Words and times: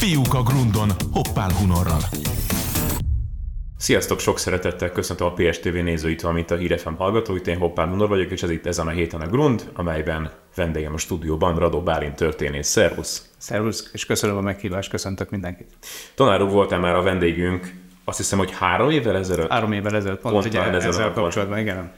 Fiúk 0.00 0.34
a 0.34 0.42
grundon, 0.42 0.90
hoppál 1.12 1.52
hunorral. 1.52 2.00
Sziasztok, 3.76 4.18
sok 4.18 4.38
szeretettel 4.38 4.90
köszöntöm 4.90 5.26
a 5.26 5.32
PSTV 5.32 5.74
nézőit, 5.74 6.20
valamint 6.20 6.50
a 6.50 6.56
Hírefem 6.56 6.96
hallgatóit. 6.96 7.46
Én 7.46 7.58
Hoppán 7.58 7.88
Munor 7.88 8.08
vagyok, 8.08 8.30
és 8.30 8.42
ez 8.42 8.50
itt 8.50 8.66
ezen 8.66 8.86
a 8.86 8.90
héten 8.90 9.20
a 9.20 9.26
Grund, 9.26 9.70
amelyben 9.74 10.30
vendégem 10.54 10.94
a 10.94 10.98
stúdióban 10.98 11.58
Radó 11.58 11.82
Bálint 11.82 12.14
történész. 12.14 12.68
Szervusz! 12.68 13.30
Szervusz, 13.36 13.90
és 13.92 14.06
köszönöm 14.06 14.36
a 14.36 14.40
meghívást, 14.40 14.90
köszöntök 14.90 15.30
mindenkit. 15.30 15.70
Tanár 16.14 16.42
úr 16.42 16.50
voltál 16.50 16.78
már 16.78 16.94
a 16.94 17.02
vendégünk, 17.02 17.74
azt 18.04 18.18
hiszem, 18.18 18.38
hogy 18.38 18.50
három 18.50 18.90
évvel 18.90 19.16
ezelőtt? 19.16 19.50
Három 19.50 19.72
évvel 19.72 19.96
ezelőtt, 19.96 20.20
pont, 20.20 20.34
pont 20.34 20.46
ugye 20.46 20.60
ezelőtt 20.60 20.82
ezzel 20.82 21.12
kapcsolatban, 21.12 21.58
igen. 21.58 21.92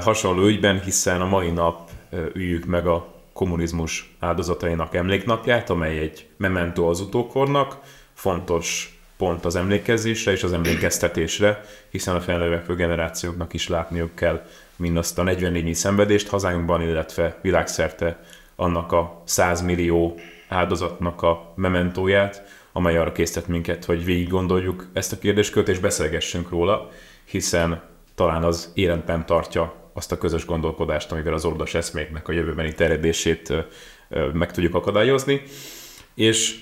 Hasonló 0.00 0.46
ügyben, 0.46 0.80
hiszen 0.80 1.20
a 1.20 1.26
mai 1.26 1.50
nap 1.50 1.90
üljük 2.34 2.64
meg 2.64 2.86
a 2.86 3.16
kommunizmus 3.38 4.14
áldozatainak 4.18 4.94
emléknapját, 4.94 5.70
amely 5.70 5.98
egy 5.98 6.26
memento 6.36 6.88
az 6.88 7.00
utókornak, 7.00 7.78
fontos 8.14 8.98
pont 9.16 9.44
az 9.44 9.56
emlékezésre 9.56 10.32
és 10.32 10.42
az 10.42 10.52
emlékeztetésre, 10.52 11.64
hiszen 11.90 12.14
a 12.14 12.20
felnövekvő 12.20 12.74
generációknak 12.74 13.54
is 13.54 13.68
látniuk 13.68 14.14
kell 14.14 14.46
mindazt 14.76 15.18
a 15.18 15.22
44 15.22 15.74
szenvedést 15.74 16.28
hazánkban, 16.28 16.82
illetve 16.82 17.38
világszerte 17.42 18.24
annak 18.56 18.92
a 18.92 19.22
100 19.24 19.62
millió 19.62 20.18
áldozatnak 20.48 21.22
a 21.22 21.52
mementóját, 21.54 22.42
amely 22.72 22.96
arra 22.96 23.12
késztet 23.12 23.46
minket, 23.46 23.84
hogy 23.84 24.04
végig 24.04 24.28
gondoljuk 24.28 24.86
ezt 24.92 25.12
a 25.12 25.18
kérdéskört 25.18 25.68
és 25.68 25.78
beszélgessünk 25.78 26.48
róla, 26.48 26.90
hiszen 27.24 27.82
talán 28.14 28.44
az 28.44 28.72
életben 28.74 29.26
tartja 29.26 29.87
azt 29.98 30.12
a 30.12 30.18
közös 30.18 30.46
gondolkodást, 30.46 31.12
amivel 31.12 31.32
az 31.32 31.44
ordas 31.44 31.74
eszméknek 31.74 32.28
a 32.28 32.32
jövőbeni 32.32 32.74
terjedését 32.74 33.52
meg 34.32 34.52
tudjuk 34.52 34.74
akadályozni. 34.74 35.42
És 36.14 36.58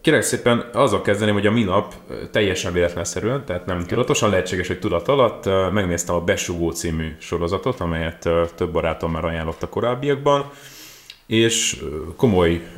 kérek 0.00 0.22
szépen 0.22 0.70
azzal 0.72 1.02
kezdeném, 1.02 1.34
hogy 1.34 1.46
a 1.46 1.50
minap 1.50 1.94
teljesen 2.30 2.72
véletlenszerűen, 2.72 3.44
tehát 3.44 3.66
nem 3.66 3.84
tudatosan 3.84 4.30
lehetséges, 4.30 4.66
hogy 4.66 4.78
tudat 4.78 5.08
alatt 5.08 5.72
megnéztem 5.72 6.14
a 6.14 6.20
Besugó 6.20 6.70
című 6.70 7.16
sorozatot, 7.18 7.80
amelyet 7.80 8.28
több 8.54 8.72
barátom 8.72 9.10
már 9.10 9.24
ajánlott 9.24 9.62
a 9.62 9.68
korábbiakban, 9.68 10.50
és 11.26 11.82
komoly 12.16 12.68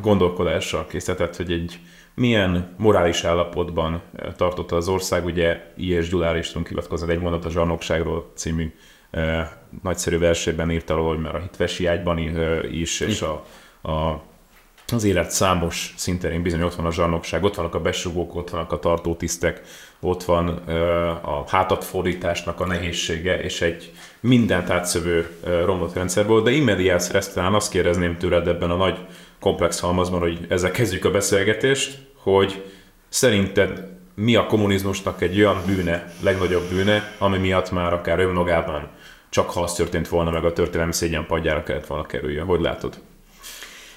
gondolkodással 0.00 0.86
készített, 0.86 1.36
hogy 1.36 1.52
egy 1.52 1.78
milyen 2.14 2.74
morális 2.78 3.24
állapotban 3.24 4.02
tartotta 4.36 4.76
az 4.76 4.88
ország, 4.88 5.24
ugye 5.24 5.72
I.S. 5.76 6.08
Gyulára 6.08 6.38
is 6.38 6.48
tudunk 6.48 6.68
hivatkozni 6.68 7.12
egy 7.12 7.20
mondat 7.20 7.44
a 7.44 7.50
Zsarnokságról 7.50 8.30
című 8.34 8.72
nagyszerű 9.82 10.18
versében 10.18 10.70
írta 10.70 10.96
hogy 10.96 11.18
már 11.18 11.34
a 11.34 11.40
hitvesi 11.40 11.86
ágyban 11.86 12.18
is, 12.70 13.00
és 13.00 13.22
a, 13.22 13.44
a 13.90 14.22
az 14.92 15.04
élet 15.04 15.30
számos 15.30 15.94
szinterén 15.96 16.42
bizony 16.42 16.62
ott 16.62 16.74
van 16.74 16.86
a 16.86 16.92
zsarnokság, 16.92 17.44
ott 17.44 17.54
vannak 17.54 17.74
a 17.74 17.80
besugók, 17.80 18.34
ott 18.34 18.50
vannak 18.50 18.72
a 18.72 18.78
tartótisztek, 18.78 19.60
ott 20.00 20.24
van 20.24 20.48
a 21.22 21.44
hátatfordításnak 21.48 22.60
a 22.60 22.66
nehézsége, 22.66 23.42
és 23.42 23.60
egy 23.60 23.92
mindent 24.20 24.70
átszövő 24.70 25.30
romlott 25.64 25.94
rendszer 25.94 26.26
volt, 26.26 26.44
de 26.44 26.50
immediás 26.50 27.10
resztán 27.10 27.54
azt 27.54 27.70
kérdezném 27.70 28.16
tőled 28.16 28.48
ebben 28.48 28.70
a 28.70 28.76
nagy 28.76 28.98
komplex 29.40 29.80
halmazban, 29.80 30.20
hogy 30.20 30.46
ezzel 30.48 30.70
kezdjük 30.70 31.04
a 31.04 31.10
beszélgetést, 31.10 31.98
hogy 32.14 32.64
szerinted 33.08 33.90
mi 34.14 34.34
a 34.34 34.46
kommunizmusnak 34.46 35.22
egy 35.22 35.38
olyan 35.38 35.62
bűne, 35.66 36.12
legnagyobb 36.22 36.68
bűne, 36.68 37.14
ami 37.18 37.38
miatt 37.38 37.70
már 37.70 37.92
akár 37.92 38.18
önmagában 38.18 38.88
csak 39.32 39.50
ha 39.50 39.62
az 39.62 39.72
történt 39.72 40.08
volna, 40.08 40.30
meg 40.30 40.44
a 40.44 40.52
történelmi 40.52 40.92
szégyen 40.92 41.26
padjára 41.26 41.62
kellett 41.62 41.86
volna 41.86 42.06
kerüljön. 42.06 42.46
Hogy 42.46 42.60
látod? 42.60 43.00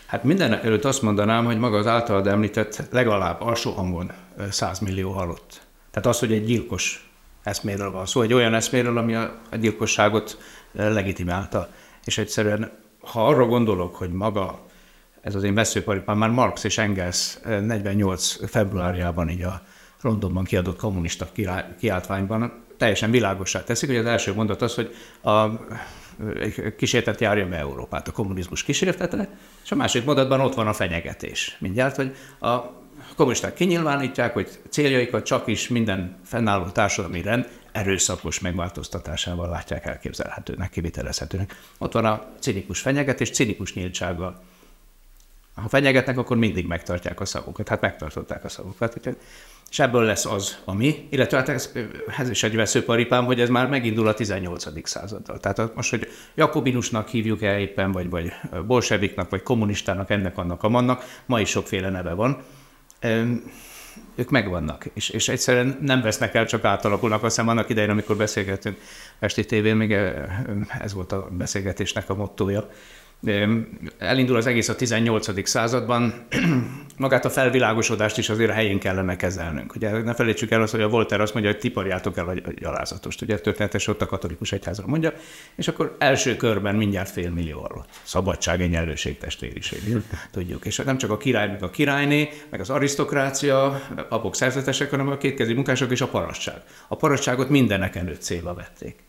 Hát 0.06 0.24
minden 0.24 0.54
előtt 0.54 0.86
azt 0.86 1.02
mondanám, 1.02 1.46
hogy 1.46 1.58
maga 1.58 1.78
az 1.78 1.88
általad 1.88 2.28
említett 2.28 2.88
legalább 2.92 3.42
alsó 3.42 3.72
hangon 3.72 4.12
100 4.50 4.80
millió 4.80 5.12
halott. 5.12 5.62
Tehát 5.92 6.08
az, 6.08 6.20
hogy 6.20 6.34
egy 6.34 6.46
gyilkos 6.46 7.10
eszméről 7.44 7.92
van 7.92 8.06
szó, 8.06 8.22
egy 8.22 8.34
olyan 8.34 8.54
eszméről, 8.54 8.98
ami 8.98 9.16
a 9.16 9.40
gyilkosságot 9.60 10.38
legitimálta. 10.72 11.70
És 12.04 12.18
egyszerűen, 12.18 12.72
ha 13.00 13.28
arra 13.28 13.46
gondolok, 13.46 13.96
hogy 13.96 14.12
maga 14.12 14.60
ez 15.22 15.36
az 15.36 15.44
én 15.44 15.54
veszőparipám, 15.54 16.18
már 16.18 16.30
Marx 16.30 16.64
és 16.64 16.78
Engels 16.78 17.38
48. 17.44 18.50
februárjában 18.50 19.30
így 19.30 19.44
a 19.44 19.62
Londonban 20.02 20.44
kiadott 20.44 20.78
kommunista 20.78 21.28
kiáltványban 21.80 22.65
teljesen 22.78 23.12
világosá 23.12 23.64
teszik, 23.64 23.90
hogy 23.90 23.98
az 23.98 24.06
első 24.06 24.34
mondat 24.34 24.62
az, 24.62 24.76
hogy 24.76 24.96
a 25.22 25.50
kísértet 26.78 27.22
járja 27.22 27.48
be 27.48 27.58
Európát, 27.58 28.08
a 28.08 28.12
kommunizmus 28.12 28.64
kísértete, 28.64 29.30
és 29.64 29.72
a 29.72 29.76
másik 29.76 30.06
mondatban 30.06 30.40
ott 30.40 30.54
van 30.54 30.68
a 30.68 30.74
fenyegetés. 30.74 31.56
Mindjárt, 31.60 31.96
hogy 31.96 32.16
a 32.40 32.58
kommunisták 33.16 33.54
kinyilvánítják, 33.54 34.34
hogy 34.34 34.50
céljaikat 34.70 35.26
csak 35.26 35.48
is 35.48 35.68
minden 35.68 36.20
fennálló 36.24 36.66
társadalmi 36.66 37.22
rend 37.22 37.50
erőszakos 37.72 38.40
megváltoztatásával 38.40 39.50
látják 39.50 39.86
elképzelhetőnek, 39.86 40.70
kivitelezhetőnek. 40.70 41.56
Ott 41.78 41.94
van 41.94 42.06
a 42.06 42.26
cinikus 42.40 42.80
fenyegetés, 42.80 43.30
cinikus 43.30 43.74
nyíltsággal. 43.74 44.44
Ha 45.56 45.70
fenyegetnek, 45.70 46.18
akkor 46.18 46.38
mindig 46.38 46.68
megtartják 46.68 47.20
a 47.20 47.26
szavukat. 47.26 47.68
Hát 47.68 47.82
megtartották 47.82 48.44
a 48.44 48.50
szavukat 48.50 49.00
és 49.70 49.80
ebből 49.80 50.04
lesz 50.04 50.26
az, 50.26 50.58
ami, 50.66 51.08
illetve 51.10 51.38
hát 51.38 51.50
ez, 51.50 51.72
ez 52.18 52.30
is 52.30 52.44
egy 52.44 52.56
veszőparipám, 52.56 53.26
hogy 53.26 53.42
ez 53.42 53.50
már 53.50 53.70
megindul 53.70 54.08
a 54.08 54.14
18. 54.14 54.88
századdal. 54.90 55.40
Tehát 55.40 55.76
most, 55.76 55.90
hogy 55.90 56.08
jakobinusnak 56.36 57.08
hívjuk 57.08 57.42
el 57.42 57.60
éppen, 57.60 57.92
vagy, 57.92 58.10
vagy 58.10 58.32
bolseviknak, 58.68 59.30
vagy 59.30 59.44
kommunistának, 59.44 60.10
ennek, 60.10 60.38
annak, 60.38 60.64
amannak, 60.64 61.22
ma 61.26 61.40
is 61.40 61.50
sokféle 61.50 61.90
neve 61.90 62.14
van. 62.14 62.44
Ők 64.16 64.30
megvannak, 64.30 64.86
és, 64.94 65.10
és 65.10 65.28
egyszerűen 65.28 65.78
nem 65.82 66.02
vesznek 66.02 66.34
el, 66.34 66.46
csak 66.46 66.64
átalakulnak. 66.64 67.24
Azt 67.24 67.36
hiszem 67.36 67.50
annak 67.50 67.70
idején, 67.70 67.90
amikor 67.90 68.18
beszélgettünk 68.18 68.78
Esti 69.20 69.46
tévén, 69.46 69.76
még 69.76 69.92
ez 70.80 70.94
volt 70.94 71.12
a 71.12 71.28
beszélgetésnek 71.32 72.10
a 72.10 72.16
mottója, 72.16 72.70
elindul 73.98 74.36
az 74.36 74.46
egész 74.46 74.70
a 74.70 74.76
18. 74.76 75.48
században, 75.48 76.28
magát 76.98 77.26
a 77.26 77.30
felvilágosodást 77.30 78.18
is 78.18 78.30
azért 78.30 78.50
a 78.50 78.54
helyén 78.54 78.80
kellene 78.80 79.16
kezelnünk. 79.16 79.76
Ugye 79.76 80.02
ne 80.02 80.14
felejtsük 80.14 80.52
el 80.52 80.62
azt, 80.62 80.72
hogy 80.72 80.82
a 80.82 80.88
Voltaire 80.88 81.24
azt 81.24 81.34
mondja, 81.34 81.52
hogy 81.52 81.60
tiparjátok 81.60 82.18
el 82.18 82.28
a 82.28 82.52
gyalázatost. 82.60 83.22
Ugye 83.22 83.40
történetes 83.40 83.88
ott 83.88 84.02
a 84.02 84.06
katolikus 84.06 84.52
egyházra 84.52 84.88
mondja, 84.88 85.14
és 85.56 85.68
akkor 85.68 85.96
első 86.00 86.36
körben 86.36 86.76
mindjárt 86.76 87.10
fél 87.10 87.30
millió 87.30 87.64
alatt. 87.64 87.90
Szabadság, 88.04 88.62
egyenlőség, 88.62 89.18
testvériség. 89.18 89.80
Tudjuk. 90.32 90.66
És 90.66 90.78
nem 90.78 90.98
csak 90.98 91.12
a 91.12 91.18
király, 91.18 91.48
meg 91.48 91.64
a 91.64 91.70
királyné, 91.70 92.30
meg 92.50 92.60
az 92.60 92.70
arisztokrácia, 92.70 93.82
apok 94.10 94.36
szerzetesek, 94.36 94.90
hanem 94.90 95.08
a 95.08 95.18
kétkezi 95.18 95.54
munkások 95.54 95.92
és 95.92 96.02
a 96.02 96.08
parasság. 96.08 96.62
A 96.88 96.96
parasságot 96.96 97.50
mindenek 97.50 97.96
előtt 97.96 98.22
célba 98.22 98.54
vették. 98.54 99.04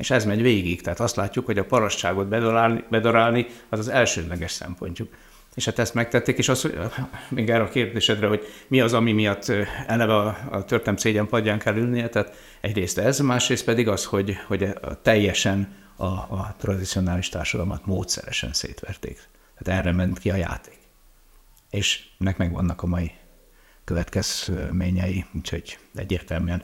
És 0.00 0.10
ez 0.10 0.24
megy 0.24 0.42
végig, 0.42 0.82
tehát 0.82 1.00
azt 1.00 1.16
látjuk, 1.16 1.46
hogy 1.46 1.58
a 1.58 1.64
parasságot 1.64 2.28
bedarálni, 2.28 2.84
bedarálni 2.90 3.46
az 3.68 3.78
az 3.78 3.88
elsődleges 3.88 4.52
szempontjuk. 4.52 5.14
És 5.54 5.64
hát 5.64 5.78
ezt 5.78 5.94
megtették, 5.94 6.38
és 6.38 6.48
az, 6.48 6.70
még 7.28 7.50
erre 7.50 7.62
a 7.62 7.68
kérdésedre, 7.68 8.26
hogy 8.26 8.46
mi 8.68 8.80
az, 8.80 8.92
ami 8.92 9.12
miatt 9.12 9.48
eleve 9.86 10.16
a, 10.16 10.38
a 10.50 10.64
történelm 10.64 10.96
szégyen 10.96 11.28
padján 11.28 11.58
kell 11.58 11.76
ülnie, 11.76 12.08
tehát 12.08 12.36
egyrészt 12.60 12.98
ez, 12.98 13.18
másrészt 13.18 13.64
pedig 13.64 13.88
az, 13.88 14.04
hogy, 14.04 14.38
hogy 14.46 14.68
teljesen 15.02 15.76
a, 15.96 16.04
a 16.04 16.54
tradicionális 16.58 17.28
társadalmat 17.28 17.86
módszeresen 17.86 18.52
szétverték. 18.52 19.28
Tehát 19.58 19.80
erre 19.80 19.92
ment 19.92 20.18
ki 20.18 20.30
a 20.30 20.36
játék. 20.36 20.78
És 21.70 22.04
ennek 22.18 22.36
megvannak 22.36 22.82
a 22.82 22.86
mai 22.86 23.10
következményei, 23.84 25.24
úgyhogy 25.34 25.78
egyértelműen 25.94 26.62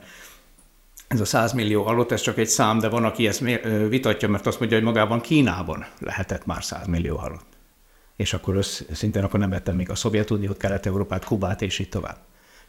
ez 1.07 1.19
a 1.19 1.25
100 1.25 1.53
millió 1.53 1.83
halott, 1.83 2.11
ez 2.11 2.21
csak 2.21 2.37
egy 2.37 2.47
szám, 2.47 2.79
de 2.79 2.89
van, 2.89 3.03
aki 3.03 3.27
ezt 3.27 3.43
vitatja, 3.87 4.29
mert 4.29 4.47
azt 4.47 4.59
mondja, 4.59 4.77
hogy 4.77 4.85
magában 4.85 5.21
Kínában 5.21 5.85
lehetett 5.99 6.45
már 6.45 6.63
100 6.63 6.87
millió 6.87 7.15
halott. 7.15 7.45
És 8.15 8.33
akkor 8.33 8.55
össz, 8.55 8.81
szintén 8.91 9.23
akkor 9.23 9.39
nem 9.39 9.49
vettem 9.49 9.75
még 9.75 9.89
a 9.89 9.95
Szovjetuniót, 9.95 10.57
Kelet-Európát, 10.57 11.25
Kubát 11.25 11.61
és 11.61 11.79
így 11.79 11.89
tovább. 11.89 12.17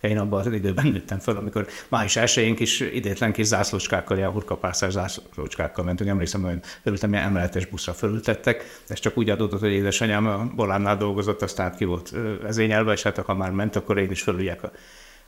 Én 0.01 0.19
abban 0.19 0.41
az 0.41 0.53
időben 0.53 0.87
nőttem 0.87 1.19
föl, 1.19 1.37
amikor 1.37 1.67
május 1.89 2.17
1 2.17 2.55
kis 2.55 2.81
idétlen 2.81 3.33
kis 3.33 3.47
zászlócskákkal, 3.47 4.17
ilyen 4.17 4.31
hurkapászás 4.31 4.93
zászlócskákkal 4.93 5.85
mentünk. 5.85 6.11
Emlékszem, 6.11 6.43
hogy 6.43 6.59
fölültem, 6.83 7.13
ilyen 7.13 7.25
emeletes 7.25 7.67
buszra 7.67 7.93
fölültettek. 7.93 8.81
Ez 8.89 8.99
csak 8.99 9.19
úgy 9.19 9.31
adódott, 9.31 9.61
hogy 9.61 9.73
édesanyám 9.73 10.27
a 10.27 10.51
Bolánnál 10.55 10.97
dolgozott, 10.97 11.43
aztán 11.43 11.77
ki 11.77 11.85
volt 11.85 12.15
vezényelve, 12.43 12.93
és 12.93 13.03
hát 13.03 13.19
ha 13.19 13.35
már 13.35 13.51
ment, 13.51 13.77
akkor 13.77 13.99
én 13.99 14.11
is 14.11 14.23
fölüljek 14.23 14.63
a 14.63 14.71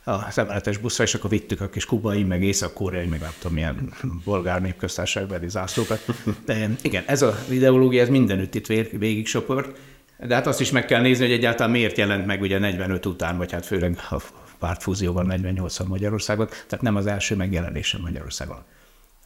a 0.03 0.39
emeletes 0.39 0.77
buszra, 0.77 1.03
és 1.03 1.13
akkor 1.13 1.29
vittük 1.29 1.61
a 1.61 1.69
kis 1.69 1.85
kubai, 1.85 2.23
meg 2.23 2.43
észak-koreai, 2.43 3.05
meg 3.05 3.19
nem 3.19 3.33
tudom, 3.39 3.53
milyen 3.53 3.93
bolgár 4.23 4.61
népköztársaságbeli 4.61 5.49
zászlókat. 5.49 6.05
De 6.45 6.69
igen, 6.81 7.03
ez 7.05 7.21
az 7.21 7.35
ideológia, 7.49 8.01
ez 8.01 8.09
mindenütt 8.09 8.55
itt 8.55 8.67
végig 8.91 9.27
soport, 9.27 9.79
de 10.27 10.35
hát 10.35 10.47
azt 10.47 10.61
is 10.61 10.71
meg 10.71 10.85
kell 10.85 11.01
nézni, 11.01 11.25
hogy 11.25 11.33
egyáltalán 11.33 11.71
miért 11.71 11.97
jelent 11.97 12.25
meg 12.25 12.41
ugye 12.41 12.59
45 12.59 13.05
után, 13.05 13.37
vagy 13.37 13.51
hát 13.51 13.65
főleg 13.65 13.97
a 14.09 14.21
pártfúzióval 14.59 15.25
48-an 15.29 15.87
Magyarországon, 15.87 16.47
tehát 16.47 16.81
nem 16.81 16.95
az 16.95 17.05
első 17.05 17.35
megjelenése 17.35 17.97
Magyarországon. 17.97 18.57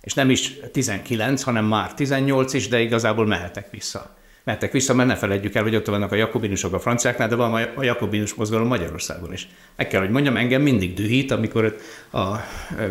És 0.01 0.13
nem 0.13 0.29
is 0.29 0.53
19, 0.71 1.43
hanem 1.43 1.65
már 1.65 1.93
18 1.93 2.53
is, 2.53 2.67
de 2.67 2.79
igazából 2.79 3.25
mehetek 3.25 3.71
vissza. 3.71 4.15
Mentek 4.45 4.71
vissza, 4.71 4.93
mert 4.93 5.09
ne 5.09 5.15
felejtjük 5.15 5.55
el, 5.55 5.63
hogy 5.63 5.75
ott 5.75 5.85
vannak 5.85 6.11
a 6.11 6.15
jakobinusok 6.15 6.73
a 6.73 6.79
franciáknál, 6.79 7.27
de 7.27 7.35
van 7.35 7.53
a 7.75 7.83
jakobinus 7.83 8.33
mozgalom 8.33 8.67
Magyarországon 8.67 9.33
is. 9.33 9.47
Meg 9.75 9.87
kell, 9.87 10.01
hogy 10.01 10.09
mondjam, 10.09 10.37
engem 10.37 10.61
mindig 10.61 10.93
dühít, 10.93 11.31
amikor 11.31 11.77
a 12.11 12.35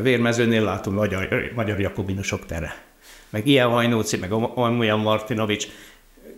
vérmezőnél 0.03 0.65
látom 0.65 0.95
magyar, 0.95 1.53
magyar 1.55 1.81
jakobinusok 1.81 2.47
tere. 2.47 2.77
Meg 3.31 3.47
ilyen 3.47 3.69
Hajnóci, 3.69 4.17
meg 4.17 4.33
olyan 4.57 5.01
Martinovics, 5.01 5.67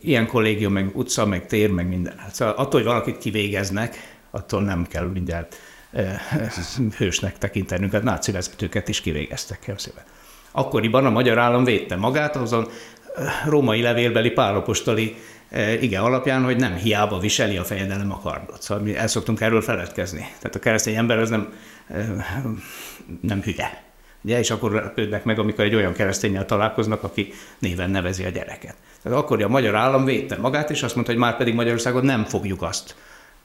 ilyen 0.00 0.26
kollégium, 0.26 0.72
meg 0.72 0.96
utca, 0.96 1.26
meg 1.26 1.46
tér, 1.46 1.70
meg 1.70 1.88
minden. 1.88 2.14
Hát 2.18 2.34
szóval 2.34 2.54
attól, 2.54 2.80
hogy 2.80 2.88
valakit 2.88 3.18
kivégeznek, 3.18 4.16
attól 4.30 4.62
nem 4.62 4.86
kell 4.86 5.06
mindjárt 5.06 5.56
eh, 5.92 6.20
hősnek 6.98 7.38
tekintenünk, 7.38 7.94
a 7.94 7.98
náci 7.98 8.32
vezetőket 8.32 8.88
is 8.88 9.00
kivégeztek. 9.00 9.58
Kérem 9.58 9.76
szépen. 9.76 10.02
Akkoriban 10.50 11.06
a 11.06 11.10
magyar 11.10 11.38
állam 11.38 11.64
védte 11.64 11.96
magát 11.96 12.36
azon 12.36 12.68
római 13.46 13.82
levélbeli 13.82 14.30
pálapostali 14.30 15.16
eh, 15.48 15.82
igen 15.82 16.02
alapján, 16.02 16.44
hogy 16.44 16.56
nem 16.56 16.74
hiába 16.74 17.18
viseli 17.18 17.56
a 17.56 17.64
fejedelem 17.64 18.12
a 18.12 18.20
kardot. 18.20 18.62
Szóval 18.62 18.84
mi 18.84 18.96
el 18.96 19.06
szoktunk 19.06 19.40
erről 19.40 19.62
feledkezni. 19.62 20.20
Tehát 20.38 20.54
a 20.54 20.58
keresztény 20.58 20.94
ember 20.94 21.18
az 21.18 21.30
nem, 21.30 21.52
nem 23.20 23.42
hülye. 23.42 23.84
Ugye, 24.22 24.38
és 24.38 24.50
akkor 24.50 24.72
lepődnek 24.72 25.24
meg, 25.24 25.38
amikor 25.38 25.64
egy 25.64 25.74
olyan 25.74 25.92
keresztényel 25.92 26.44
találkoznak, 26.44 27.02
aki 27.02 27.32
néven 27.58 27.90
nevezi 27.90 28.24
a 28.24 28.28
gyereket. 28.28 28.74
Tehát 29.02 29.18
akkor 29.18 29.42
a 29.42 29.48
magyar 29.48 29.74
állam 29.74 30.04
védte 30.04 30.36
magát, 30.36 30.70
és 30.70 30.82
azt 30.82 30.94
mondta, 30.94 31.12
hogy 31.12 31.20
már 31.20 31.36
pedig 31.36 31.54
Magyarországon 31.54 32.04
nem 32.04 32.24
fogjuk 32.24 32.62
azt 32.62 32.94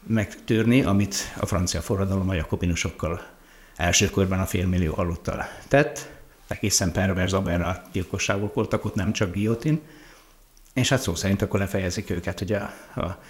megtörni, 0.08 0.84
amit 0.84 1.16
a 1.40 1.46
francia 1.46 1.82
forradalom 1.82 2.30
a 2.30 2.34
jakobinusokkal 2.34 3.22
első 3.76 4.10
körben 4.10 4.40
a 4.40 4.46
félmillió 4.46 4.94
halottal 4.94 5.48
tett. 5.68 6.21
Egészen 6.52 6.92
perverz 6.92 7.34
aberrá 7.34 7.82
gyilkosságok 7.92 8.54
voltak, 8.54 8.86
ott 8.86 8.96
nem 8.96 9.14
csak 9.14 9.34
guillotine, 9.34 9.78
és 10.74 10.90
hát 10.90 11.02
szó 11.02 11.16
szerint 11.16 11.42
akkor 11.42 11.60
lefejezik 11.60 12.10
őket, 12.10 12.42
ugye 12.42 12.58
a, 12.58 13.00
a 13.00 13.22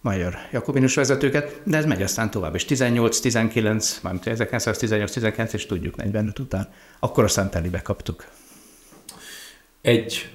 magyar 0.00 0.38
jakobinus 0.52 0.94
vezetőket, 0.94 1.60
de 1.64 1.76
ez 1.76 1.84
megy 1.84 2.02
aztán 2.02 2.30
tovább, 2.30 2.54
és 2.54 2.64
18-19, 2.68 4.02
mármint 4.02 4.24
1918-19, 4.26 5.52
és 5.52 5.66
tudjuk 5.66 5.96
45 5.96 6.38
után, 6.38 6.68
akkor 6.98 7.24
aztán 7.24 7.50
telibe 7.50 7.82
kaptuk. 7.82 8.26
Egy 9.80 10.30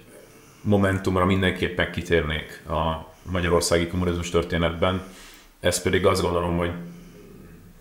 momentumra 0.61 1.25
mindenképpen 1.25 1.91
kitérnék 1.91 2.63
a 2.69 3.13
magyarországi 3.23 3.87
kommunizmus 3.87 4.29
történetben, 4.29 5.03
ez 5.59 5.81
pedig 5.81 6.05
azt 6.05 6.21
gondolom, 6.21 6.57
hogy 6.57 6.71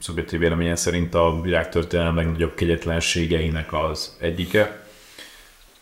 szubjektív 0.00 0.38
véleményen 0.40 0.76
szerint 0.76 1.14
a 1.14 1.40
világtörténelem 1.40 2.16
legnagyobb 2.16 2.54
kegyetlenségeinek 2.54 3.72
az 3.72 4.16
egyike. 4.20 4.84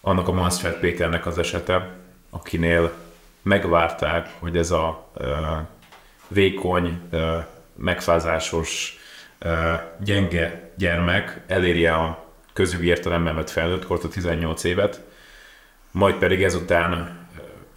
Annak 0.01 0.29
a 0.29 0.33
Mansfeld 0.33 0.79
Péternek 0.79 1.27
az 1.27 1.39
esete, 1.39 1.97
akinél 2.31 2.93
megvárták, 3.43 4.29
hogy 4.39 4.57
ez 4.57 4.71
a 4.71 5.11
uh, 5.15 5.27
vékony, 6.29 7.01
uh, 7.13 7.45
megfázásos, 7.75 8.99
uh, 9.45 9.81
gyenge 10.05 10.73
gyermek 10.77 11.41
elérje 11.47 11.95
a 11.95 12.25
közügyi 12.53 12.87
értelemben 12.87 13.35
vett 13.35 13.51
felnőtt 13.51 13.87
kort, 13.87 14.05
a 14.05 14.09
18 14.09 14.65
évet, 14.65 15.01
majd 15.91 16.15
pedig 16.15 16.43
ezután 16.43 17.19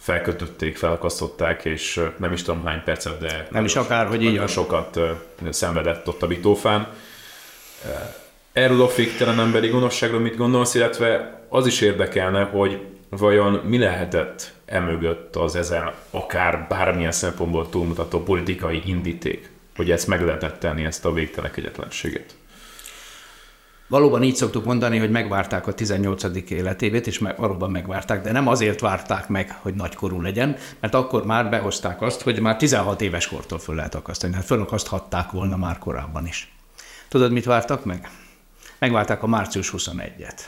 felkötötték, 0.02 0.76
felakasztották, 0.76 1.64
és 1.64 2.00
nem 2.16 2.32
is 2.32 2.42
tudom 2.42 2.64
hány 2.64 2.82
percet, 2.84 3.18
de 3.18 3.46
nem 3.50 3.64
is 3.64 3.76
akár, 3.76 4.06
hogy 4.06 4.22
így 4.22 4.48
sokat 4.48 5.00
szenvedett 5.50 6.08
ott 6.08 6.22
a 6.22 6.26
bitófán. 6.26 6.88
Erről 8.52 8.82
a 8.82 8.88
féktelen 8.88 9.40
emberi 9.40 9.68
gonoszságról 9.68 10.20
mit 10.20 10.36
gondolsz, 10.36 10.74
illetve 10.74 11.40
az 11.48 11.66
is 11.66 11.80
érdekelne, 11.80 12.42
hogy 12.42 12.80
vajon 13.08 13.52
mi 13.52 13.78
lehetett 13.78 14.52
emögött 14.66 15.36
az 15.36 15.56
ezen 15.56 15.92
akár 16.10 16.66
bármilyen 16.68 17.12
szempontból 17.12 17.68
túlmutató 17.68 18.22
politikai 18.22 18.82
indíték, 18.84 19.50
hogy 19.76 19.90
ezt 19.90 20.06
meg 20.06 20.24
lehetett 20.24 20.58
tenni, 20.58 20.84
ezt 20.84 21.04
a 21.04 21.12
végtelen 21.12 21.50
kegyetlenséget? 21.50 22.34
Valóban 23.92 24.22
így 24.22 24.36
szoktuk 24.36 24.64
mondani, 24.64 24.98
hogy 24.98 25.10
megvárták 25.10 25.66
a 25.66 25.72
18. 25.72 26.50
életévét, 26.50 27.06
és 27.06 27.18
meg, 27.18 27.36
valóban 27.36 27.70
megvárták, 27.70 28.22
de 28.22 28.32
nem 28.32 28.48
azért 28.48 28.80
várták 28.80 29.28
meg, 29.28 29.58
hogy 29.60 29.74
nagykorú 29.74 30.20
legyen, 30.20 30.56
mert 30.80 30.94
akkor 30.94 31.26
már 31.26 31.50
behozták 31.50 32.02
azt, 32.02 32.20
hogy 32.20 32.40
már 32.40 32.56
16 32.56 33.00
éves 33.00 33.28
kortól 33.28 33.58
föl 33.58 33.74
lehet 33.74 33.94
akasztani. 33.94 34.34
Hát 34.34 34.44
fölakaszthatták 34.44 35.30
volna 35.30 35.56
már 35.56 35.78
korábban 35.78 36.26
is. 36.26 36.52
Tudod, 37.08 37.32
mit 37.32 37.44
vártak 37.44 37.84
meg? 37.84 38.10
Megvárták 38.78 39.22
a 39.22 39.26
március 39.26 39.72
21-et. 39.76 40.40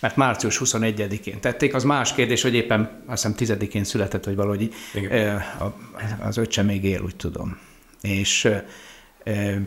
Mert 0.00 0.16
március 0.16 0.60
21-én 0.64 1.40
tették, 1.40 1.74
az 1.74 1.84
más 1.84 2.14
kérdés, 2.14 2.42
hogy 2.42 2.54
éppen 2.54 3.02
azt 3.06 3.38
hiszem 3.38 3.58
10-én 3.58 3.84
született, 3.84 4.24
vagy 4.24 4.36
valahogy 4.36 4.62
így, 4.62 4.74
az 6.20 6.36
öccse 6.36 6.62
még 6.62 6.84
él, 6.84 7.02
úgy 7.02 7.16
tudom. 7.16 7.58
És 8.00 8.48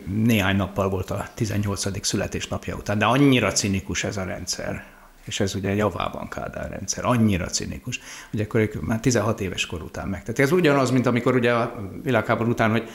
néhány 0.06 0.56
nappal 0.56 0.88
volt 0.88 1.10
a 1.10 1.26
18. 1.34 2.06
születésnapja 2.06 2.76
után, 2.76 2.98
de 2.98 3.04
annyira 3.04 3.52
cinikus 3.52 4.04
ez 4.04 4.16
a 4.16 4.24
rendszer, 4.24 4.84
és 5.26 5.40
ez 5.40 5.54
ugye 5.54 5.74
javában 5.74 6.28
Kádár 6.28 6.70
rendszer, 6.70 7.04
annyira 7.04 7.46
cinikus, 7.46 8.00
hogy 8.30 8.40
akkor 8.40 8.60
ők 8.60 8.80
már 8.80 9.00
16 9.00 9.40
éves 9.40 9.66
kor 9.66 9.82
után 9.82 10.08
megtették. 10.08 10.44
Ez 10.44 10.52
ugyanaz, 10.52 10.90
mint 10.90 11.06
amikor 11.06 11.34
ugye 11.34 11.52
a 11.52 11.90
világháború 12.02 12.50
után, 12.50 12.70
hogy 12.70 12.88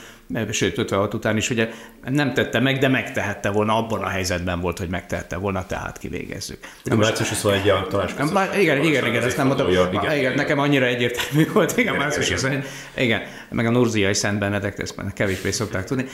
sőt 0.50 0.78
56 0.78 1.14
után 1.14 1.36
is 1.36 1.50
ugye 1.50 1.68
nem 2.04 2.34
tette 2.34 2.60
meg, 2.60 2.78
de 2.78 2.88
megtehette 2.88 3.50
volna, 3.50 3.76
abban 3.76 4.02
a 4.02 4.08
helyzetben 4.08 4.60
volt, 4.60 4.78
hogy 4.78 4.88
megtehette 4.88 5.36
volna, 5.36 5.66
tehát 5.66 5.98
kivégezzük. 5.98 6.58
De 6.84 6.94
március 6.94 7.28
21 7.28 7.68
a 7.68 7.86
tanácskozás. 7.90 8.32
Már, 8.32 8.58
igen, 8.58 8.82
igen, 8.82 9.06
igen, 9.06 9.22
ezt 9.22 9.36
nem 9.36 9.46
mondtam. 9.46 9.68
Igen. 9.68 10.16
igen. 10.16 10.34
nekem 10.34 10.58
annyira 10.58 10.84
egyértelmű 10.84 11.50
volt, 11.52 11.76
igen, 11.76 11.94
március 11.94 12.30
21. 12.30 12.64
Igen, 12.96 13.22
meg 13.50 13.66
a 13.66 13.70
Nurziai 13.70 14.14
Szent 14.14 14.38
Benedek, 14.38 14.78
ezt 14.78 14.96
már 14.96 15.12
kevésbé 15.12 15.50
szokták 15.50 15.84
tudni. 15.84 16.04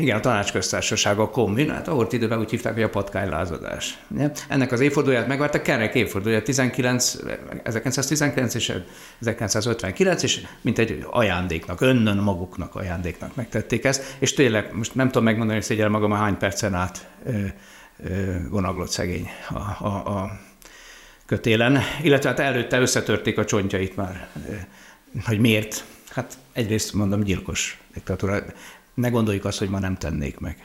Igen, 0.00 0.16
a 0.16 0.20
tanácsköztársaság, 0.20 1.18
a 1.18 1.30
kombin, 1.30 1.70
hát 1.70 1.88
ahol 1.88 2.06
időben 2.10 2.38
úgy 2.38 2.50
hívták, 2.50 2.72
hogy 2.74 2.82
a 2.82 2.88
patkánylázadás. 2.88 3.98
Ennek 4.48 4.72
az 4.72 4.80
évfordulóját 5.02 5.28
megvártak, 5.28 5.62
kerek 5.62 5.94
évfordulóját 5.94 6.44
19, 6.44 7.16
1919 7.62 8.54
és 8.54 8.68
1959, 9.20 10.22
és 10.22 10.40
mint 10.60 10.78
egy 10.78 11.06
ajándéknak, 11.10 11.80
önnön 11.80 12.16
maguknak 12.16 12.74
ajándék 12.74 12.90
ajándéknak 12.92 13.34
megtették 13.34 13.84
ezt, 13.84 14.16
és 14.18 14.32
tényleg 14.32 14.74
most 14.74 14.94
nem 14.94 15.06
tudom 15.06 15.24
megmondani, 15.24 15.58
hogy 15.58 15.66
szégyel 15.66 15.88
magam, 15.88 16.12
hány 16.12 16.36
percen 16.36 16.74
át 16.74 17.08
ö, 17.24 17.44
ö, 18.04 18.48
vonaglott 18.48 18.90
szegény 18.90 19.28
a, 19.48 19.86
a, 19.86 20.20
a 20.20 20.40
kötélen, 21.26 21.78
illetve 22.02 22.28
hát 22.28 22.38
előtte 22.38 22.80
összetörték 22.80 23.38
a 23.38 23.44
csontjait 23.44 23.96
már, 23.96 24.28
hogy 25.24 25.38
miért. 25.38 25.84
Hát 26.10 26.38
egyrészt 26.52 26.92
mondom, 26.92 27.22
gyilkos 27.22 27.80
diktatúra. 27.94 28.44
Ne 28.94 29.08
gondoljuk 29.08 29.44
azt, 29.44 29.58
hogy 29.58 29.68
ma 29.68 29.78
nem 29.78 29.96
tennék 29.96 30.38
meg. 30.38 30.56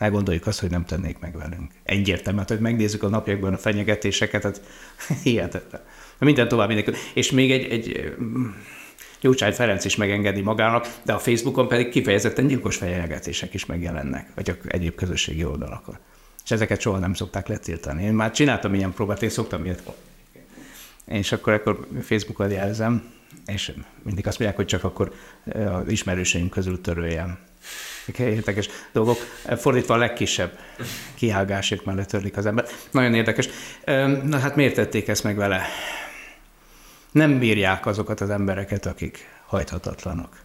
Ne 0.00 0.08
gondoljuk 0.08 0.46
azt, 0.46 0.60
hogy 0.60 0.70
nem 0.70 0.84
tennék 0.84 1.18
meg 1.18 1.36
velünk. 1.36 1.72
Egyértelmű, 1.82 2.38
hát, 2.38 2.48
hogy 2.48 2.60
megnézzük 2.60 3.02
a 3.02 3.08
napjakban 3.08 3.52
a 3.52 3.58
fenyegetéseket, 3.58 4.42
hát 4.42 4.60
hihetetlen. 5.24 5.80
Minden 6.18 6.48
tovább 6.48 6.68
mindenki. 6.68 6.98
És 7.14 7.30
még 7.30 7.52
egy, 7.52 7.64
egy 7.64 8.14
Gyurcsány 9.20 9.52
Ferenc 9.52 9.84
is 9.84 9.96
megengedi 9.96 10.40
magának, 10.40 10.94
de 11.02 11.12
a 11.12 11.18
Facebookon 11.18 11.68
pedig 11.68 11.88
kifejezetten 11.88 12.46
gyilkos 12.46 12.76
fenyegetések 12.76 13.54
is 13.54 13.66
megjelennek, 13.66 14.28
vagy 14.34 14.58
egyéb 14.66 14.94
közösségi 14.94 15.44
oldalakon. 15.44 15.96
És 16.44 16.50
ezeket 16.50 16.80
soha 16.80 16.98
nem 16.98 17.14
szokták 17.14 17.48
letiltani. 17.48 18.04
Én 18.04 18.12
már 18.12 18.30
csináltam 18.30 18.74
ilyen 18.74 18.92
próbát, 18.92 19.22
én 19.22 19.28
szoktam 19.28 19.64
ilyet. 19.64 19.82
És 21.04 21.32
akkor, 21.32 21.52
akkor 21.52 21.86
Facebookon 22.02 22.50
jelzem, 22.50 23.12
és 23.46 23.72
mindig 24.02 24.26
azt 24.26 24.38
mondják, 24.38 24.60
hogy 24.60 24.68
csak 24.68 24.84
akkor 24.84 25.12
ismerőseim 25.88 26.48
közül 26.48 26.80
töröljem. 26.80 27.38
Érdekes 28.18 28.68
dolgok. 28.92 29.18
Fordítva 29.56 29.94
a 29.94 29.98
legkisebb 29.98 30.58
kihágásért 31.14 31.84
már 31.84 31.96
letörlik 31.96 32.36
az 32.36 32.46
ember. 32.46 32.66
Nagyon 32.90 33.14
érdekes. 33.14 33.48
Na 34.24 34.38
hát 34.38 34.56
miért 34.56 34.74
tették 34.74 35.08
ezt 35.08 35.24
meg 35.24 35.36
vele? 35.36 35.62
nem 37.12 37.38
bírják 37.38 37.86
azokat 37.86 38.20
az 38.20 38.30
embereket, 38.30 38.86
akik 38.86 39.28
hajthatatlanok. 39.46 40.36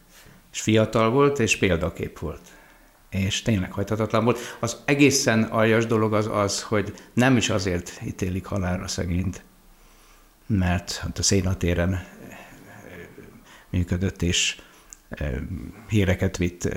És 0.53 0.61
fiatal 0.61 1.09
volt, 1.09 1.39
és 1.39 1.57
példakép 1.57 2.19
volt. 2.19 2.41
És 3.09 3.41
tényleg 3.41 3.71
hajthatatlan 3.71 4.23
volt. 4.23 4.57
Az 4.59 4.77
egészen 4.85 5.43
aljas 5.43 5.85
dolog 5.85 6.13
az 6.13 6.29
az, 6.31 6.61
hogy 6.61 6.93
nem 7.13 7.37
is 7.37 7.49
azért 7.49 8.01
ítélik 8.05 8.45
halálra 8.45 8.87
szegényt, 8.87 9.43
mert 10.47 10.95
hát 10.95 11.17
a 11.17 11.23
szénatéren 11.23 12.05
működött, 13.69 14.21
és 14.21 14.57
híreket 15.89 16.37
vitt 16.37 16.69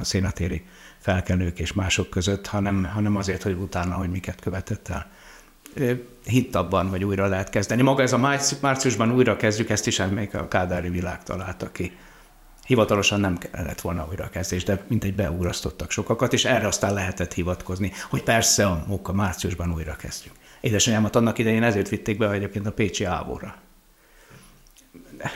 a 0.00 0.04
szénatéri 0.04 0.62
felkelők 0.98 1.58
és 1.58 1.72
mások 1.72 2.10
között, 2.10 2.46
hanem, 2.46 2.84
hanem 2.84 3.16
azért, 3.16 3.42
hogy 3.42 3.52
utána, 3.52 3.94
hogy 3.94 4.10
miket 4.10 4.40
követett 4.40 4.88
el 4.88 5.10
hitt 6.24 6.54
abban, 6.54 6.88
hogy 6.88 7.04
újra 7.04 7.26
lehet 7.26 7.50
kezdeni. 7.50 7.82
Maga 7.82 8.02
ez 8.02 8.12
a 8.12 8.38
márciusban 8.60 9.12
újra 9.12 9.36
kezdjük, 9.36 9.70
ezt 9.70 9.86
is 9.86 10.02
még 10.10 10.34
a 10.34 10.48
Kádári 10.48 10.88
világ 10.88 11.22
találta 11.22 11.72
ki. 11.72 11.92
Hivatalosan 12.66 13.20
nem 13.20 13.38
kellett 13.38 13.80
volna 13.80 14.06
újra 14.08 14.28
kezdés, 14.28 14.64
de 14.64 14.84
mintegy 14.86 15.14
beugrasztottak 15.14 15.90
sokakat, 15.90 16.32
és 16.32 16.44
erre 16.44 16.66
aztán 16.66 16.94
lehetett 16.94 17.32
hivatkozni, 17.32 17.92
hogy 18.10 18.22
persze 18.22 18.66
a 18.66 18.84
munka 18.86 19.12
márciusban 19.12 19.72
újra 19.72 19.96
kezdjük. 19.96 20.34
Édesanyámat 20.60 21.16
annak 21.16 21.38
idején 21.38 21.62
ezért 21.62 21.88
vitték 21.88 22.18
be 22.18 22.30
egyébként 22.30 22.66
a 22.66 22.72
Pécsi 22.72 23.04
Ávóra. 23.04 23.54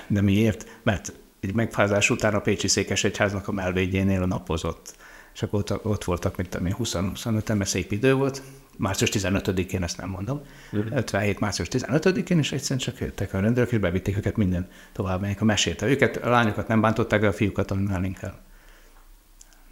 de 0.07 0.21
miért? 0.21 0.67
Mert 0.83 1.13
egy 1.41 1.55
megfázás 1.55 2.11
után 2.11 2.35
a 2.35 2.41
Pécsi 2.41 2.69
Székesegyháznak 2.69 3.49
a 3.49 3.53
melvédjénél 3.53 4.27
napozott. 4.27 4.95
És 5.35 5.43
akkor 5.43 5.59
ott, 5.59 5.85
ott 5.85 6.05
voltak, 6.05 6.37
mint 6.37 6.49
tudom 6.49 6.75
20-25 6.79 7.49
ember 7.49 7.69
szép 7.69 7.93
idő 7.93 8.15
volt, 8.15 8.43
március 8.77 9.11
15-én, 9.13 9.83
ezt 9.83 9.97
nem 9.97 10.09
mondom, 10.09 10.43
mm. 10.77 10.81
57. 10.91 11.41
március 11.41 11.69
15-én, 11.71 12.39
és 12.39 12.53
egyszerűen 12.53 12.79
csak 12.79 12.99
jöttek 12.99 13.35
a 13.35 13.41
rendőrök, 13.41 13.73
és 13.73 13.79
bevitték 13.79 14.17
őket 14.17 14.37
minden 14.37 14.69
tovább, 14.93 15.21
melyek 15.21 15.41
a 15.41 15.45
mesélte. 15.45 15.87
Őket, 15.87 16.17
a 16.17 16.31
lányokat 16.31 16.69
nem 16.69 16.81
bántották, 16.81 17.21
de 17.21 17.27
a 17.27 17.33
fiúkat 17.33 17.71
annál 17.71 18.05
inkább. 18.05 18.35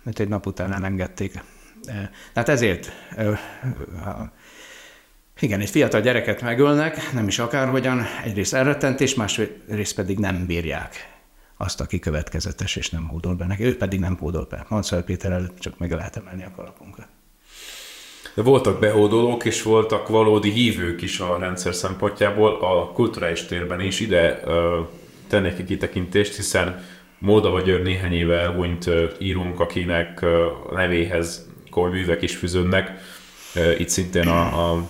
Mert 0.02 0.18
egy 0.18 0.28
nap 0.28 0.46
után 0.46 0.72
elengedték. 0.72 1.42
Tehát 2.32 2.48
ezért, 2.48 2.92
igen, 5.40 5.60
egy 5.60 5.70
fiatal 5.70 6.00
gyereket 6.00 6.42
megölnek, 6.42 7.12
nem 7.12 7.26
is 7.26 7.38
akárhogyan, 7.38 8.02
egyrészt 8.24 8.54
elrettentés, 8.54 9.14
másrészt 9.14 9.94
pedig 9.94 10.18
nem 10.18 10.46
bírják 10.46 11.17
azt, 11.58 11.80
aki 11.80 11.98
következetes 11.98 12.76
és 12.76 12.90
nem 12.90 13.08
hódol 13.08 13.34
be 13.34 13.46
neki. 13.46 13.64
Ő 13.64 13.76
pedig 13.76 14.00
nem 14.00 14.16
hódol 14.16 14.46
be. 14.50 14.66
Mancel 14.68 15.02
Péter 15.02 15.32
előtt 15.32 15.58
csak 15.58 15.78
meg 15.78 15.92
lehet 15.92 16.16
emelni 16.16 16.44
a 16.44 16.52
kalapunkat. 16.56 17.06
De 18.34 18.42
voltak 18.42 18.80
behódolók, 18.80 19.44
és 19.44 19.62
voltak 19.62 20.08
valódi 20.08 20.50
hívők 20.50 21.02
is 21.02 21.20
a 21.20 21.38
rendszer 21.38 21.74
szempontjából, 21.74 22.54
a 22.60 22.92
kulturális 22.92 23.44
térben 23.44 23.80
is 23.80 24.00
ide 24.00 24.40
tennék 25.28 25.56
ki 25.56 25.64
kitekintést, 25.64 26.36
hiszen 26.36 26.84
Moldava 27.18 27.60
György 27.60 27.82
néhány 27.82 28.12
éve 28.12 28.38
elhunyt 28.38 28.90
írunk, 29.18 29.60
akinek 29.60 30.24
nevéhez 30.72 31.48
komoly 31.70 31.90
művek 31.90 32.22
is 32.22 32.36
fűződnek. 32.36 33.00
Itt 33.78 33.88
szintén 33.88 34.28
a, 34.28 34.70
a 34.70 34.86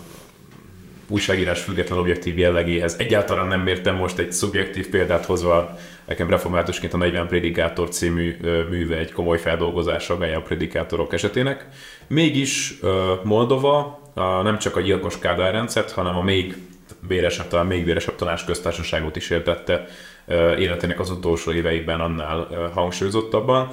újságírás 1.09 1.63
független 1.63 1.99
objektív 1.99 2.39
jellegéhez. 2.39 2.97
Egyáltalán 2.99 3.47
nem 3.47 3.67
értem 3.67 3.97
most 3.97 4.19
egy 4.19 4.33
szubjektív 4.33 4.89
példát 4.89 5.25
hozva, 5.25 5.79
nekem 6.05 6.31
reformátusként 6.31 6.95
a 6.95 6.97
40 6.97 7.27
Predikátor 7.27 7.89
című 7.89 8.37
műve 8.71 8.97
egy 8.97 9.13
komoly 9.13 9.39
feldolgozása 9.39 10.15
a 10.15 10.41
predikátorok 10.41 11.13
esetének. 11.13 11.67
Mégis 12.07 12.79
Moldova 13.23 14.01
nem 14.43 14.59
csak 14.59 14.77
a 14.77 14.81
gyilkos 14.81 15.19
Kádár 15.19 15.53
rendszert, 15.53 15.91
hanem 15.91 16.17
a 16.17 16.23
még 16.23 16.57
béresebb, 17.09 17.49
talán 17.49 17.67
még 17.67 17.85
béresebb 17.85 18.15
tanácsköztársaságot 18.15 19.17
is 19.17 19.31
értette 19.31 19.85
életének 20.59 21.01
az 21.01 21.11
utolsó 21.11 21.53
éveiben 21.53 22.01
annál 22.01 22.71
hangsúlyozottabban. 22.75 23.69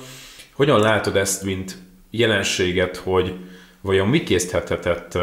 Hogyan 0.53 0.79
látod 0.79 1.15
ezt, 1.15 1.43
mint 1.43 1.77
jelenséget, 2.09 2.97
hogy 2.97 3.33
vajon 3.81 4.07
mi 4.07 4.23
készíthetett 4.23 5.17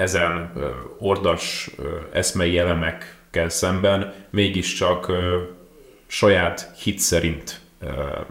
ezen 0.00 0.52
ordas 0.98 1.70
eszmei 2.12 2.58
elemekkel 2.58 3.48
szemben 3.48 4.14
mégiscsak 4.30 5.12
saját 6.06 6.72
hit 6.82 6.98
szerint 6.98 7.60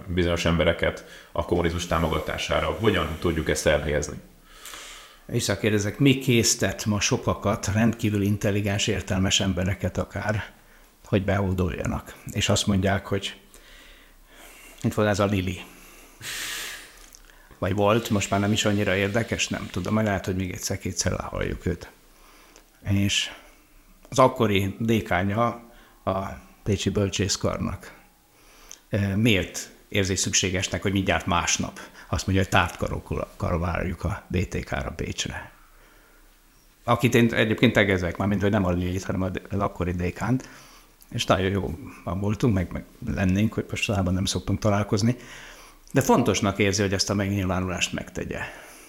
bizonyos 0.07 0.45
embereket 0.45 1.05
a 1.31 1.45
kommunizmus 1.45 1.87
támogatására. 1.87 2.67
Hogyan 2.79 3.17
tudjuk 3.19 3.49
ezt 3.49 3.67
elhelyezni? 3.67 4.17
Visszakérdezek, 5.25 5.99
mi 5.99 6.17
késztet 6.19 6.85
ma 6.85 6.99
sokakat, 6.99 7.69
rendkívül 7.73 8.21
intelligens, 8.21 8.87
értelmes 8.87 9.39
embereket 9.39 9.97
akár, 9.97 10.43
hogy 11.05 11.23
beoldoljanak, 11.23 12.15
és 12.31 12.49
azt 12.49 12.67
mondják, 12.67 13.05
hogy 13.05 13.35
itt 14.81 14.93
van 14.93 15.07
ez 15.07 15.19
a 15.19 15.25
Lili 15.25 15.61
vagy 17.59 17.75
volt, 17.75 18.09
most 18.09 18.29
már 18.29 18.39
nem 18.39 18.51
is 18.51 18.65
annyira 18.65 18.95
érdekes, 18.95 19.47
nem 19.47 19.67
tudom, 19.71 19.93
majd 19.93 20.05
lehet, 20.05 20.25
hogy 20.25 20.35
még 20.35 20.51
egyszer-kétszer 20.51 21.11
lehalljuk 21.11 21.65
őt. 21.65 21.91
És 22.89 23.31
az 24.09 24.19
akkori 24.19 24.75
dékánya 24.79 25.45
a 26.03 26.19
Pécsi 26.63 26.89
Bölcsészkarnak 26.89 27.97
miért 29.15 29.69
érzi 29.89 30.15
szükségesnek, 30.15 30.81
hogy 30.81 30.91
mindjárt 30.91 31.25
másnap 31.25 31.79
azt 32.09 32.25
mondja, 32.25 32.43
hogy 32.43 32.53
tártkarokkal 32.53 33.59
várjuk 33.59 34.03
a 34.03 34.23
BTK-ra 34.27 34.91
Pécsre. 34.91 35.51
Akit 36.83 37.15
én 37.15 37.33
egyébként 37.33 37.73
tegezek 37.73 38.17
már, 38.17 38.27
mint 38.27 38.41
hogy 38.41 38.51
nem 38.51 38.65
a 38.65 38.71
Lilit, 38.71 39.03
hanem 39.03 39.21
az 39.49 39.59
akkori 39.59 39.91
dékánt, 39.91 40.49
és 41.11 41.25
nagyon 41.25 41.49
jó 41.49 41.77
voltunk, 42.03 42.53
meg, 42.53 42.71
meg 42.71 42.85
lennénk, 43.15 43.53
hogy 43.53 43.65
most 43.69 44.03
nem 44.03 44.25
szoktunk 44.25 44.59
találkozni, 44.59 45.15
de 45.93 46.01
fontosnak 46.01 46.57
érzi, 46.57 46.81
hogy 46.81 46.93
ezt 46.93 47.09
a 47.09 47.13
megnyilvánulást 47.13 47.93
megtegye. 47.93 48.39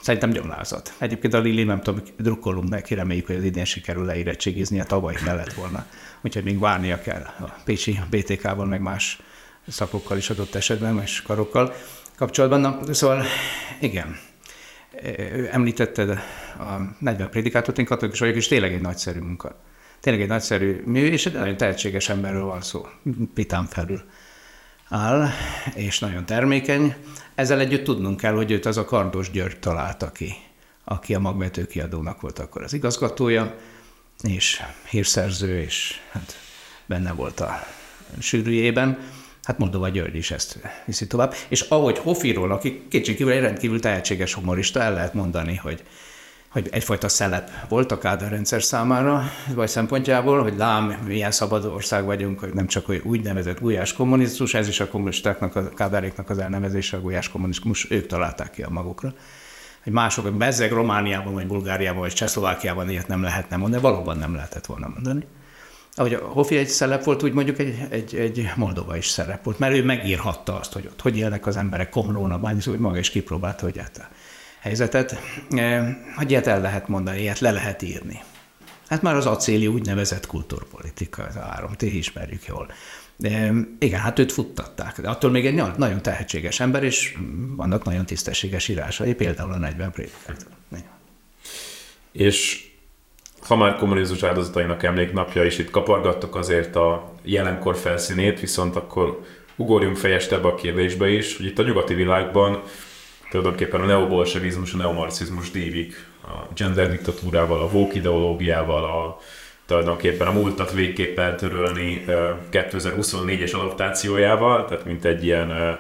Szerintem 0.00 0.30
gyomlázat. 0.30 0.95
Egyébként 0.99 1.35
a 1.35 1.38
Lili, 1.38 1.64
nem 1.64 1.80
tudom, 1.80 2.02
drukkolunk 2.19 2.69
neki, 2.69 2.95
reméljük, 2.95 3.26
hogy 3.26 3.37
az 3.37 3.45
idén 3.45 3.64
sikerül 3.64 4.04
leérettségizni, 4.04 4.80
a 4.80 4.85
tavaly 4.85 5.14
kellett 5.14 5.52
volna. 5.52 5.87
Úgyhogy 6.21 6.45
még 6.45 6.59
várnia 6.59 7.00
kell 7.00 7.23
a 7.23 7.54
Pécsi 7.64 8.00
BTK-val, 8.11 8.66
meg 8.66 8.80
más 8.80 9.21
szakokkal 9.69 10.16
is 10.16 10.30
adott 10.30 10.54
esetben, 10.54 10.95
más 10.95 11.23
karokkal 11.23 11.75
kapcsolatban. 12.16 12.61
Na, 12.61 12.95
szóval 12.95 13.25
igen, 13.80 14.16
említetted 15.50 16.11
a 16.59 16.97
40 16.99 17.30
prédikátot, 17.30 17.78
én 17.78 17.85
katolikus 17.85 18.21
vagyok, 18.21 18.37
és 18.37 18.49
tényleg 18.49 18.73
egy 18.73 18.80
nagyszerű 18.80 19.21
munka. 19.21 19.61
Tényleg 20.00 20.23
egy 20.23 20.28
nagyszerű 20.28 20.83
mű, 20.85 21.07
és 21.07 21.26
egy 21.26 21.33
nagyon 21.33 21.57
tehetséges 21.57 22.09
emberről 22.09 22.45
van 22.45 22.61
szó, 22.61 22.87
pitán 23.35 23.66
felül 23.66 24.02
áll, 24.90 25.28
és 25.75 25.99
nagyon 25.99 26.26
termékeny. 26.26 26.94
Ezzel 27.35 27.61
együtt 27.61 27.85
tudnunk 27.85 28.16
kell, 28.20 28.35
hogy 28.35 28.50
őt 28.50 28.66
az 28.66 28.76
a 28.76 28.85
Kardos 28.85 29.30
György 29.30 29.59
találta 29.59 30.12
ki, 30.12 30.35
aki 30.85 31.14
a 31.14 31.18
magvető 31.18 31.66
kiadónak 31.66 32.20
volt 32.20 32.38
akkor 32.38 32.62
az 32.62 32.73
igazgatója, 32.73 33.54
és 34.23 34.62
hírszerző, 34.88 35.61
és 35.61 36.00
hát 36.11 36.38
benne 36.87 37.12
volt 37.12 37.40
a 37.40 37.66
sűrűjében. 38.18 38.99
Hát 39.42 39.59
Moldova 39.59 39.88
György 39.88 40.14
is 40.14 40.30
ezt 40.30 40.59
viszi 40.85 41.06
tovább. 41.06 41.35
És 41.49 41.61
ahogy 41.61 41.99
Hofiról, 41.99 42.52
aki 42.52 42.82
kétségkívül 42.88 43.32
egy 43.32 43.40
rendkívül 43.40 43.80
tehetséges 43.80 44.35
humorista, 44.35 44.80
el 44.80 44.92
lehet 44.92 45.14
mondani, 45.14 45.56
hogy 45.56 45.82
hogy 46.50 46.69
egyfajta 46.71 47.09
szelep 47.09 47.50
volt 47.69 47.92
a 47.92 47.99
Kádár 47.99 48.30
rendszer 48.30 48.62
számára, 48.62 49.23
vagy 49.54 49.69
szempontjából, 49.69 50.42
hogy 50.42 50.57
lám, 50.57 50.97
milyen 51.07 51.30
szabad 51.30 51.64
ország 51.64 52.04
vagyunk, 52.04 52.38
hogy 52.38 52.52
nem 52.52 52.66
csak 52.66 52.87
hogy 52.87 53.00
úgynevezett 53.04 53.61
gulyás 53.61 53.92
kommunizmus, 53.92 54.54
ez 54.54 54.69
is 54.69 54.80
a 54.80 54.88
kommunistáknak, 54.88 55.57
a 55.57 55.69
Kádáréknak 55.69 56.30
az 56.30 56.38
elnevezése, 56.38 56.97
a 56.97 57.00
gulyás 57.00 57.28
kommunizmus, 57.28 57.90
ők 57.90 58.07
találták 58.07 58.50
ki 58.50 58.62
a 58.62 58.71
magukra. 58.71 59.14
Hogy 59.83 59.92
mások, 59.92 60.33
bezzeg 60.33 60.73
Romániában, 60.73 61.33
vagy 61.33 61.47
Bulgáriában, 61.47 62.00
vagy 62.00 62.12
Csehszlovákiában 62.12 62.90
ilyet 62.90 63.09
nem 63.09 63.23
lehetne 63.23 63.57
mondani, 63.57 63.83
valóban 63.83 64.19
nem 64.19 64.35
lehetett 64.35 64.66
volna 64.66 64.88
mondani. 64.88 65.26
Ahogy 65.95 66.14
a 66.14 66.26
Hofi 66.26 66.57
egy 66.57 66.69
szerep 66.69 67.04
volt, 67.04 67.23
úgy 67.23 67.33
mondjuk 67.33 67.59
egy, 67.59 67.87
egy, 67.90 68.14
egy 68.14 68.50
Moldova 68.57 68.97
is 68.97 69.09
szerep 69.09 69.45
volt, 69.45 69.59
mert 69.59 69.75
ő 69.75 69.85
megírhatta 69.85 70.59
azt, 70.59 70.73
hogy 70.73 70.87
ott 70.87 71.00
hogy 71.00 71.16
élnek 71.16 71.47
az 71.47 71.57
emberek 71.57 71.90
Komróna, 71.90 72.38
hogy 72.64 72.78
maga 72.78 72.99
is 72.99 73.11
kipróbálta, 73.11 73.64
hogy 73.64 73.78
hát 73.78 74.11
helyzetet, 74.61 75.21
eh, 75.50 75.97
hogy 76.17 76.31
ilyet 76.31 76.47
el 76.47 76.61
lehet 76.61 76.88
mondani, 76.88 77.21
ilyet 77.21 77.38
le 77.38 77.50
lehet 77.50 77.83
írni. 77.83 78.21
Hát 78.88 79.02
már 79.02 79.14
az 79.14 79.26
acéli 79.26 79.67
úgynevezett 79.67 80.26
kultúrpolitika, 80.26 81.23
az 81.23 81.37
áram, 81.37 81.73
ti 81.73 81.97
ismerjük 81.97 82.45
jól. 82.45 82.73
De 83.17 83.52
igen, 83.79 84.00
hát 84.00 84.19
őt 84.19 84.33
futtatták, 84.33 85.00
de 85.00 85.09
attól 85.09 85.31
még 85.31 85.47
egy 85.47 85.55
nagyon 85.76 86.02
tehetséges 86.02 86.61
ember, 86.61 86.85
és 86.85 87.17
vannak 87.57 87.85
nagyon 87.85 88.07
tisztességes 88.07 88.69
írásai, 88.69 89.14
például 89.14 89.52
a 89.52 89.59
40 89.59 89.90
prédikátor. 89.90 90.47
És 92.12 92.69
ha 93.47 93.57
már 93.57 93.76
kommunizmus 93.76 94.23
áldozatainak 94.23 94.83
emléknapja, 94.83 95.45
és 95.45 95.59
itt 95.59 95.71
kapargattok 95.71 96.37
azért 96.37 96.76
a 96.76 97.14
jelenkor 97.23 97.76
felszínét, 97.76 98.40
viszont 98.40 98.76
akkor 98.76 99.25
ugorjunk 99.57 99.97
fejestebb 99.97 100.45
a 100.45 100.55
kérdésbe 100.55 101.09
is, 101.09 101.37
hogy 101.37 101.47
itt 101.47 101.59
a 101.59 101.62
nyugati 101.62 101.95
világban 101.95 102.62
tulajdonképpen 103.30 103.80
a 103.80 103.84
neobolsevizmus, 103.84 104.75
a 104.75 104.76
neomarxizmus 104.76 105.50
dívik 105.50 106.08
a 106.22 106.52
gender 106.54 106.90
diktatúrával, 106.90 107.60
a 107.60 107.68
vók 107.68 107.94
ideológiával, 107.94 108.84
a, 108.84 109.18
tulajdonképpen 109.66 110.26
a 110.26 110.32
múltat 110.32 110.72
végképp 110.72 111.18
eltörölni 111.18 112.04
2024-es 112.52 113.54
adaptációjával, 113.54 114.64
tehát 114.64 114.84
mint 114.84 115.04
egy 115.04 115.25
ilyen 115.25 115.78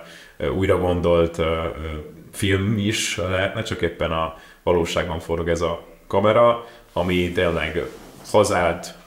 újra 0.56 0.78
gondolt 0.78 1.42
film 2.32 2.78
is 2.78 3.16
lehetne, 3.16 3.62
csak 3.62 3.80
éppen 3.80 4.10
a 4.10 4.34
valóságban 4.62 5.18
forog 5.18 5.48
ez 5.48 5.60
a 5.60 5.86
kamera, 6.06 6.64
ami 6.92 7.32
tényleg 7.32 7.82
hazát, 8.30 8.98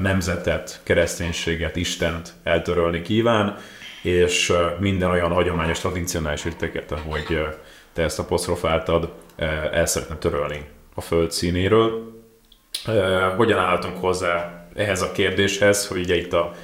nemzetet, 0.00 0.80
kereszténységet, 0.82 1.76
Istent 1.76 2.32
eltörölni 2.42 3.02
kíván, 3.02 3.56
és 4.02 4.52
minden 4.78 5.10
olyan 5.10 5.32
hagyományos, 5.32 5.78
tradicionális 5.78 6.44
értéket, 6.44 6.94
hogy 7.06 7.46
te 7.92 8.02
ezt 8.02 8.18
apostrofáltad, 8.18 9.12
el 9.72 9.86
szeretne 9.86 10.16
törölni 10.16 10.64
a 10.94 11.00
föld 11.00 11.32
színéről. 11.32 12.12
Hogyan 13.36 13.58
álltunk 13.58 13.96
hozzá 14.00 14.64
ehhez 14.74 15.02
a 15.02 15.12
kérdéshez, 15.12 15.86
hogy 15.86 16.00
ugye 16.00 16.16
itt 16.16 16.32
a 16.32 16.54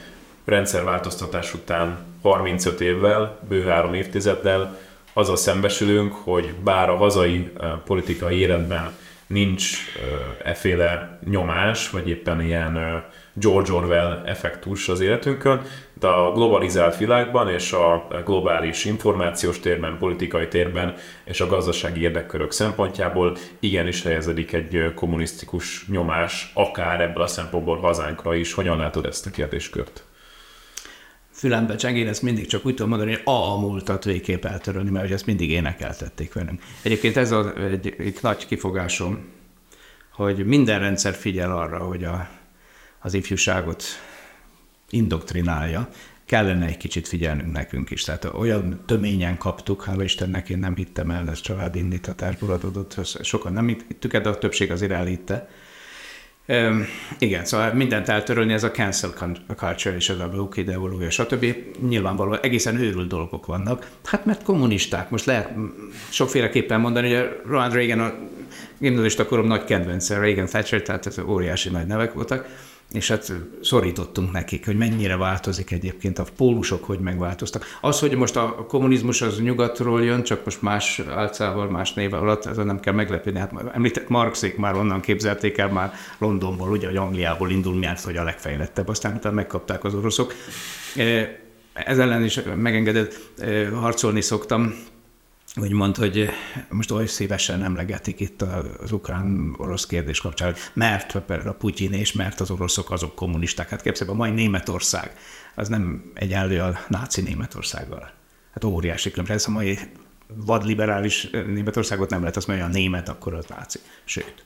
rendszerváltoztatás 0.44 1.54
után 1.54 1.98
35 2.22 2.80
évvel, 2.80 3.38
bő 3.48 3.64
három 3.64 3.94
évtizeddel 3.94 4.78
azzal 5.12 5.36
szembesülünk, 5.36 6.14
hogy 6.14 6.54
bár 6.64 6.90
a 6.90 6.96
hazai 6.96 7.52
politikai 7.84 8.38
életben 8.38 8.92
nincs 9.26 9.78
efféle 10.44 11.18
nyomás, 11.30 11.90
vagy 11.90 12.08
éppen 12.08 12.40
ilyen 12.42 13.04
George 13.40 13.72
Orwell 13.72 14.22
effektus 14.24 14.88
az 14.88 15.00
életünkön, 15.00 15.62
de 16.00 16.06
a 16.06 16.32
globalizált 16.32 16.96
világban 16.96 17.48
és 17.48 17.72
a 17.72 18.08
globális 18.24 18.84
információs 18.84 19.60
térben, 19.60 19.98
politikai 19.98 20.48
térben 20.48 20.94
és 21.24 21.40
a 21.40 21.46
gazdasági 21.46 22.00
érdekkörök 22.00 22.52
szempontjából 22.52 23.36
igenis 23.60 24.02
helyezedik 24.02 24.52
egy 24.52 24.92
kommunisztikus 24.94 25.86
nyomás, 25.88 26.50
akár 26.54 27.00
ebből 27.00 27.22
a 27.22 27.26
szempontból 27.26 27.78
hazánkra 27.78 28.34
is. 28.34 28.52
Hogyan 28.52 28.76
látod 28.76 29.06
ezt 29.06 29.26
a 29.26 29.30
kérdéskört? 29.30 30.02
fülembe 31.38 31.76
cseng, 31.76 31.96
én 31.96 32.08
ezt 32.08 32.22
mindig 32.22 32.46
csak 32.46 32.66
úgy 32.66 32.74
tudom 32.74 32.88
mondani, 32.88 33.12
hogy 33.12 33.20
a, 33.24 33.60
múltat 33.60 34.04
végképp 34.04 34.44
eltörölni, 34.44 34.90
mert 34.90 35.04
hogy 35.04 35.14
ezt 35.14 35.26
mindig 35.26 35.50
énekeltették 35.50 36.32
velünk. 36.32 36.62
Egyébként 36.82 37.16
ez 37.16 37.30
a, 37.30 37.54
egy, 37.56 37.94
egy 37.98 38.18
nagy 38.20 38.46
kifogásom, 38.46 39.28
hogy 40.12 40.46
minden 40.46 40.80
rendszer 40.80 41.14
figyel 41.14 41.56
arra, 41.56 41.78
hogy 41.78 42.04
a, 42.04 42.28
az 42.98 43.14
ifjúságot 43.14 43.84
indoktrinálja, 44.90 45.88
kellene 46.24 46.66
egy 46.66 46.76
kicsit 46.76 47.08
figyelnünk 47.08 47.52
nekünk 47.52 47.90
is. 47.90 48.02
Tehát 48.02 48.24
olyan 48.24 48.80
töményen 48.86 49.38
kaptuk, 49.38 49.84
hála 49.84 50.02
Istennek 50.02 50.48
én 50.48 50.58
nem 50.58 50.74
hittem 50.74 51.10
el, 51.10 51.30
ez 51.30 51.40
családi 51.40 51.78
indítatásból 51.78 52.50
adódott, 52.50 52.96
sokan 53.22 53.52
nem 53.52 53.66
hittük, 53.66 54.16
de 54.16 54.28
a 54.28 54.38
többség 54.38 54.70
azért 54.70 54.92
elhitte, 54.92 55.48
Um, 56.50 56.86
igen, 57.18 57.44
szóval 57.44 57.72
mindent 57.72 58.08
eltörölni, 58.08 58.52
ez 58.52 58.64
a 58.64 58.70
cancel 58.70 59.10
culture 59.56 59.96
és 59.96 60.08
ez 60.08 60.18
a 60.18 60.26
woke 60.26 60.60
ideológia, 60.60 61.10
stb. 61.10 61.56
Nyilvánvalóan 61.88 62.38
egészen 62.42 62.80
őrült 62.80 63.08
dolgok 63.08 63.46
vannak. 63.46 63.90
Hát 64.04 64.24
mert 64.24 64.42
kommunisták, 64.42 65.10
most 65.10 65.24
lehet 65.24 65.50
sokféleképpen 66.08 66.80
mondani, 66.80 67.14
hogy 67.14 67.40
Ronald 67.46 67.72
Reagan 67.72 68.00
a 68.00 68.12
gimnazista 68.78 69.26
korom 69.26 69.46
nagy 69.46 69.64
kedvence, 69.64 70.18
Reagan 70.18 70.46
Thatcher, 70.46 70.82
tehát 70.82 71.06
ez 71.06 71.18
óriási 71.18 71.68
nagy 71.68 71.86
nevek 71.86 72.12
voltak 72.12 72.48
és 72.92 73.08
hát 73.08 73.32
szorítottunk 73.62 74.32
nekik, 74.32 74.64
hogy 74.64 74.76
mennyire 74.76 75.16
változik 75.16 75.70
egyébként 75.70 76.18
a 76.18 76.24
pólusok, 76.36 76.84
hogy 76.84 76.98
megváltoztak. 76.98 77.64
Az, 77.80 77.98
hogy 77.98 78.14
most 78.14 78.36
a 78.36 78.64
kommunizmus 78.68 79.22
az 79.22 79.40
nyugatról 79.40 80.04
jön, 80.04 80.22
csak 80.22 80.44
most 80.44 80.62
más 80.62 81.00
álcával, 81.10 81.70
más 81.70 81.92
név 81.92 82.12
alatt, 82.12 82.46
ez 82.46 82.56
nem 82.56 82.80
kell 82.80 82.94
meglepődni. 82.94 83.38
Hát 83.38 83.52
említett 83.72 84.08
Marxék 84.08 84.56
már 84.56 84.74
onnan 84.74 85.00
képzelték 85.00 85.58
el, 85.58 85.68
már 85.68 85.92
Londonból, 86.18 86.70
ugye, 86.70 86.86
hogy 86.86 86.96
Angliából 86.96 87.50
indul, 87.50 87.74
miért, 87.74 88.00
hogy 88.00 88.16
a 88.16 88.22
legfejlettebb, 88.22 88.88
aztán 88.88 89.14
utána 89.14 89.34
megkapták 89.34 89.84
az 89.84 89.94
oroszok. 89.94 90.34
Ez 91.72 91.98
ellen 91.98 92.24
is 92.24 92.40
megengedett 92.56 93.20
harcolni 93.74 94.20
szoktam, 94.20 94.74
úgy 95.56 95.72
mond, 95.72 95.96
hogy 95.96 96.30
most 96.68 96.90
oly 96.90 97.06
szívesen 97.06 97.64
emlegetik 97.64 98.20
itt 98.20 98.42
az 98.42 98.92
ukrán-orosz 98.92 99.86
kérdés 99.86 100.20
kapcsán, 100.20 100.54
mert 100.72 101.14
a 101.28 101.54
Putyin 101.58 101.92
és 101.92 102.12
mert 102.12 102.40
az 102.40 102.50
oroszok 102.50 102.90
azok 102.90 103.14
kommunisták. 103.14 103.68
Hát 103.68 103.82
képzeld, 103.82 104.10
a 104.10 104.14
mai 104.14 104.30
Németország 104.30 105.12
az 105.54 105.68
nem 105.68 106.10
egyenlő 106.14 106.60
a 106.60 106.78
náci 106.88 107.20
Németországgal. 107.20 108.10
Hát 108.52 108.64
óriási 108.64 109.10
különbség. 109.10 109.36
Ez 109.36 109.46
a 109.46 109.50
mai 109.50 109.78
vadliberális 110.34 111.30
Németországot 111.30 112.10
nem 112.10 112.20
lehet 112.20 112.36
azt 112.36 112.46
mondani, 112.46 112.70
a 112.70 112.72
német 112.72 113.08
akkor 113.08 113.34
az 113.34 113.46
náci. 113.46 113.78
Sőt, 114.04 114.44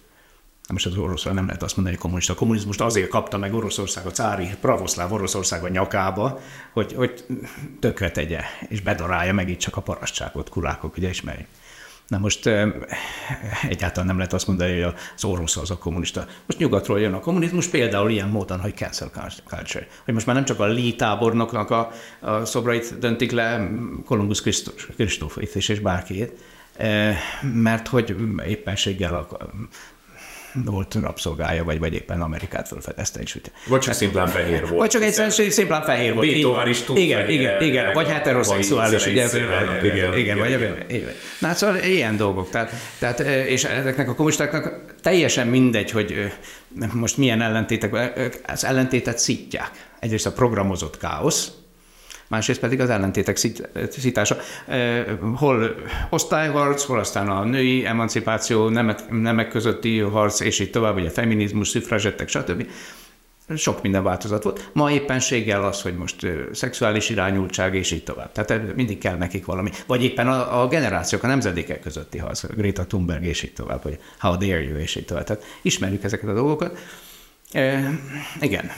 most 0.73 0.87
az 0.87 0.97
oroszra 0.97 1.33
nem 1.33 1.47
lehet 1.47 1.63
azt 1.63 1.77
mondani, 1.77 1.95
hogy 1.95 2.05
kommunista. 2.05 2.33
A 2.33 2.37
kommunizmust 2.37 2.81
azért 2.81 3.09
kapta 3.09 3.39
meg 3.39 3.55
Oroszország, 3.55 4.07
a 4.07 4.11
cári 4.11 4.49
pravoszláv 4.61 5.13
Oroszország 5.13 5.65
a 5.65 5.69
nyakába, 5.69 6.41
hogy, 6.73 6.93
hogy 6.93 7.25
tökre 7.81 8.11
tegye, 8.11 8.41
és 8.69 8.81
bedarálja 8.81 9.33
meg 9.33 9.49
itt 9.49 9.59
csak 9.59 9.77
a 9.77 9.81
parasztságot, 9.81 10.49
kurákok, 10.49 10.97
ugye 10.97 11.09
ismerjük. 11.09 11.47
Na 12.09 12.19
most 12.19 12.47
egyáltalán 13.69 14.07
nem 14.07 14.17
lehet 14.17 14.33
azt 14.33 14.47
mondani, 14.47 14.81
hogy 14.81 14.95
az 15.17 15.25
orosz 15.25 15.57
az 15.57 15.71
a 15.71 15.79
kommunista. 15.79 16.27
Most 16.47 16.59
nyugatról 16.59 17.01
jön 17.01 17.13
a 17.13 17.21
kommunizmus, 17.21 17.67
például 17.67 18.11
ilyen 18.11 18.29
módon, 18.29 18.61
hogy 18.61 18.75
cancel 18.75 19.11
culture. 19.47 19.87
Hogy 20.05 20.15
most 20.15 20.27
már 20.27 20.35
nem 20.35 20.45
csak 20.45 20.61
a 20.61 20.67
Lee 20.67 20.93
tábornoknak 20.93 21.71
a, 21.71 21.91
a 22.21 22.45
szobrait 22.45 22.99
döntik 22.99 23.31
le, 23.31 23.71
Columbus 24.05 24.43
Kristófait 24.97 25.55
is, 25.55 25.69
és 25.69 25.81
bárkiét, 25.81 26.33
mert 27.43 27.89
hogy 27.89 28.17
éppenséggel 28.47 29.15
a 29.15 29.51
volt 30.55 30.95
rabszolgája, 30.95 31.65
vagy, 31.65 31.79
vagy 31.79 31.95
éppen 31.95 32.21
Amerikát 32.21 32.69
felfedezte. 32.69 33.21
És 33.21 33.35
úgy. 33.35 33.51
Vagy 33.67 33.81
csak 33.81 33.95
szimplán 33.95 34.27
fehér 34.27 34.61
volt. 34.61 34.79
Vagy 34.79 34.89
csak 34.89 35.03
egyszerűen 35.03 35.51
szimplán 35.51 35.83
fehér 35.83 36.15
volt. 36.15 36.27
Beethoven 36.27 36.69
is 36.69 36.81
tud 36.81 36.97
Igen, 36.97 37.31
igen, 37.31 37.63
igen. 37.63 37.93
Vagy 37.93 38.09
heteroszexuális, 38.09 39.07
ugye? 39.07 39.29
Igen, 39.83 40.19
igen, 40.19 40.39
vagy 40.39 40.51
igen. 40.89 41.09
Na, 41.39 41.55
szóval 41.55 41.77
ilyen 41.77 42.17
dolgok. 42.17 42.51
Tehát, 42.51 42.73
tehát, 42.99 43.21
és 43.47 43.65
ezeknek 43.65 44.09
a 44.09 44.15
kommunistáknak 44.15 44.95
teljesen 45.03 45.47
mindegy, 45.47 45.91
hogy 45.91 46.33
most 46.93 47.17
milyen 47.17 47.43
ellentétek, 47.43 48.21
az 48.47 48.65
ellentétet 48.65 49.19
szítják. 49.19 49.71
Egyrészt 50.01 50.27
a 50.27 50.33
programozott 50.33 50.99
káosz, 50.99 51.53
másrészt 52.33 52.61
pedig 52.61 52.81
az 52.81 52.91
ellentétek 52.91 53.37
szítása. 53.91 54.37
Hol 55.35 55.75
osztályharc, 56.11 56.85
hol 56.85 56.99
aztán 56.99 57.29
a 57.29 57.45
női 57.45 57.87
emancipáció, 57.87 58.69
nemek, 58.69 59.11
nemek 59.11 59.49
közötti 59.49 59.99
harc, 59.99 60.41
és 60.41 60.59
így 60.59 60.71
tovább, 60.71 60.97
a 60.97 61.11
feminizmus, 61.11 61.69
szüfrazsettek, 61.69 62.29
stb. 62.29 62.67
Sok 63.57 63.83
minden 63.83 64.03
változat 64.03 64.43
volt. 64.43 64.71
Ma 64.73 64.91
éppenséggel 64.91 65.65
az, 65.65 65.83
hogy 65.83 65.95
most 65.95 66.27
szexuális 66.53 67.09
irányultság, 67.09 67.75
és 67.75 67.91
így 67.91 68.05
tovább. 68.05 68.33
Tehát 68.33 68.75
mindig 68.75 68.99
kell 68.99 69.17
nekik 69.17 69.45
valami. 69.45 69.71
Vagy 69.87 70.05
éppen 70.05 70.29
a, 70.29 70.63
a 70.63 70.69
generációk, 70.69 71.23
a 71.23 71.27
nemzedékek 71.27 71.81
közötti 71.81 72.19
harc, 72.19 72.45
Greta 72.57 72.87
Thunberg, 72.87 73.25
és 73.25 73.43
így 73.43 73.53
tovább, 73.53 73.83
vagy 73.83 73.99
How 74.19 74.37
dare 74.37 74.63
you, 74.63 74.77
és 74.77 74.97
így 74.97 75.05
tovább. 75.05 75.25
Tehát 75.25 75.45
ismerjük 75.63 76.05
ezeket 76.05 76.29
a 76.29 76.35
dolgokat. 76.35 76.79
E, 77.53 77.91
igen, 78.41 78.71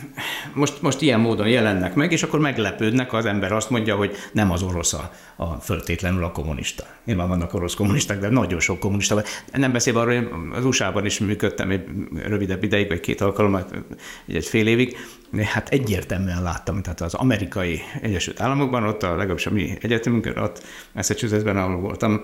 most, 0.55 0.83
most 0.83 1.01
ilyen 1.01 1.21
módon 1.21 1.49
jelennek 1.49 1.95
meg, 1.95 2.13
és 2.13 2.23
akkor 2.23 2.41
meglepődnek, 2.41 3.11
ha 3.11 3.17
az 3.17 3.27
ember 3.27 3.53
azt 3.53 3.71
mondja, 3.71 3.97
hogy 3.97 4.15
nem 4.33 4.51
az 4.51 4.63
orosz 4.63 4.93
a, 4.93 5.13
a 5.37 5.55
föltétlenül 5.55 6.25
a 6.25 6.33
kommunista. 6.33 6.85
Nyilván 7.05 7.29
vannak 7.29 7.55
orosz 7.55 7.75
kommunisták, 7.75 8.19
de 8.19 8.29
nagyon 8.29 8.61
sok 8.61 8.79
kommunista. 8.79 9.23
Nem 9.53 9.73
beszélve 9.73 10.01
arról, 10.01 10.15
hogy 10.15 10.29
az 10.53 10.65
USA-ban 10.65 11.05
is 11.05 11.19
működtem 11.19 11.71
egy 11.71 11.85
rövidebb 12.15 12.63
ideig, 12.63 12.89
vagy 12.89 13.01
két 13.01 13.21
alkalommal, 13.21 13.67
egy 14.27 14.47
fél 14.47 14.67
évig, 14.67 14.97
hát 15.43 15.69
egyértelműen 15.69 16.43
láttam, 16.43 16.83
tehát 16.83 17.01
az 17.01 17.15
amerikai 17.15 17.81
Egyesült 18.01 18.41
Államokban, 18.41 18.85
ott 18.85 19.03
a 19.03 19.17
legalábbis 19.17 19.47
a 19.47 19.51
mi 19.51 19.79
egyetemünkön, 19.81 20.39
ott 20.39 20.63
Massachusettsben, 20.93 21.57
ahol 21.57 21.81
voltam, 21.81 22.21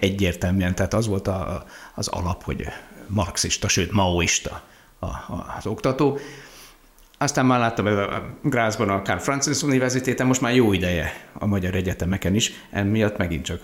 egyértelműen, 0.00 0.74
tehát 0.74 0.94
az 0.94 1.06
volt 1.06 1.28
a, 1.28 1.64
az 1.94 2.08
alap, 2.08 2.42
hogy 2.42 2.66
marxista, 3.06 3.68
sőt 3.68 3.92
maoista 3.92 4.62
a, 4.98 5.06
a, 5.06 5.54
az 5.58 5.66
oktató. 5.66 6.18
Aztán 7.18 7.46
már 7.46 7.58
láttam 7.58 7.86
a 7.86 8.22
Grazban 8.42 8.88
a 8.88 9.02
Karl 9.02 9.18
Francis 9.18 9.62
Universitéten, 9.62 10.26
most 10.26 10.40
már 10.40 10.54
jó 10.54 10.72
ideje 10.72 11.12
a 11.32 11.46
magyar 11.46 11.74
egyetemeken 11.74 12.34
is, 12.34 12.52
emiatt 12.70 13.16
megint 13.16 13.44
csak 13.44 13.60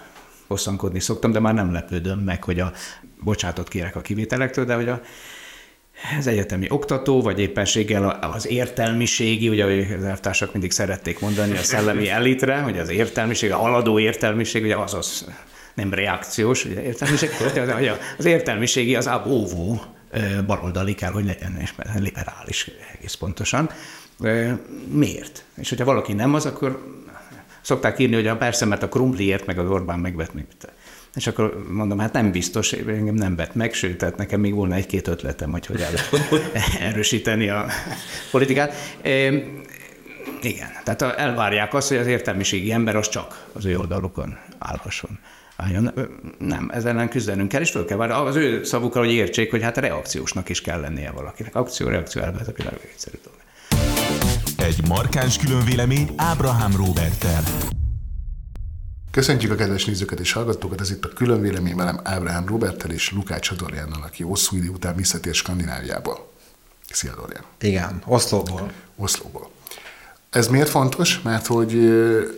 hosszankodni 0.47 1.01
szoktam, 1.01 1.33
de 1.33 1.39
már 1.39 1.55
nem 1.55 1.73
lepődöm 1.73 2.19
meg, 2.19 2.45
hogy 2.45 2.61
a, 2.61 2.73
bocsátot 3.25 3.69
kérek 3.69 3.97
a 3.97 4.01
kivételektől, 4.01 4.65
de 4.65 4.75
hogy 4.75 4.89
a, 4.89 5.01
az 6.19 6.27
egyetemi 6.27 6.67
oktató, 6.69 7.23
vagy 7.23 7.41
éppenséggel 7.41 8.09
az 8.09 8.49
értelmiségi, 8.49 9.49
ugye 9.49 9.95
az 9.97 10.05
elvtársak 10.05 10.53
mindig 10.53 10.71
szerették 10.71 11.21
mondani 11.21 11.53
a 11.53 11.63
szellemi 11.63 12.09
elitre, 12.09 12.61
hogy 12.61 12.79
az 12.79 12.91
értelmiség, 12.91 13.53
a 13.53 13.57
haladó 13.57 13.99
értelmiség, 13.99 14.63
ugye 14.63 14.77
az 14.77 14.95
az 14.95 15.27
nem 15.75 15.95
reakciós, 15.95 16.65
ugye 16.65 16.83
értelmiség, 16.83 17.31
az 18.19 18.25
értelmiségi 18.25 18.97
az 18.97 19.07
abóvó, 19.07 19.81
baloldali 20.47 20.95
kell, 20.95 21.11
hogy 21.11 21.25
legyen, 21.25 21.57
és 21.61 21.75
liberális 21.95 22.71
egész 22.93 23.15
pontosan. 23.15 23.71
Miért? 24.87 25.45
És 25.57 25.69
hogyha 25.69 25.85
valaki 25.85 26.13
nem 26.13 26.35
az, 26.35 26.47
akkor 26.47 27.01
szokták 27.61 27.99
írni, 27.99 28.15
hogy 28.15 28.27
a 28.27 28.37
persze, 28.37 28.65
mert 28.65 28.83
a 28.83 28.89
Krumpliért 28.89 29.47
meg 29.47 29.59
az 29.59 29.71
Orbán 29.71 29.99
megvet 29.99 30.35
még. 30.35 30.45
És 31.15 31.27
akkor 31.27 31.67
mondom, 31.71 31.99
hát 31.99 32.13
nem 32.13 32.31
biztos, 32.31 32.73
engem 32.73 33.15
nem 33.15 33.37
vett 33.37 33.55
meg, 33.55 33.75
sőt, 33.75 33.99
tehát 33.99 34.17
nekem 34.17 34.41
még 34.41 34.55
volna 34.55 34.75
egy-két 34.75 35.09
ötletem, 35.09 35.51
hogy 35.51 35.67
hogy 35.67 35.85
erősíteni 36.81 37.49
a 37.49 37.67
politikát. 38.31 38.75
Igen, 40.43 40.69
tehát 40.85 41.03
elvárják 41.03 41.75
azt, 41.75 41.89
hogy 41.89 41.97
az 41.97 42.07
értelmiségi 42.07 42.73
ember 42.73 42.97
az 42.97 43.09
csak 43.09 43.47
az 43.53 43.65
ő 43.65 43.79
oldalukon 43.79 44.39
állhasson 44.59 45.19
álljon. 45.57 45.93
Nem, 46.39 46.71
ezzel 46.73 46.91
ellen 46.91 47.09
küzdenünk 47.09 47.49
kell, 47.49 47.61
és 47.61 47.71
föl 47.71 47.85
kell 47.85 47.97
várni 47.97 48.15
az 48.15 48.37
ő 48.37 48.65
szavukkal, 48.65 49.05
hogy 49.05 49.13
értsék, 49.13 49.51
hogy 49.51 49.63
hát 49.63 49.77
reakciósnak 49.77 50.49
is 50.49 50.61
kell 50.61 50.81
lennie 50.81 51.11
valakinek. 51.11 51.55
Akció, 51.55 51.89
reakció, 51.89 52.23
elve, 52.23 52.41
ez 52.41 52.49
a 52.49 52.53
világ 52.57 52.79
egyszerű 52.93 53.17
dolog. 53.25 53.41
Egy 54.57 54.89
markáns 54.89 55.39
különvélemény 55.39 56.11
Ábrahám 56.17 56.77
Robertel. 56.77 57.43
Köszöntjük 59.11 59.53
a 59.53 59.55
kedves 59.55 59.85
nézőket 59.85 60.21
és 60.21 60.33
hallgatókat, 60.33 60.81
ez 60.81 60.91
itt 60.91 61.05
a 61.05 61.09
különvélemény 61.09 61.77
velem 61.77 62.01
Ábrahám 62.03 62.47
Robertel 62.47 62.91
és 62.91 63.13
Lukács 63.13 63.51
Adorjánnal, 63.51 64.03
aki 64.03 64.23
hosszú 64.23 64.57
idő 64.57 64.69
után 64.69 64.97
visszatér 64.97 65.35
Skandináviából. 65.35 66.31
Szia, 66.91 67.15
Dorian. 67.15 67.45
Igen, 67.61 68.03
Oszlóból. 68.07 68.73
Oszlóból. 68.97 69.51
Ez 70.33 70.49
miért 70.49 70.69
fontos? 70.69 71.21
Mert 71.23 71.47
hogy 71.47 71.75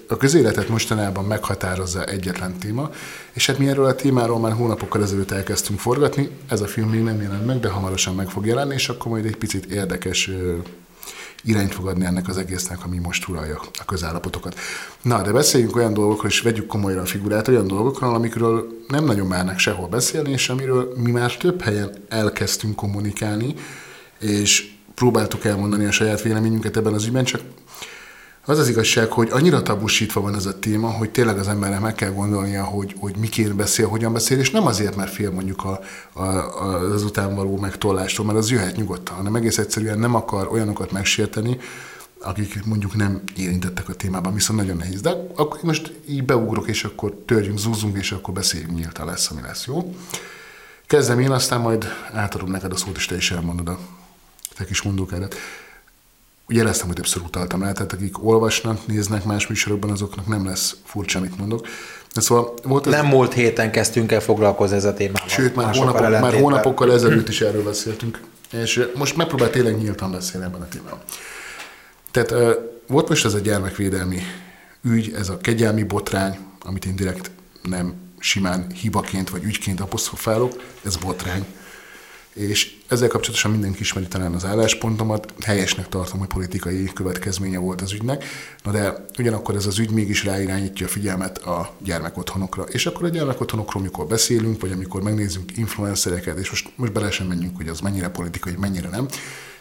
a 0.08 0.16
közéletet 0.16 0.68
mostanában 0.68 1.24
meghatározza 1.24 2.04
egyetlen 2.04 2.58
téma, 2.58 2.90
és 3.32 3.46
hát 3.46 3.58
mi 3.58 3.68
erről 3.68 3.84
a 3.84 3.94
témáról 3.94 4.38
már 4.38 4.52
hónapokkal 4.52 5.02
ezelőtt 5.02 5.30
elkezdtünk 5.30 5.78
forgatni, 5.78 6.28
ez 6.48 6.60
a 6.60 6.66
film 6.66 6.88
még 6.88 7.02
nem 7.02 7.22
jelent 7.22 7.46
meg, 7.46 7.60
de 7.60 7.68
hamarosan 7.68 8.14
meg 8.14 8.28
fog 8.28 8.46
jelenni, 8.46 8.74
és 8.74 8.88
akkor 8.88 9.10
majd 9.10 9.24
egy 9.24 9.36
picit 9.36 9.64
érdekes 9.64 10.30
irányt 11.42 11.74
fog 11.74 11.86
adni 11.86 12.04
ennek 12.04 12.28
az 12.28 12.36
egésznek, 12.36 12.84
ami 12.84 12.98
most 12.98 13.28
uralja 13.28 13.60
a 13.80 13.84
közállapotokat. 13.84 14.58
Na, 15.02 15.22
de 15.22 15.32
beszéljünk 15.32 15.76
olyan 15.76 15.94
dolgokról, 15.94 16.30
és 16.30 16.40
vegyük 16.40 16.66
komolyra 16.66 17.00
a 17.00 17.06
figurát, 17.06 17.48
olyan 17.48 17.66
dolgokról, 17.66 18.14
amikről 18.14 18.68
nem 18.88 19.04
nagyon 19.04 19.26
mernek 19.26 19.58
sehol 19.58 19.88
beszélni, 19.88 20.30
és 20.30 20.48
amiről 20.48 20.92
mi 20.96 21.10
már 21.10 21.36
több 21.36 21.62
helyen 21.62 21.90
elkezdtünk 22.08 22.76
kommunikálni, 22.76 23.54
és 24.20 24.72
próbáltuk 24.94 25.44
elmondani 25.44 25.84
a 25.84 25.90
saját 25.90 26.22
véleményünket 26.22 26.76
ebben 26.76 26.94
az 26.94 27.04
ügyben, 27.04 27.24
csak 27.24 27.40
az 28.46 28.58
az 28.58 28.68
igazság, 28.68 29.10
hogy 29.10 29.28
annyira 29.30 29.62
tabusítva 29.62 30.20
van 30.20 30.34
ez 30.34 30.46
a 30.46 30.58
téma, 30.58 30.90
hogy 30.90 31.10
tényleg 31.10 31.38
az 31.38 31.48
embernek 31.48 31.80
meg 31.80 31.94
kell 31.94 32.10
gondolnia, 32.10 32.64
hogy, 32.64 32.94
hogy 33.00 33.16
miként 33.16 33.54
beszél, 33.56 33.88
hogyan 33.88 34.12
beszél, 34.12 34.38
és 34.38 34.50
nem 34.50 34.66
azért, 34.66 34.96
mert 34.96 35.12
fél 35.12 35.30
mondjuk 35.30 35.64
a, 35.64 35.80
a, 36.12 36.22
az 36.92 37.02
után 37.04 37.34
való 37.34 37.58
megtollástól, 37.58 38.26
mert 38.26 38.38
az 38.38 38.50
jöhet 38.50 38.76
nyugodtan, 38.76 39.16
hanem 39.16 39.34
egész 39.34 39.58
egyszerűen 39.58 39.98
nem 39.98 40.14
akar 40.14 40.48
olyanokat 40.52 40.92
megsérteni, 40.92 41.58
akik 42.20 42.64
mondjuk 42.64 42.94
nem 42.94 43.22
érintettek 43.36 43.88
a 43.88 43.94
témában, 43.94 44.34
viszont 44.34 44.58
nagyon 44.58 44.76
nehéz. 44.76 45.00
De 45.00 45.10
akkor 45.34 45.58
most 45.62 45.92
így 46.08 46.24
beugrok, 46.24 46.68
és 46.68 46.84
akkor 46.84 47.14
törjünk, 47.26 47.58
zúzunk, 47.58 47.96
és 47.96 48.12
akkor 48.12 48.34
beszéljünk 48.34 48.74
nyíltan 48.74 49.06
lesz, 49.06 49.30
ami 49.30 49.40
lesz, 49.40 49.66
jó? 49.66 49.94
Kezdem 50.86 51.20
én, 51.20 51.30
aztán 51.30 51.60
majd 51.60 51.86
átadom 52.12 52.50
neked 52.50 52.72
a 52.72 52.76
szót, 52.76 52.96
és 52.96 53.06
te 53.06 53.16
is 53.16 53.30
elmondod 53.30 53.68
a 53.68 53.78
te 54.56 54.64
kis 54.64 54.82
mondókádat 54.82 55.34
jeleztem, 56.48 56.86
hogy 56.86 56.96
többször 56.96 57.22
utaltam 57.22 57.62
rá, 57.62 57.72
tehát 57.72 57.92
akik 57.92 58.24
olvasnak, 58.24 58.86
néznek 58.86 59.24
más 59.24 59.46
műsorokban, 59.46 59.90
azoknak 59.90 60.26
nem 60.26 60.46
lesz 60.46 60.76
furcsa, 60.84 61.18
amit 61.18 61.38
mondok. 61.38 61.66
De 62.14 62.20
szóval 62.20 62.54
volt 62.62 62.86
ez... 62.86 62.92
Nem 62.92 63.06
múlt 63.06 63.32
héten 63.32 63.70
kezdtünk 63.70 64.12
el 64.12 64.20
foglalkozni 64.20 64.76
ez 64.76 64.84
a 64.84 64.94
témával. 64.94 65.28
Sőt, 65.28 65.54
már, 65.54 65.76
hónapok, 65.76 66.20
már 66.20 66.34
hónapokkal 66.34 66.92
ezelőtt 66.92 67.28
is 67.28 67.40
erről 67.40 67.62
beszéltünk. 67.62 68.20
És 68.52 68.88
most 68.94 69.16
megpróbál 69.16 69.50
tényleg 69.50 69.76
nyíltan 69.76 70.10
beszélni 70.10 70.46
ebben 70.46 70.60
a 70.60 70.68
témában. 70.68 70.98
Tehát 72.10 72.34
volt 72.86 73.08
most 73.08 73.24
ez 73.24 73.34
a 73.34 73.38
gyermekvédelmi 73.38 74.18
ügy, 74.82 75.12
ez 75.12 75.28
a 75.28 75.36
kegyelmi 75.36 75.82
botrány, 75.82 76.38
amit 76.64 76.84
én 76.84 76.96
direkt 76.96 77.30
nem 77.62 77.94
simán 78.18 78.66
hibaként 78.80 79.30
vagy 79.30 79.44
ügyként 79.44 79.80
apostrofálok, 79.80 80.52
ez 80.84 80.96
botrány 80.96 81.44
és 82.34 82.76
ezzel 82.88 83.08
kapcsolatosan 83.08 83.50
mindenki 83.50 83.80
ismeri 83.80 84.06
talán 84.06 84.34
az 84.34 84.44
álláspontomat, 84.44 85.32
helyesnek 85.44 85.88
tartom, 85.88 86.18
hogy 86.18 86.28
politikai 86.28 86.90
következménye 86.94 87.58
volt 87.58 87.80
az 87.80 87.92
ügynek, 87.92 88.24
na 88.62 88.70
de 88.70 89.04
ugyanakkor 89.18 89.54
ez 89.54 89.66
az 89.66 89.78
ügy 89.78 89.90
mégis 89.90 90.24
ráirányítja 90.24 90.86
a 90.86 90.88
figyelmet 90.88 91.38
a 91.38 91.74
gyermekotthonokra. 91.78 92.62
És 92.62 92.86
akkor 92.86 93.04
a 93.04 93.08
gyermekotthonokról, 93.08 93.82
amikor 93.82 94.06
beszélünk, 94.06 94.60
vagy 94.60 94.72
amikor 94.72 95.02
megnézzünk 95.02 95.56
influencereket, 95.56 96.38
és 96.38 96.50
most, 96.50 96.72
most 96.76 96.92
bele 96.92 97.10
sem 97.10 97.26
menjünk, 97.26 97.56
hogy 97.56 97.68
az 97.68 97.80
mennyire 97.80 98.08
politikai, 98.08 98.54
mennyire 98.58 98.88
nem, 98.88 99.06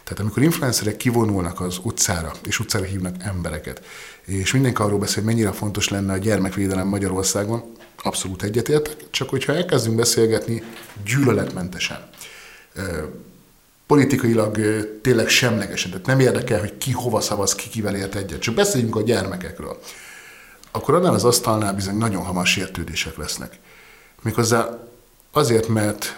tehát 0.04 0.20
amikor 0.20 0.42
influencerek 0.42 0.96
kivonulnak 0.96 1.60
az 1.60 1.78
utcára, 1.82 2.32
és 2.46 2.58
utcára 2.58 2.84
hívnak 2.84 3.14
embereket, 3.18 3.84
és 4.24 4.52
mindenki 4.52 4.82
arról 4.82 4.98
beszél, 4.98 5.14
hogy 5.14 5.32
mennyire 5.32 5.52
fontos 5.52 5.88
lenne 5.88 6.12
a 6.12 6.16
gyermekvédelem 6.16 6.86
Magyarországon, 6.86 7.72
abszolút 8.02 8.42
egyetértek, 8.42 8.96
csak 9.10 9.28
hogyha 9.28 9.54
elkezdünk 9.54 9.96
beszélgetni 9.96 10.62
gyűlöletmentesen, 11.04 12.08
politikailag 13.86 14.58
tényleg 15.02 15.28
semlegesen, 15.28 15.90
tehát 15.90 16.06
nem 16.06 16.20
érdekel, 16.20 16.60
hogy 16.60 16.78
ki 16.78 16.92
hova 16.92 17.20
szavaz, 17.20 17.54
ki 17.54 17.68
kivel 17.68 17.96
ért 17.96 18.14
egyet, 18.14 18.40
csak 18.40 18.54
beszéljünk 18.54 18.96
a 18.96 19.02
gyermekekről, 19.02 19.80
akkor 20.70 20.94
annál 20.94 21.14
az 21.14 21.24
asztalnál 21.24 21.74
bizony 21.74 21.96
nagyon 21.96 22.24
hamar 22.24 22.46
sértődések 22.46 23.16
lesznek. 23.16 23.58
Méghozzá 24.22 24.78
azért, 25.32 25.68
mert 25.68 26.16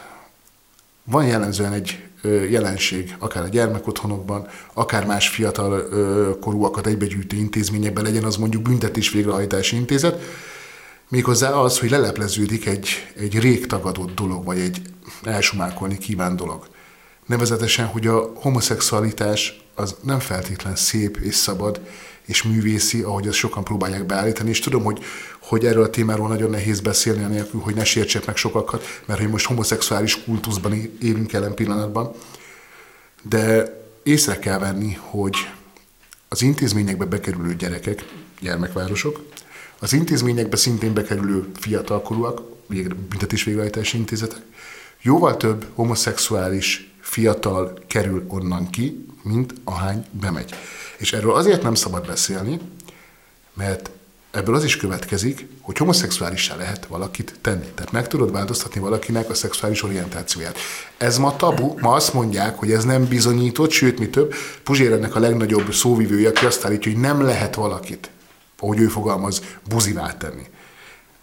van 1.04 1.26
jellemzően 1.26 1.72
egy 1.72 2.06
jelenség, 2.50 3.14
akár 3.18 3.42
a 3.42 3.48
gyermekotthonokban, 3.48 4.48
akár 4.72 5.06
más 5.06 5.28
fiatal 5.28 5.88
korúakat 6.40 6.86
egybegyűjtő 6.86 7.36
intézményekben, 7.36 8.04
legyen 8.04 8.24
az 8.24 8.36
mondjuk 8.36 8.62
büntetés 8.62 9.10
végrehajtási 9.10 9.76
intézet, 9.76 10.22
méghozzá 11.08 11.50
az, 11.50 11.78
hogy 11.78 11.90
lelepleződik 11.90 12.66
egy, 12.66 12.88
egy 13.16 13.38
rég 13.38 13.66
tagadott 13.66 14.14
dolog, 14.14 14.44
vagy 14.44 14.58
egy 14.58 14.82
elsumálkolni 15.22 15.98
kíván 15.98 16.36
dolog. 16.36 16.68
Nevezetesen, 17.26 17.86
hogy 17.86 18.06
a 18.06 18.32
homoszexualitás 18.34 19.60
az 19.74 19.96
nem 20.02 20.18
feltétlen 20.18 20.76
szép 20.76 21.16
és 21.16 21.34
szabad 21.34 21.80
és 22.24 22.42
művészi, 22.42 23.02
ahogy 23.02 23.28
azt 23.28 23.36
sokan 23.36 23.64
próbálják 23.64 24.06
beállítani, 24.06 24.48
és 24.48 24.60
tudom, 24.60 24.82
hogy, 24.82 25.04
hogy 25.40 25.64
erről 25.64 25.82
a 25.82 25.90
témáról 25.90 26.28
nagyon 26.28 26.50
nehéz 26.50 26.80
beszélni, 26.80 27.24
anélkül, 27.24 27.60
hogy 27.60 27.74
ne 27.74 27.84
sértsek 27.84 28.26
meg 28.26 28.36
sokakat, 28.36 29.02
mert 29.04 29.20
hogy 29.20 29.28
most 29.28 29.46
homoszexuális 29.46 30.24
kultuszban 30.24 30.92
élünk 31.00 31.32
jelen 31.32 31.54
pillanatban, 31.54 32.12
de 33.22 33.72
észre 34.02 34.38
kell 34.38 34.58
venni, 34.58 34.98
hogy 35.00 35.36
az 36.28 36.42
intézményekbe 36.42 37.04
bekerülő 37.04 37.54
gyerekek, 37.54 38.04
gyermekvárosok, 38.40 39.24
az 39.78 39.92
intézményekbe 39.92 40.56
szintén 40.56 40.92
bekerülő 40.92 41.48
fiatalkorúak, 41.54 42.42
büntetésvégrehajtási 43.08 43.96
intézetek, 43.96 44.42
jóval 45.06 45.36
több 45.36 45.66
homoszexuális 45.74 46.92
fiatal 47.00 47.78
kerül 47.86 48.24
onnan 48.28 48.70
ki, 48.70 49.06
mint 49.22 49.54
ahány 49.64 50.06
bemegy. 50.10 50.54
És 50.96 51.12
erről 51.12 51.34
azért 51.34 51.62
nem 51.62 51.74
szabad 51.74 52.06
beszélni, 52.06 52.60
mert 53.54 53.90
ebből 54.30 54.54
az 54.54 54.64
is 54.64 54.76
következik, 54.76 55.46
hogy 55.60 55.76
homoszexuálissá 55.76 56.56
lehet 56.56 56.86
valakit 56.86 57.34
tenni. 57.40 57.66
Tehát 57.74 57.92
meg 57.92 58.08
tudod 58.08 58.32
változtatni 58.32 58.80
valakinek 58.80 59.30
a 59.30 59.34
szexuális 59.34 59.82
orientációját. 59.82 60.58
Ez 60.96 61.18
ma 61.18 61.36
tabu, 61.36 61.74
ma 61.80 61.94
azt 61.94 62.12
mondják, 62.12 62.58
hogy 62.58 62.72
ez 62.72 62.84
nem 62.84 63.04
bizonyított, 63.04 63.70
sőt, 63.70 63.98
mi 63.98 64.08
több, 64.08 64.34
Puzsér 64.62 64.92
ennek 64.92 65.14
a 65.14 65.20
legnagyobb 65.20 65.72
szóvivője, 65.72 66.28
aki 66.28 66.46
azt 66.46 66.64
állítja, 66.64 66.92
hogy 66.92 67.00
nem 67.00 67.22
lehet 67.22 67.54
valakit, 67.54 68.10
ahogy 68.58 68.78
ő 68.78 68.86
fogalmaz, 68.86 69.42
buzivá 69.68 70.16
tenni 70.16 70.46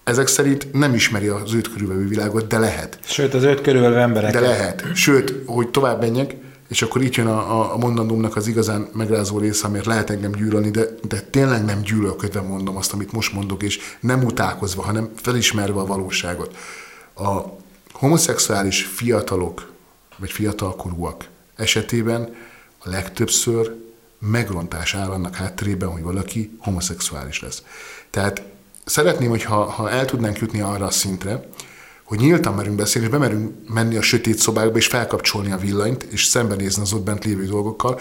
ezek 0.03 0.27
szerint 0.27 0.73
nem 0.73 0.93
ismeri 0.93 1.27
az 1.27 1.53
őt 1.53 1.71
körülvevő 1.71 2.07
világot, 2.07 2.47
de 2.47 2.59
lehet. 2.59 2.99
Sőt, 3.03 3.33
az 3.33 3.43
őt 3.43 3.61
körülvevő 3.61 3.97
emberek. 3.97 4.31
De 4.31 4.39
lehet. 4.39 4.95
Sőt, 4.95 5.33
hogy 5.45 5.69
tovább 5.69 6.01
menjek, 6.01 6.35
és 6.69 6.81
akkor 6.81 7.01
itt 7.01 7.15
jön 7.15 7.27
a, 7.27 7.73
a 7.73 7.77
mondandómnak 7.77 8.35
az 8.35 8.47
igazán 8.47 8.87
megrázó 8.93 9.37
része, 9.37 9.67
amiért 9.67 9.85
lehet 9.85 10.09
engem 10.09 10.31
gyűlölni, 10.31 10.71
de, 10.71 10.85
de 11.07 11.19
tényleg 11.19 11.65
nem 11.65 11.81
gyűlölködve 11.81 12.41
mondom 12.41 12.77
azt, 12.77 12.93
amit 12.93 13.11
most 13.11 13.33
mondok, 13.33 13.63
és 13.63 13.79
nem 13.99 14.23
utálkozva, 14.23 14.81
hanem 14.81 15.09
felismerve 15.15 15.79
a 15.79 15.85
valóságot. 15.85 16.55
A 17.15 17.41
homoszexuális 17.91 18.83
fiatalok, 18.83 19.71
vagy 20.17 20.31
fiatalkorúak 20.31 21.27
esetében 21.55 22.35
a 22.77 22.89
legtöbbször 22.89 23.75
megrontás 24.19 24.95
áll 24.95 25.09
annak 25.09 25.35
hátterében, 25.35 25.89
hogy 25.89 26.01
valaki 26.01 26.57
homoszexuális 26.59 27.41
lesz. 27.41 27.63
Tehát 28.09 28.41
szeretném, 28.85 29.29
hogyha 29.29 29.63
ha 29.63 29.89
el 29.89 30.05
tudnánk 30.05 30.37
jutni 30.37 30.61
arra 30.61 30.85
a 30.85 30.91
szintre, 30.91 31.49
hogy 32.03 32.19
nyíltan 32.19 32.53
merünk 32.53 32.75
beszélni, 32.75 33.07
és 33.07 33.13
bemerünk 33.13 33.69
menni 33.69 33.95
a 33.95 34.01
sötét 34.01 34.37
szobákba, 34.37 34.77
és 34.77 34.87
felkapcsolni 34.87 35.51
a 35.51 35.57
villanyt, 35.57 36.03
és 36.03 36.25
szembenézni 36.25 36.81
az 36.81 36.93
ott 36.93 37.03
bent 37.03 37.25
lévő 37.25 37.45
dolgokkal, 37.45 37.99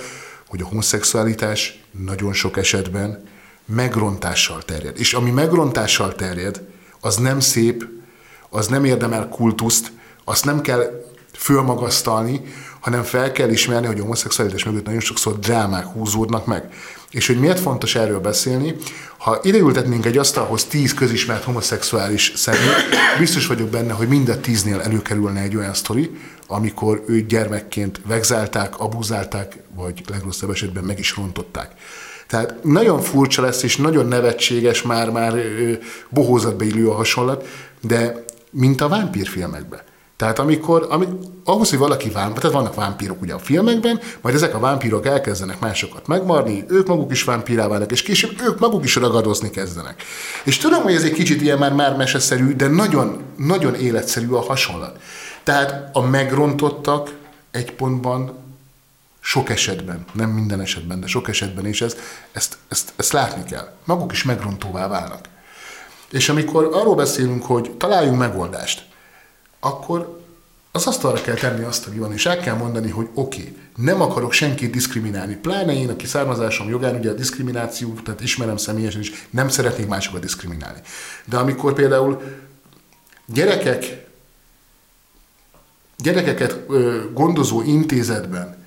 hogy 0.48 0.60
a 0.60 0.66
homoszexualitás 0.66 1.84
nagyon 1.90 2.32
sok 2.32 2.56
esetben 2.56 3.24
megrontással 3.64 4.62
terjed. 4.62 4.98
És 4.98 5.14
ami 5.14 5.30
megrontással 5.30 6.14
terjed, 6.14 6.62
az 7.00 7.16
nem 7.16 7.40
szép, 7.40 7.86
az 8.50 8.66
nem 8.66 8.84
érdemel 8.84 9.28
kultuszt, 9.28 9.92
azt 10.24 10.44
nem 10.44 10.60
kell 10.60 11.04
fölmagasztalni, 11.32 12.40
hanem 12.80 13.02
fel 13.02 13.32
kell 13.32 13.50
ismerni, 13.50 13.86
hogy 13.86 13.98
a 13.98 14.02
homoszexualitás 14.02 14.64
mögött 14.64 14.84
nagyon 14.84 15.00
sokszor 15.00 15.38
drámák 15.38 15.86
húzódnak 15.86 16.46
meg. 16.46 16.72
És 17.12 17.26
hogy 17.26 17.40
miért 17.40 17.60
fontos 17.60 17.94
erről 17.94 18.20
beszélni, 18.20 18.74
ha 19.18 19.40
ideültetnénk 19.42 20.06
egy 20.06 20.18
asztalhoz 20.18 20.64
tíz 20.64 20.94
közismert 20.94 21.44
homoszexuális 21.44 22.32
személy, 22.36 22.68
biztos 23.18 23.46
vagyok 23.46 23.68
benne, 23.68 23.92
hogy 23.92 24.08
mind 24.08 24.28
a 24.28 24.40
tíznél 24.40 24.80
előkerülne 24.80 25.40
egy 25.40 25.56
olyan 25.56 25.74
sztori, 25.74 26.10
amikor 26.46 27.04
őt 27.06 27.26
gyermekként 27.26 28.00
vegzálták, 28.06 28.78
abuzálták, 28.78 29.56
vagy 29.74 30.02
legrosszabb 30.10 30.50
esetben 30.50 30.84
meg 30.84 30.98
is 30.98 31.16
rontották. 31.16 31.70
Tehát 32.28 32.64
nagyon 32.64 33.00
furcsa 33.00 33.42
lesz, 33.42 33.62
és 33.62 33.76
nagyon 33.76 34.06
nevetséges, 34.06 34.82
már-már 34.82 35.34
bohózatba 36.08 36.64
illő 36.64 36.88
a 36.88 36.94
hasonlat, 36.94 37.46
de 37.80 38.24
mint 38.50 38.80
a 38.80 38.88
vámpírfilmekben. 38.88 39.80
Tehát 40.22 40.38
amikor, 40.38 40.86
ami, 40.90 41.06
ahhoz, 41.44 41.70
hogy 41.70 41.78
valaki 41.78 42.10
vámpír, 42.10 42.40
tehát 42.40 42.56
vannak 42.56 42.74
vámpírok 42.74 43.20
ugye 43.20 43.32
a 43.34 43.38
filmekben, 43.38 44.00
majd 44.20 44.34
ezek 44.34 44.54
a 44.54 44.58
vámpírok 44.58 45.06
elkezdenek 45.06 45.60
másokat 45.60 46.06
megmarni, 46.06 46.64
ők 46.68 46.86
maguk 46.86 47.12
is 47.12 47.24
vámpírá 47.24 47.68
válnak, 47.68 47.90
és 47.90 48.02
később 48.02 48.40
ők 48.42 48.58
maguk 48.58 48.84
is 48.84 48.94
ragadozni 48.94 49.50
kezdenek. 49.50 50.02
És 50.44 50.58
tudom, 50.58 50.82
hogy 50.82 50.94
ez 50.94 51.02
egy 51.02 51.12
kicsit 51.12 51.40
ilyen 51.40 51.58
már, 51.58 51.72
már 51.72 51.96
meseszerű, 51.96 52.54
de 52.54 52.66
nagyon, 52.66 53.22
nagyon 53.36 53.74
életszerű 53.74 54.30
a 54.30 54.40
hasonlat. 54.40 55.00
Tehát 55.42 55.96
a 55.96 56.00
megrontottak 56.00 57.14
egy 57.50 57.72
pontban 57.72 58.40
Sok 59.24 59.50
esetben, 59.50 60.04
nem 60.12 60.30
minden 60.30 60.60
esetben, 60.60 61.00
de 61.00 61.06
sok 61.06 61.28
esetben, 61.28 61.66
és 61.66 61.80
ezt, 61.80 61.98
ezt, 62.32 62.56
ezt, 62.68 62.92
ezt 62.96 63.12
látni 63.12 63.44
kell. 63.44 63.72
Maguk 63.84 64.12
is 64.12 64.24
megrontóvá 64.24 64.88
válnak. 64.88 65.28
És 66.10 66.28
amikor 66.28 66.68
arról 66.72 66.94
beszélünk, 66.94 67.44
hogy 67.44 67.70
találjunk 67.78 68.18
megoldást, 68.18 68.90
akkor 69.64 70.20
az 70.72 70.86
asztalra 70.86 71.20
kell 71.20 71.34
tenni 71.34 71.64
azt, 71.64 71.86
ami 71.86 71.98
van, 71.98 72.12
és 72.12 72.26
el 72.26 72.38
kell 72.38 72.54
mondani, 72.54 72.90
hogy 72.90 73.08
oké, 73.14 73.40
okay, 73.40 73.56
nem 73.76 74.00
akarok 74.00 74.32
senkit 74.32 74.70
diszkriminálni. 74.70 75.34
Pláne 75.34 75.72
én, 75.72 75.90
aki 75.90 76.06
származásom 76.06 76.68
jogán, 76.68 76.94
ugye 76.94 77.10
a 77.10 77.14
diszkrimináció, 77.14 77.94
tehát 78.04 78.20
ismerem 78.20 78.56
személyesen 78.56 79.00
is, 79.00 79.26
nem 79.30 79.48
szeretnék 79.48 79.86
másokat 79.86 80.20
diszkriminálni. 80.20 80.80
De 81.24 81.36
amikor 81.36 81.72
például 81.72 82.22
gyerekek, 83.26 84.06
gyerekeket 85.98 86.66
gondozó 87.12 87.62
intézetben 87.62 88.66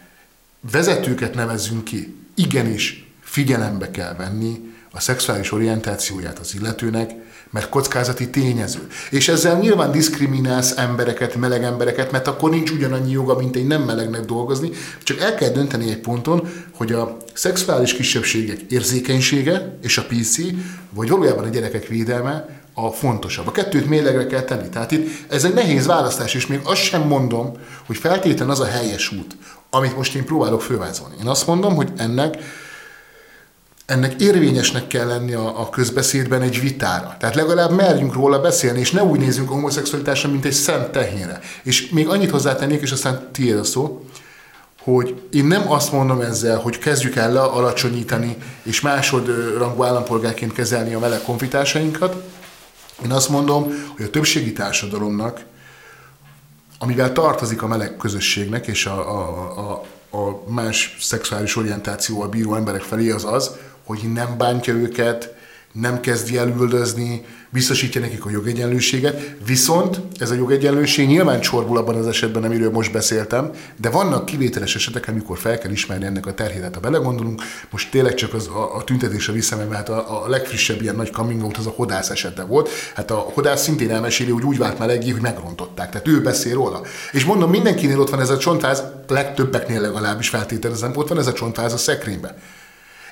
vezetőket 0.71 1.33
nevezünk 1.33 1.83
ki, 1.83 2.15
igenis 2.35 3.11
figyelembe 3.21 3.91
kell 3.91 4.15
venni 4.15 4.73
a 4.91 4.99
szexuális 4.99 5.51
orientációját 5.51 6.39
az 6.39 6.55
illetőnek, 6.55 7.11
mert 7.55 7.69
kockázati 7.69 8.29
tényező. 8.29 8.87
És 9.09 9.27
ezzel 9.27 9.59
nyilván 9.59 9.91
diszkriminálsz 9.91 10.77
embereket, 10.77 11.35
meleg 11.35 11.63
embereket, 11.63 12.11
mert 12.11 12.27
akkor 12.27 12.49
nincs 12.49 12.71
ugyanannyi 12.71 13.11
joga, 13.11 13.35
mint 13.35 13.55
egy 13.55 13.67
nem 13.67 13.81
melegnek 13.81 14.25
dolgozni. 14.25 14.69
Csak 15.03 15.19
el 15.19 15.35
kell 15.35 15.49
dönteni 15.49 15.89
egy 15.89 15.99
ponton, 15.99 16.47
hogy 16.71 16.91
a 16.91 17.17
szexuális 17.33 17.93
kisebbségek 17.93 18.61
érzékenysége 18.69 19.77
és 19.81 19.97
a 19.97 20.05
PC, 20.05 20.37
vagy 20.89 21.09
valójában 21.09 21.43
a 21.43 21.47
gyerekek 21.49 21.87
védelme 21.87 22.61
a 22.73 22.89
fontosabb. 22.89 23.47
A 23.47 23.51
kettőt 23.51 23.89
mélegre 23.89 24.27
kell 24.27 24.43
tenni. 24.43 24.69
Tehát 24.69 24.91
itt 24.91 25.09
ez 25.29 25.43
egy 25.43 25.53
nehéz 25.53 25.85
választás, 25.85 26.33
és 26.33 26.47
még 26.47 26.59
azt 26.63 26.81
sem 26.81 27.01
mondom, 27.01 27.51
hogy 27.85 27.97
feltétlen 27.97 28.49
az 28.49 28.59
a 28.59 28.65
helyes 28.65 29.11
út, 29.11 29.35
amit 29.69 29.97
most 29.97 30.15
én 30.15 30.25
próbálok 30.25 30.61
fővázolni. 30.61 31.15
Én 31.19 31.27
azt 31.27 31.47
mondom, 31.47 31.75
hogy 31.75 31.89
ennek 31.97 32.37
ennek 33.85 34.21
érvényesnek 34.21 34.87
kell 34.87 35.07
lenni 35.07 35.33
a, 35.33 35.61
a 35.61 35.69
közbeszédben 35.69 36.41
egy 36.41 36.59
vitára. 36.59 37.15
Tehát 37.19 37.35
legalább 37.35 37.71
merjünk 37.71 38.13
róla 38.13 38.39
beszélni, 38.39 38.79
és 38.79 38.91
ne 38.91 39.03
úgy 39.03 39.19
nézzünk 39.19 39.49
a 39.49 39.53
homoszexualitásra, 39.53 40.29
mint 40.29 40.45
egy 40.45 40.53
szent 40.53 40.91
tehénre. 40.91 41.39
És 41.63 41.89
még 41.89 42.07
annyit 42.07 42.29
hozzátennék, 42.29 42.81
és 42.81 42.91
aztán 42.91 43.29
tiéd 43.31 43.57
a 43.57 43.63
szó, 43.63 44.05
hogy 44.81 45.21
én 45.31 45.45
nem 45.45 45.71
azt 45.71 45.91
mondom 45.91 46.21
ezzel, 46.21 46.57
hogy 46.57 46.77
kezdjük 46.77 47.15
el 47.15 47.37
alacsonyítani 47.37 48.37
és 48.63 48.81
másodrangú 48.81 49.83
állampolgárként 49.83 50.53
kezelni 50.53 50.93
a 50.93 50.99
meleg 50.99 51.21
konfitársainkat. 51.21 52.23
Én 53.03 53.11
azt 53.11 53.29
mondom, 53.29 53.63
hogy 53.95 54.05
a 54.05 54.09
többségi 54.09 54.53
társadalomnak, 54.53 55.39
amivel 56.79 57.11
tartozik 57.11 57.61
a 57.61 57.67
meleg 57.67 57.97
közösségnek 57.97 58.67
és 58.67 58.85
a, 58.85 59.09
a, 59.09 59.57
a, 59.57 60.17
a 60.17 60.43
más 60.47 60.97
szexuális 60.99 61.55
orientációval 61.55 62.27
bíró 62.27 62.55
emberek 62.55 62.81
felé 62.81 63.09
az 63.09 63.25
az, 63.25 63.51
hogy 63.85 63.99
nem 64.13 64.37
bántja 64.37 64.73
őket, 64.73 65.35
nem 65.71 65.99
kezdi 65.99 66.37
el 66.37 66.47
üldözni, 66.47 67.25
biztosítja 67.49 68.01
nekik 68.01 68.25
a 68.25 68.29
jogegyenlőséget, 68.29 69.35
viszont 69.45 70.01
ez 70.19 70.31
a 70.31 70.35
jogegyenlőség 70.35 71.07
nyilván 71.07 71.39
csorbul 71.39 71.77
abban 71.77 71.95
az 71.95 72.07
esetben, 72.07 72.43
amiről 72.43 72.71
most 72.71 72.91
beszéltem, 72.91 73.51
de 73.75 73.89
vannak 73.89 74.25
kivételes 74.25 74.75
esetek, 74.75 75.07
amikor 75.07 75.37
fel 75.37 75.57
kell 75.57 75.71
ismerni 75.71 76.05
ennek 76.05 76.25
a 76.25 76.33
terhét. 76.33 76.73
Ha 76.73 76.79
belegondolunk, 76.79 77.41
most 77.69 77.91
tényleg 77.91 78.13
csak 78.13 78.33
az, 78.33 78.47
a, 78.47 78.75
a 78.75 78.83
tüntetésre 78.83 79.33
visszamegy, 79.33 79.67
mert 79.67 79.87
hát 79.87 79.97
a, 79.97 80.23
a, 80.23 80.29
legfrissebb 80.29 80.81
ilyen 80.81 80.95
nagy 80.95 81.11
coming 81.11 81.43
out 81.43 81.57
az 81.57 81.65
a 81.65 81.73
hodász 81.75 82.09
esete 82.09 82.43
volt. 82.43 82.69
Hát 82.95 83.11
a 83.11 83.15
hodász 83.15 83.61
szintén 83.61 83.91
elmeséli, 83.91 84.31
hogy 84.31 84.43
úgy 84.43 84.57
vált 84.57 84.79
melegé, 84.79 85.09
hogy 85.09 85.21
megrontották. 85.21 85.89
Tehát 85.89 86.07
ő 86.07 86.21
beszél 86.21 86.53
róla. 86.53 86.81
És 87.11 87.25
mondom, 87.25 87.49
mindenkinél 87.49 87.99
ott 87.99 88.09
van 88.09 88.21
ez 88.21 88.29
a 88.29 88.37
csontváz, 88.37 88.83
legtöbbeknél 89.07 89.81
legalábbis 89.81 90.29
feltételezem, 90.29 90.91
ott 90.95 91.07
van 91.07 91.19
ez 91.19 91.27
a 91.27 91.33
csontváz 91.33 91.73
a 91.73 91.77
szekrényben. 91.77 92.35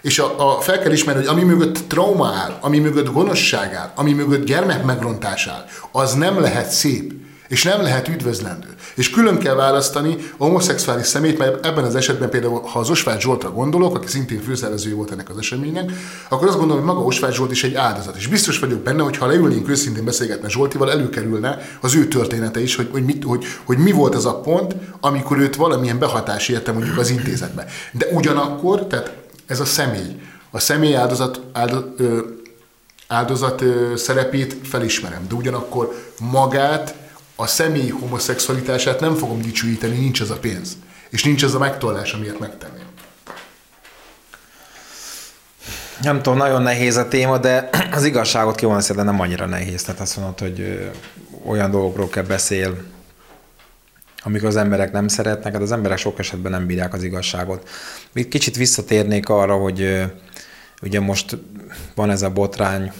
És 0.03 0.19
a, 0.19 0.55
a, 0.57 0.61
fel 0.61 0.79
kell 0.79 0.91
ismerni, 0.91 1.25
hogy 1.25 1.35
ami 1.35 1.43
mögött 1.43 1.79
trauma 1.87 2.27
áll, 2.27 2.57
ami 2.61 2.79
mögött 2.79 3.11
gonoszság 3.11 3.73
áll, 3.73 3.91
ami 3.95 4.13
mögött 4.13 4.45
gyermek 4.45 4.83
megrontás 4.83 5.47
áll, 5.47 5.65
az 5.91 6.13
nem 6.13 6.39
lehet 6.39 6.69
szép, 6.69 7.13
és 7.47 7.63
nem 7.63 7.81
lehet 7.81 8.07
üdvözlendő. 8.07 8.67
És 8.95 9.09
külön 9.09 9.37
kell 9.37 9.55
választani 9.55 10.17
a 10.37 10.43
homoszexuális 10.43 11.05
szemét, 11.05 11.37
mert 11.37 11.65
ebben 11.65 11.83
az 11.83 11.95
esetben 11.95 12.29
például, 12.29 12.61
ha 12.61 12.79
az 12.79 12.89
Osváth 12.89 13.19
Zsoltra 13.19 13.51
gondolok, 13.51 13.95
aki 13.95 14.07
szintén 14.07 14.41
főszervező 14.41 14.95
volt 14.95 15.11
ennek 15.11 15.29
az 15.29 15.37
eseménynek, 15.37 15.91
akkor 16.29 16.47
azt 16.47 16.57
gondolom, 16.57 16.83
hogy 16.83 16.93
maga 16.93 17.05
Osváth 17.05 17.35
Zsolt 17.35 17.51
is 17.51 17.63
egy 17.63 17.75
áldozat. 17.75 18.15
És 18.15 18.27
biztos 18.27 18.59
vagyok 18.59 18.79
benne, 18.79 19.03
hogy 19.03 19.17
ha 19.17 19.25
leülnénk 19.25 19.69
őszintén 19.69 20.05
beszélgetni 20.05 20.49
Zsoltival, 20.49 20.91
előkerülne 20.91 21.77
az 21.81 21.95
ő 21.95 22.07
története 22.07 22.61
is, 22.61 22.75
hogy, 22.75 22.89
hogy, 22.91 23.05
mit, 23.05 23.23
hogy, 23.23 23.45
hogy 23.63 23.77
mi 23.77 23.91
volt 23.91 24.15
az 24.15 24.25
a 24.25 24.39
pont, 24.39 24.75
amikor 24.99 25.37
őt 25.37 25.55
valamilyen 25.55 25.99
behatás 25.99 26.49
érte 26.49 26.71
mondjuk 26.71 26.97
az 26.97 27.09
intézetbe. 27.09 27.65
De 27.91 28.05
ugyanakkor, 28.11 28.87
tehát 28.87 29.22
ez 29.45 29.59
a 29.59 29.65
személy. 29.65 30.21
A 30.51 30.59
személy 30.59 30.95
áldozat, 30.95 31.41
áldozat, 31.53 32.01
áldozat 33.07 33.63
szerepét 33.95 34.67
felismerem, 34.67 35.27
de 35.27 35.35
ugyanakkor 35.35 36.11
magát, 36.19 36.95
a 37.35 37.47
személy 37.47 37.89
homoszexualitását 37.89 38.99
nem 38.99 39.15
fogom 39.15 39.41
dicsőíteni, 39.41 39.97
nincs 39.97 40.19
az 40.19 40.29
a 40.29 40.37
pénz. 40.37 40.77
És 41.09 41.23
nincs 41.23 41.43
az 41.43 41.55
a 41.55 41.59
megtollás, 41.59 42.13
amiért 42.13 42.39
megtenném. 42.39 42.85
Nem 46.01 46.21
tudom, 46.21 46.37
nagyon 46.37 46.61
nehéz 46.61 46.95
a 46.95 47.07
téma, 47.07 47.37
de 47.37 47.69
az 47.91 48.05
igazságot 48.05 48.55
ki 48.55 48.65
de 48.95 49.03
nem 49.03 49.19
annyira 49.19 49.45
nehéz. 49.45 49.83
Tehát 49.83 50.01
azt 50.01 50.17
mondod, 50.17 50.39
hogy 50.39 50.89
olyan 51.45 51.71
dolgokról 51.71 52.09
kell 52.09 52.23
beszél, 52.23 52.83
amikor 54.23 54.47
az 54.47 54.55
emberek 54.55 54.91
nem 54.91 55.07
szeretnek, 55.07 55.53
hát 55.53 55.61
az 55.61 55.71
emberek 55.71 55.97
sok 55.97 56.19
esetben 56.19 56.51
nem 56.51 56.65
bírják 56.65 56.93
az 56.93 57.03
igazságot. 57.03 57.69
Még 58.11 58.27
kicsit 58.27 58.55
visszatérnék 58.55 59.29
arra, 59.29 59.55
hogy 59.55 60.03
ugye 60.81 60.99
most 60.99 61.37
van 61.95 62.09
ez 62.09 62.21
a 62.21 62.29
botrány, 62.29 62.91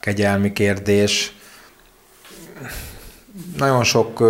kegyelmi 0.00 0.52
kérdés. 0.52 1.36
Nagyon 3.56 3.84
sok, 3.84 4.24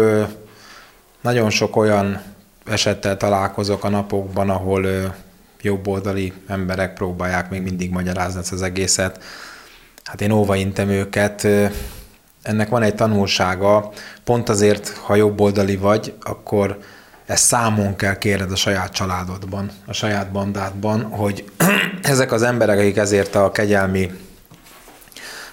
nagyon 1.21 1.51
sok 1.51 1.77
olyan 1.77 2.23
esettel 2.67 3.17
találkozok 3.17 3.85
a 3.85 3.89
napokban, 3.89 4.51
ahol 4.51 5.15
jobboldali 5.63 6.33
emberek 6.47 6.95
próbálják 6.95 7.51
még 7.51 7.63
mindig 7.63 7.91
magyarázni 7.91 8.41
ezt 8.41 8.53
az 8.53 8.63
egészet. 8.63 9.23
Hát 10.05 10.21
én 10.21 10.31
óvaintem 10.31 10.89
őket, 10.89 11.47
ennek 12.43 12.69
van 12.69 12.83
egy 12.83 12.95
tanulsága, 12.95 13.93
pont 14.25 14.49
azért, 14.49 14.89
ha 14.89 15.15
jobboldali 15.15 15.77
vagy, 15.77 16.15
akkor 16.21 16.79
ezt 17.27 17.45
számon 17.45 17.97
kell 17.97 18.19
kérned 18.19 18.51
a 18.51 18.57
saját 18.57 18.93
családodban, 18.93 19.71
a 19.87 19.93
saját 19.93 20.33
bandádban, 20.33 21.03
hogy 21.03 21.45
ezek 22.03 22.33
az 22.33 22.43
emberek, 22.43 22.79
akik 22.79 22.97
ezért 22.97 23.35
a 23.35 23.53
kegyelmi 23.53 24.11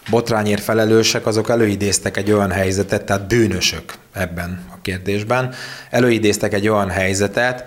botrányért 0.10 0.64
felelősek, 0.64 1.26
azok 1.26 1.50
előidéztek 1.50 2.18
egy 2.18 2.32
olyan 2.32 2.52
helyzetet, 2.52 3.06
tehát 3.06 3.28
bűnösök 3.28 3.94
ebben 4.14 4.66
a 4.74 4.82
kérdésben, 4.82 5.54
előidéztek 5.90 6.54
egy 6.54 6.68
olyan 6.68 6.90
helyzetet, 6.90 7.66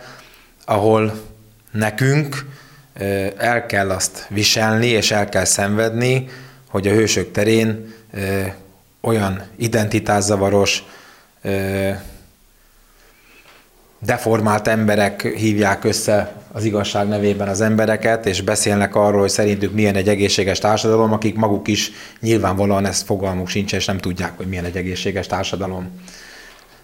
ahol 0.65 1.21
nekünk 1.71 2.47
el 3.37 3.67
kell 3.67 3.91
azt 3.91 4.27
viselni, 4.29 4.87
és 4.87 5.11
el 5.11 5.29
kell 5.29 5.45
szenvedni, 5.45 6.29
hogy 6.69 6.87
a 6.87 6.93
hősök 6.93 7.31
terén 7.31 7.95
olyan 9.05 9.43
identitászavaros, 9.57 10.85
deformált 13.99 14.69
emberek 14.69 15.23
hívják 15.23 15.85
össze 15.85 16.33
az 16.53 16.65
igazság 16.65 17.09
nevében 17.09 17.49
az 17.49 17.61
embereket, 17.61 18.27
és 18.27 18.41
beszélnek 18.41 18.95
arról, 18.95 19.21
hogy 19.21 19.31
szerintük 19.31 19.73
milyen 19.73 19.95
egy 19.95 20.09
egészséges 20.09 20.59
társadalom, 20.59 21.13
akik 21.13 21.35
maguk 21.35 21.69
is 21.69 21.91
nyilvánvalóan 22.21 22.87
ezt 22.87 23.05
fogalmuk 23.05 23.49
sincs, 23.49 23.73
és 23.73 23.85
nem 23.85 23.99
tudják, 23.99 24.37
hogy 24.37 24.47
milyen 24.47 24.65
egy 24.65 24.77
egészséges 24.77 25.27
társadalom. 25.27 26.01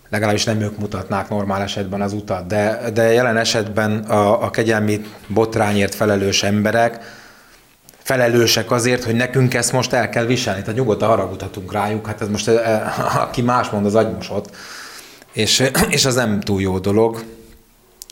Legalábbis 0.09 0.45
nem 0.45 0.61
ők 0.61 0.79
mutatnák 0.79 1.29
normál 1.29 1.63
esetben 1.63 2.01
az 2.01 2.13
utat, 2.13 2.47
de, 2.47 2.91
de 2.95 3.13
jelen 3.13 3.37
esetben 3.37 3.99
a, 3.99 4.45
a 4.45 4.51
kegyelmi 4.51 5.01
botrányért 5.27 5.95
felelős 5.95 6.43
emberek 6.43 7.19
felelősek 8.03 8.71
azért, 8.71 9.05
hogy 9.05 9.15
nekünk 9.15 9.55
ezt 9.55 9.73
most 9.73 9.93
el 9.93 10.09
kell 10.09 10.25
viselni. 10.25 10.61
Tehát 10.61 10.77
nyugodtan 10.77 11.09
haragudhatunk 11.09 11.73
rájuk, 11.73 12.07
hát 12.07 12.21
ez 12.21 12.29
most, 12.29 12.49
eh, 12.49 13.23
aki 13.23 13.43
más 13.43 13.69
mond, 13.69 13.87
az 13.87 13.95
agymosott. 13.95 14.57
És, 15.33 15.71
és 15.89 16.05
az 16.05 16.15
nem 16.15 16.41
túl 16.41 16.61
jó 16.61 16.79
dolog. 16.79 17.23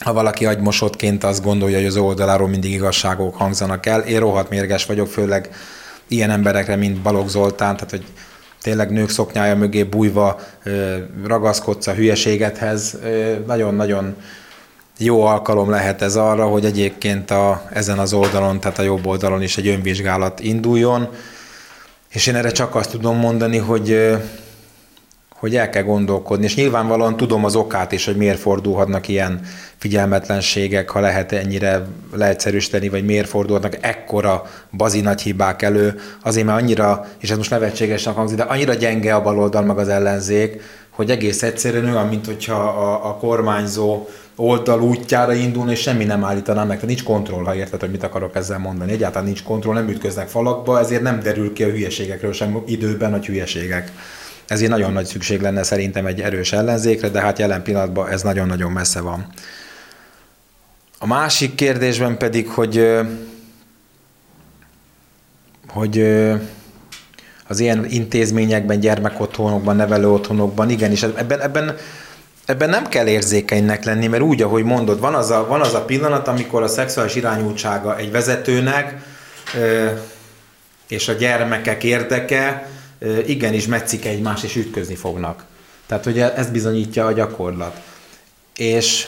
Ha 0.05 0.13
valaki 0.13 0.47
agymosottként 0.47 1.25
azt 1.25 1.43
gondolja, 1.43 1.77
hogy 1.77 1.87
az 1.87 1.97
oldaláról 1.97 2.49
mindig 2.49 2.73
igazságok 2.73 3.37
hangzanak 3.37 3.87
el, 3.87 4.01
én 4.01 4.21
rohadt 4.21 4.51
mérges 4.51 4.87
vagyok, 4.87 5.09
főleg 5.09 5.49
ilyen 6.09 6.31
emberekre, 6.31 6.77
mint 6.77 7.01
Balogh 7.01 7.29
Zoltán, 7.29 7.75
tehát 7.75 7.91
hogy 7.91 8.05
tényleg 8.63 8.91
nők 8.91 9.11
szoknyája 9.11 9.57
mögé 9.57 9.83
bújva 9.83 10.41
ragaszkodsz 11.25 11.87
a 11.87 11.95
hülyeségethez, 11.95 12.99
nagyon-nagyon 13.47 14.17
jó 14.99 15.23
alkalom 15.23 15.71
lehet 15.71 16.03
ez 16.03 16.17
arra, 16.17 16.47
hogy 16.47 16.65
egyébként 16.65 17.31
a, 17.31 17.63
ezen 17.73 17.99
az 17.99 18.13
oldalon, 18.13 18.61
tehát 18.61 18.79
a 18.79 18.83
jobb 18.83 19.07
oldalon 19.07 19.43
is 19.43 19.57
egy 19.57 19.69
önvizsgálat 19.69 20.41
induljon, 20.41 21.09
és 22.09 22.27
én 22.27 22.35
erre 22.35 22.51
csak 22.51 22.75
azt 22.75 22.91
tudom 22.91 23.17
mondani, 23.17 23.57
hogy 23.57 24.17
hogy 25.39 25.57
el 25.57 25.71
kell 25.71 25.83
gondolkodni, 25.83 26.45
és 26.45 26.55
nyilvánvalóan 26.55 27.17
tudom 27.17 27.45
az 27.45 27.57
okát 27.57 27.93
is, 27.93 28.05
hogy 28.05 28.17
miért 28.17 28.39
fordulhatnak 28.39 29.09
ilyen 29.09 29.41
figyelmetlenségek, 29.77 30.91
ha 30.91 31.01
lehet 31.01 31.33
ennyire 31.33 31.87
leegyszerűsíteni, 32.13 32.89
vagy 32.89 33.05
miért 33.05 33.29
fordulhatnak 33.29 33.77
ekkora 33.81 34.47
bazi 34.77 35.01
nagy 35.01 35.23
hibák 35.23 35.63
elő, 35.63 36.01
azért 36.23 36.47
mert 36.47 36.61
annyira, 36.61 37.07
és 37.19 37.31
ez 37.31 37.37
most 37.37 37.51
nevetségesnek 37.51 38.15
hangzik, 38.15 38.37
de 38.37 38.43
annyira 38.43 38.75
gyenge 38.75 39.15
a 39.15 39.23
baloldal 39.23 39.63
meg 39.63 39.79
az 39.79 39.89
ellenzék, 39.89 40.63
hogy 40.91 41.11
egész 41.11 41.43
egyszerűen 41.43 41.85
olyan, 41.85 42.09
mint 42.09 42.27
hogyha 42.27 42.55
a, 42.55 43.09
a 43.09 43.15
kormányzó 43.15 44.07
oldal 44.41 44.83
útjára 44.83 45.33
indulna, 45.33 45.71
és 45.71 45.81
semmi 45.81 46.05
nem 46.05 46.25
állítaná 46.25 46.65
meg. 46.65 46.75
Tehát 46.75 46.87
nincs 46.87 47.03
kontroll, 47.03 47.45
ha 47.45 47.55
érted, 47.55 47.81
hogy 47.81 47.91
mit 47.91 48.03
akarok 48.03 48.37
ezzel 48.37 48.59
mondani. 48.59 48.93
Egyáltalán 48.93 49.27
nincs 49.27 49.43
kontroll, 49.43 49.75
nem 49.75 49.89
ütköznek 49.89 50.29
falakba, 50.29 50.79
ezért 50.79 51.03
nem 51.03 51.21
derül 51.21 51.53
ki 51.53 51.63
a 51.63 51.69
hülyeségekről 51.69 52.33
sem 52.33 52.63
időben, 52.67 53.11
hogy 53.11 53.27
hülyeségek. 53.27 53.93
Ezért 54.47 54.71
nagyon 54.71 54.93
nagy 54.93 55.07
szükség 55.07 55.41
lenne 55.41 55.63
szerintem 55.63 56.07
egy 56.07 56.21
erős 56.21 56.53
ellenzékre, 56.53 57.09
de 57.09 57.21
hát 57.21 57.39
jelen 57.39 57.63
pillanatban 57.63 58.09
ez 58.09 58.23
nagyon-nagyon 58.23 58.73
messze 58.73 59.01
van. 59.01 59.27
A 60.99 61.07
másik 61.07 61.55
kérdésben 61.55 62.17
pedig, 62.17 62.49
hogy 62.49 62.99
hogy 65.69 66.01
az 67.49 67.61
ilyen 67.61 67.87
intézményekben, 67.89 68.81
gyermekotthonokban, 68.81 69.77
nevelőotthonokban, 69.77 70.71
igenis, 70.71 71.03
ebben, 71.03 71.41
ebben, 71.41 71.77
ebben 72.49 72.69
nem 72.69 72.89
kell 72.89 73.07
érzékenynek 73.07 73.85
lenni, 73.85 74.07
mert 74.07 74.23
úgy, 74.23 74.43
ahogy 74.43 74.65
mondod, 74.65 75.01
van 75.01 75.15
az 75.15 75.31
a, 75.31 75.47
van 75.47 75.61
az 75.61 75.75
a 75.75 75.85
pillanat, 75.85 76.29
amikor 76.29 76.63
a 76.63 76.69
szexuális 76.69 77.15
irányultsága 77.15 77.97
egy 77.97 78.11
vezetőnek 78.11 78.95
és 80.89 81.09
a 81.09 81.13
gyermekek 81.13 81.85
érdeke 81.85 82.69
igenis 83.27 83.67
metszik 83.67 84.05
egymást, 84.05 84.45
és 84.45 84.57
ütközni 84.57 84.95
fognak. 84.95 85.45
Tehát 85.87 86.07
ugye 86.07 86.35
ezt 86.35 86.53
bizonyítja 86.53 87.07
a 87.07 87.13
gyakorlat. 87.13 87.81
És 88.57 89.07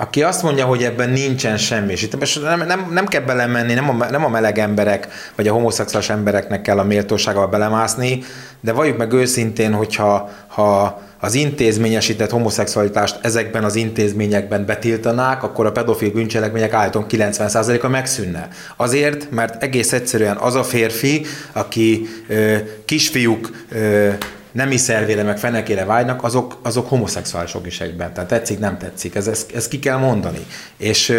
aki 0.00 0.22
azt 0.22 0.42
mondja, 0.42 0.64
hogy 0.64 0.82
ebben 0.82 1.10
nincsen 1.10 1.56
semmi, 1.56 1.92
és 1.92 2.02
itt 2.02 2.42
nem, 2.42 2.66
nem, 2.66 2.88
nem 2.92 3.06
kell 3.06 3.20
belemenni, 3.20 3.74
nem 3.74 3.88
a, 3.90 4.10
nem 4.10 4.24
a 4.24 4.28
meleg 4.28 4.58
emberek, 4.58 5.08
vagy 5.34 5.48
a 5.48 5.52
homoszexuális 5.52 6.10
embereknek 6.10 6.62
kell 6.62 6.78
a 6.78 6.84
méltósággal 6.84 7.46
belemászni, 7.46 8.22
de 8.60 8.72
valljuk 8.72 8.96
meg 8.96 9.12
őszintén, 9.12 9.72
hogyha 9.72 10.30
ha 10.46 11.02
az 11.20 11.34
intézményesített 11.34 12.30
homoszexualitást 12.30 13.18
ezekben 13.22 13.64
az 13.64 13.74
intézményekben 13.74 14.66
betiltanák, 14.66 15.42
akkor 15.42 15.66
a 15.66 15.72
pedofil 15.72 16.10
bűncselekmények 16.10 16.72
állítom 16.72 17.06
90%-a 17.10 17.88
megszűnne. 17.88 18.48
Azért, 18.76 19.30
mert 19.30 19.62
egész 19.62 19.92
egyszerűen 19.92 20.36
az 20.36 20.54
a 20.54 20.64
férfi, 20.64 21.26
aki 21.52 22.08
ö, 22.28 22.56
kisfiúk 22.84 23.50
ö, 23.72 24.10
nemi 24.52 24.76
szervére, 24.76 25.22
meg 25.22 25.38
fenekére 25.38 25.84
vágynak, 25.84 26.24
azok, 26.24 26.58
azok 26.62 26.88
homoszexuálisok 26.88 27.66
is 27.66 27.80
egyben. 27.80 28.12
Tehát 28.12 28.28
tetszik, 28.28 28.58
nem 28.58 28.78
tetszik. 28.78 29.14
Ez, 29.14 29.26
ez, 29.26 29.46
ez 29.54 29.68
ki 29.68 29.78
kell 29.78 29.96
mondani. 29.96 30.46
És 30.76 31.12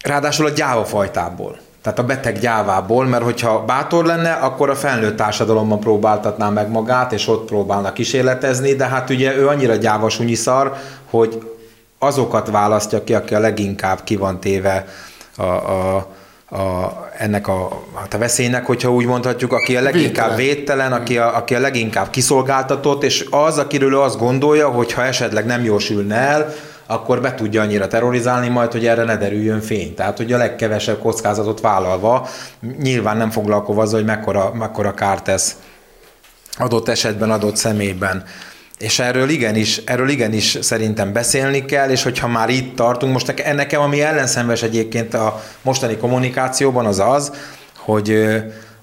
ráadásul 0.00 0.46
a 0.46 0.50
gyáva 0.50 0.84
fajtából. 0.84 1.58
Tehát 1.82 1.98
a 1.98 2.04
beteg 2.04 2.38
gyávából, 2.38 3.06
mert 3.06 3.24
hogyha 3.24 3.64
bátor 3.64 4.04
lenne, 4.04 4.32
akkor 4.32 4.70
a 4.70 4.74
felnőtt 4.74 5.16
társadalomban 5.16 5.80
próbáltatná 5.80 6.48
meg 6.48 6.68
magát, 6.68 7.12
és 7.12 7.28
ott 7.28 7.46
próbálna 7.46 7.92
kísérletezni, 7.92 8.74
de 8.74 8.86
hát 8.86 9.10
ugye 9.10 9.36
ő 9.36 9.48
annyira 9.48 9.74
gyáva 9.74 10.10
szar, 10.32 10.76
hogy 11.10 11.42
azokat 11.98 12.50
választja 12.50 13.04
ki, 13.04 13.14
aki 13.14 13.34
a 13.34 13.38
leginkább 13.38 14.04
ki 14.04 14.16
van 14.16 14.40
téve 14.40 14.86
a, 15.36 15.42
a, 15.42 16.08
a, 16.50 16.90
ennek 17.18 17.48
a, 17.48 17.82
hát 17.94 18.14
a 18.14 18.18
veszélynek, 18.18 18.66
hogyha 18.66 18.92
úgy 18.92 19.06
mondhatjuk, 19.06 19.52
aki 19.52 19.76
a 19.76 19.80
leginkább 19.80 20.36
védtelen, 20.36 20.36
védtelen 20.36 20.92
aki, 20.92 21.18
a, 21.18 21.36
aki 21.36 21.54
a 21.54 21.60
leginkább 21.60 22.10
kiszolgáltatott, 22.10 23.02
és 23.02 23.26
az, 23.30 23.58
akiről 23.58 24.00
azt 24.00 24.18
gondolja, 24.18 24.68
hogy 24.68 24.92
ha 24.92 25.04
esetleg 25.04 25.46
nem 25.46 25.64
jósülne 25.64 26.16
el, 26.16 26.54
akkor 26.86 27.20
be 27.20 27.34
tudja 27.34 27.62
annyira 27.62 27.86
terrorizálni 27.86 28.48
majd, 28.48 28.72
hogy 28.72 28.86
erre 28.86 29.04
ne 29.04 29.16
derüljön 29.16 29.60
fény. 29.60 29.94
Tehát, 29.94 30.16
hogy 30.16 30.32
a 30.32 30.36
legkevesebb 30.36 30.98
kockázatot 30.98 31.60
vállalva, 31.60 32.28
nyilván 32.78 33.16
nem 33.16 33.30
foglalkozva 33.30 33.82
azzal, 33.82 33.98
hogy 33.98 34.08
mekkora, 34.08 34.52
mekkora 34.54 34.94
kárt 34.94 35.24
tesz 35.24 35.56
adott 36.58 36.88
esetben, 36.88 37.30
adott 37.30 37.56
személyben. 37.56 38.24
És 38.78 38.98
erről 38.98 39.28
igenis, 39.28 39.80
erről 39.84 40.08
igenis 40.08 40.58
szerintem 40.60 41.12
beszélni 41.12 41.64
kell, 41.64 41.90
és 41.90 42.02
hogyha 42.02 42.28
már 42.28 42.48
itt 42.48 42.76
tartunk, 42.76 43.12
most 43.12 43.44
nekem 43.54 43.80
ami 43.80 44.00
ellenszenves 44.00 44.62
egyébként 44.62 45.14
a 45.14 45.42
mostani 45.62 45.96
kommunikációban 45.96 46.86
az 46.86 46.98
az, 46.98 47.32
hogy 47.76 48.34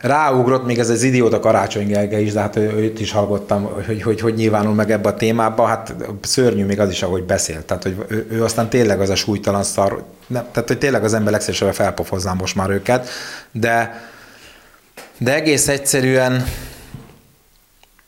ráugrott 0.02 0.66
még 0.66 0.80
ez 0.80 0.90
az 0.90 1.04
idióta 1.04 1.40
Karácsony 1.40 1.88
Gergely 1.88 2.24
is, 2.24 2.34
de 2.34 2.40
hát 2.40 2.56
őt 2.56 3.00
is 3.00 3.12
hallottam, 3.12 3.64
hogy, 3.86 4.02
hogy 4.02 4.22
hogy 4.22 4.34
nyilvánul 4.34 4.74
meg 4.74 4.92
ebbe 4.92 5.10
a 5.10 5.14
témába, 5.14 5.66
hát 5.66 5.96
szörnyű 6.22 6.66
még 6.66 6.80
az 6.80 6.90
is, 6.90 7.04
ahogy 7.04 7.24
beszélt. 7.24 7.66
Tehát, 7.66 7.84
hogy 7.84 8.06
ő, 8.08 8.28
ő 8.32 8.44
aztán 8.44 8.70
tényleg 8.70 9.02
az 9.02 9.10
a 9.10 9.16
súlytalan 9.16 9.64
szar, 9.64 10.04
nem, 10.28 10.46
tehát, 10.52 10.68
hogy 10.68 10.78
tényleg 10.78 11.04
az 11.04 11.14
ember 11.14 11.32
legszívesebben 11.32 11.74
felpofoznám 11.74 12.38
most 12.38 12.56
már 12.56 12.70
őket, 12.70 13.10
de, 13.52 14.02
de 15.18 15.34
egész 15.34 15.68
egyszerűen 15.68 16.46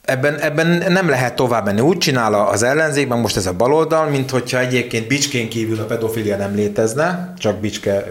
ebben, 0.06 0.39
ebben 0.39 0.84
nem 0.88 1.10
lehet 1.10 1.36
tovább 1.36 1.66
menni. 1.66 1.80
Úgy 1.80 1.98
csinál 1.98 2.34
az 2.34 2.63
ellenzékben 2.63 3.20
most 3.20 3.38
ez 3.38 3.46
a 3.46 3.54
baloldal, 3.54 4.10
mint 4.10 4.30
hogyha 4.32 4.60
egyébként 4.60 5.08
bicskén 5.08 5.50
kívül 5.50 5.80
a 5.80 5.84
pedofilia 5.84 6.38
nem 6.38 6.56
létezne, 6.56 7.34
csak 7.38 7.60
bicske 7.60 8.06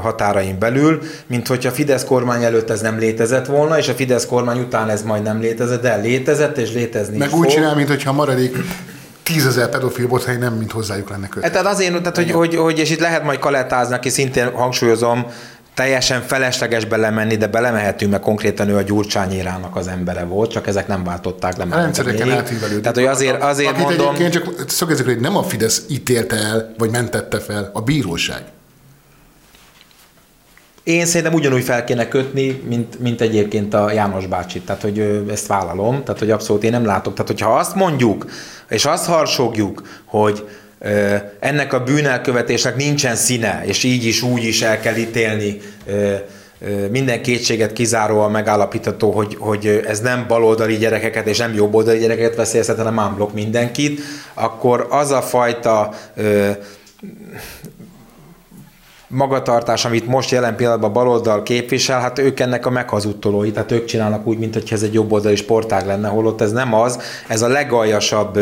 határain 0.00 0.58
belül, 0.58 1.02
mint 1.26 1.46
hogyha 1.46 1.68
a 1.68 1.72
Fidesz 1.72 2.04
kormány 2.04 2.44
előtt 2.44 2.70
ez 2.70 2.80
nem 2.80 2.98
létezett 2.98 3.46
volna, 3.46 3.78
és 3.78 3.88
a 3.88 3.92
Fidesz 3.92 4.26
kormány 4.26 4.60
után 4.60 4.88
ez 4.88 5.02
majd 5.02 5.22
nem 5.22 5.40
létezett, 5.40 5.82
de 5.82 5.96
létezett, 5.96 6.58
és 6.58 6.72
létezni 6.72 7.16
Meg 7.16 7.28
is 7.28 7.34
úgy 7.34 7.42
fog. 7.42 7.52
csinál, 7.52 7.74
mint 7.74 7.88
hogyha 7.88 8.12
maradék 8.12 8.56
tízezer 9.22 9.68
pedofil 9.68 10.06
bothely 10.06 10.36
nem, 10.36 10.52
mint 10.52 10.72
hozzájuk 10.72 11.10
lenne 11.10 11.28
kötve. 11.28 11.50
Tehát 11.50 11.66
azért, 11.66 11.98
tehát, 11.98 12.16
hogy, 12.16 12.30
hogy, 12.30 12.56
hogy, 12.56 12.78
és 12.78 12.90
itt 12.90 13.00
lehet 13.00 13.24
majd 13.24 13.38
kalettázni, 13.38 13.94
aki 13.94 14.08
szintén 14.08 14.50
hangsúlyozom, 14.50 15.26
teljesen 15.74 16.22
felesleges 16.22 16.84
belemenni, 16.84 17.36
de 17.36 17.46
belemehetünk, 17.46 18.10
mert 18.10 18.22
konkrétan 18.22 18.68
ő 18.68 18.76
a 18.76 18.82
Gyurcsányérának 18.82 19.76
az 19.76 19.88
embere 19.88 20.24
volt, 20.24 20.50
csak 20.50 20.66
ezek 20.66 20.86
nem 20.86 21.04
váltották 21.04 21.56
le. 21.56 21.64
A 21.70 21.76
rendszereken 21.76 22.30
átívelő. 22.30 22.80
Tehát, 22.80 22.96
hogy 22.96 23.06
azért, 23.06 23.42
azért 23.42 23.70
Akit 23.70 23.82
mondom... 23.82 24.14
egyébként 24.14 24.32
csak 24.32 24.68
szögezzük, 24.70 25.06
hogy 25.06 25.20
nem 25.20 25.36
a 25.36 25.42
Fidesz 25.42 25.84
ítélte 25.88 26.36
el, 26.36 26.74
vagy 26.78 26.90
mentette 26.90 27.40
fel, 27.40 27.70
a 27.72 27.80
bíróság. 27.80 28.42
Én 30.82 31.06
szerintem 31.06 31.34
ugyanúgy 31.34 31.62
fel 31.62 31.84
kéne 31.84 32.08
kötni, 32.08 32.62
mint, 32.66 33.00
mint 33.00 33.20
egyébként 33.20 33.74
a 33.74 33.92
János 33.92 34.26
bácsi. 34.26 34.60
Tehát, 34.60 34.82
hogy 34.82 35.24
ezt 35.30 35.46
vállalom, 35.46 36.04
tehát, 36.04 36.18
hogy 36.18 36.30
abszolút 36.30 36.64
én 36.64 36.70
nem 36.70 36.84
látok. 36.84 37.12
Tehát, 37.12 37.30
hogyha 37.30 37.56
azt 37.56 37.74
mondjuk, 37.74 38.26
és 38.68 38.84
azt 38.84 39.06
harsogjuk, 39.06 39.82
hogy 40.04 40.48
ennek 41.40 41.72
a 41.72 41.82
bűnelkövetésnek 41.82 42.76
nincsen 42.76 43.16
színe, 43.16 43.62
és 43.64 43.82
így 43.82 44.04
is, 44.04 44.22
úgy 44.22 44.44
is 44.44 44.62
el 44.62 44.80
kell 44.80 44.96
ítélni. 44.96 45.60
Minden 46.90 47.22
kétséget 47.22 47.72
kizáróan 47.72 48.30
megállapítható, 48.30 49.10
hogy, 49.10 49.36
hogy 49.38 49.82
ez 49.86 50.00
nem 50.00 50.24
baloldali 50.28 50.76
gyerekeket 50.76 51.26
és 51.26 51.38
nem 51.38 51.54
jobboldali 51.54 51.98
gyerekeket 51.98 52.36
veszélyeztet, 52.36 52.76
hanem 52.76 52.98
ámblok 52.98 53.34
mindenkit, 53.34 54.00
akkor 54.34 54.86
az 54.90 55.10
a 55.10 55.22
fajta 55.22 55.94
magatartás, 59.08 59.84
amit 59.84 60.06
most 60.06 60.30
jelen 60.30 60.56
pillanatban 60.56 60.92
baloldal 60.92 61.42
képvisel, 61.42 62.00
hát 62.00 62.18
ők 62.18 62.40
ennek 62.40 62.66
a 62.66 62.70
meghazudtolói, 62.70 63.50
tehát 63.50 63.72
ők 63.72 63.84
csinálnak 63.84 64.26
úgy, 64.26 64.38
mint 64.38 64.72
ez 64.72 64.82
egy 64.82 64.94
jobboldali 64.94 65.36
sportág 65.36 65.86
lenne, 65.86 66.08
holott 66.08 66.40
ez 66.40 66.52
nem 66.52 66.74
az, 66.74 66.98
ez 67.28 67.42
a 67.42 67.48
legaljasabb 67.48 68.38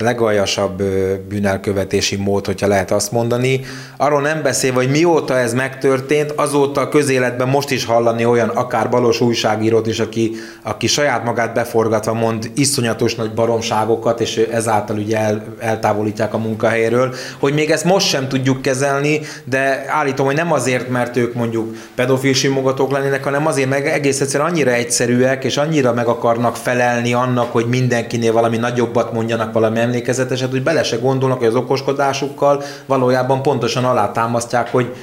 legaljasabb 0.00 0.82
bűnelkövetési 1.28 2.16
mód, 2.16 2.46
hogyha 2.46 2.66
lehet 2.66 2.90
azt 2.90 3.12
mondani. 3.12 3.60
Arról 3.96 4.20
nem 4.20 4.42
beszél, 4.42 4.72
hogy 4.72 4.90
mióta 4.90 5.38
ez 5.38 5.54
megtörtént, 5.54 6.32
azóta 6.36 6.80
a 6.80 6.88
közéletben 6.88 7.48
most 7.48 7.70
is 7.70 7.84
hallani 7.84 8.24
olyan 8.24 8.48
akár 8.48 8.90
balos 8.90 9.20
újságírót 9.20 9.86
is, 9.86 10.00
aki, 10.00 10.32
aki 10.62 10.86
saját 10.86 11.24
magát 11.24 11.54
beforgatva 11.54 12.14
mond 12.14 12.50
iszonyatos 12.54 13.14
nagy 13.14 13.32
baromságokat, 13.32 14.20
és 14.20 14.36
ezáltal 14.36 14.96
ugye 14.96 15.18
el, 15.18 15.44
eltávolítják 15.58 16.34
a 16.34 16.38
munkahelyről, 16.38 17.14
hogy 17.38 17.54
még 17.54 17.70
ezt 17.70 17.84
most 17.84 18.08
sem 18.08 18.28
tudjuk 18.28 18.62
kezelni, 18.62 19.20
de 19.44 19.84
állítom, 19.88 20.26
hogy 20.26 20.34
nem 20.34 20.52
azért, 20.52 20.88
mert 20.88 21.16
ők 21.16 21.34
mondjuk 21.34 21.76
pedofil 21.94 22.32
simogatók 22.32 22.90
lennének, 22.90 23.24
hanem 23.24 23.46
azért, 23.46 23.68
meg 23.68 23.86
egész 23.86 24.20
egyszerűen 24.20 24.50
annyira 24.50 24.70
egyszerűek, 24.70 25.44
és 25.44 25.56
annyira 25.56 25.92
meg 25.92 26.06
akarnak 26.06 26.56
felelni 26.56 27.12
annak, 27.12 27.52
hogy 27.52 27.66
mindenkinél 27.66 28.32
valami 28.32 28.56
nagyobbat 28.56 29.12
mondjanak 29.12 29.52
valami 29.52 29.78
emlékezeteset, 29.88 30.50
hogy 30.50 30.62
bele 30.62 30.82
se 30.82 30.96
gondolnak, 30.96 31.38
hogy 31.38 31.46
az 31.46 31.54
okoskodásukkal 31.54 32.62
valójában 32.86 33.42
pontosan 33.42 33.84
alátámasztják, 33.84 34.70
hogy, 34.70 34.94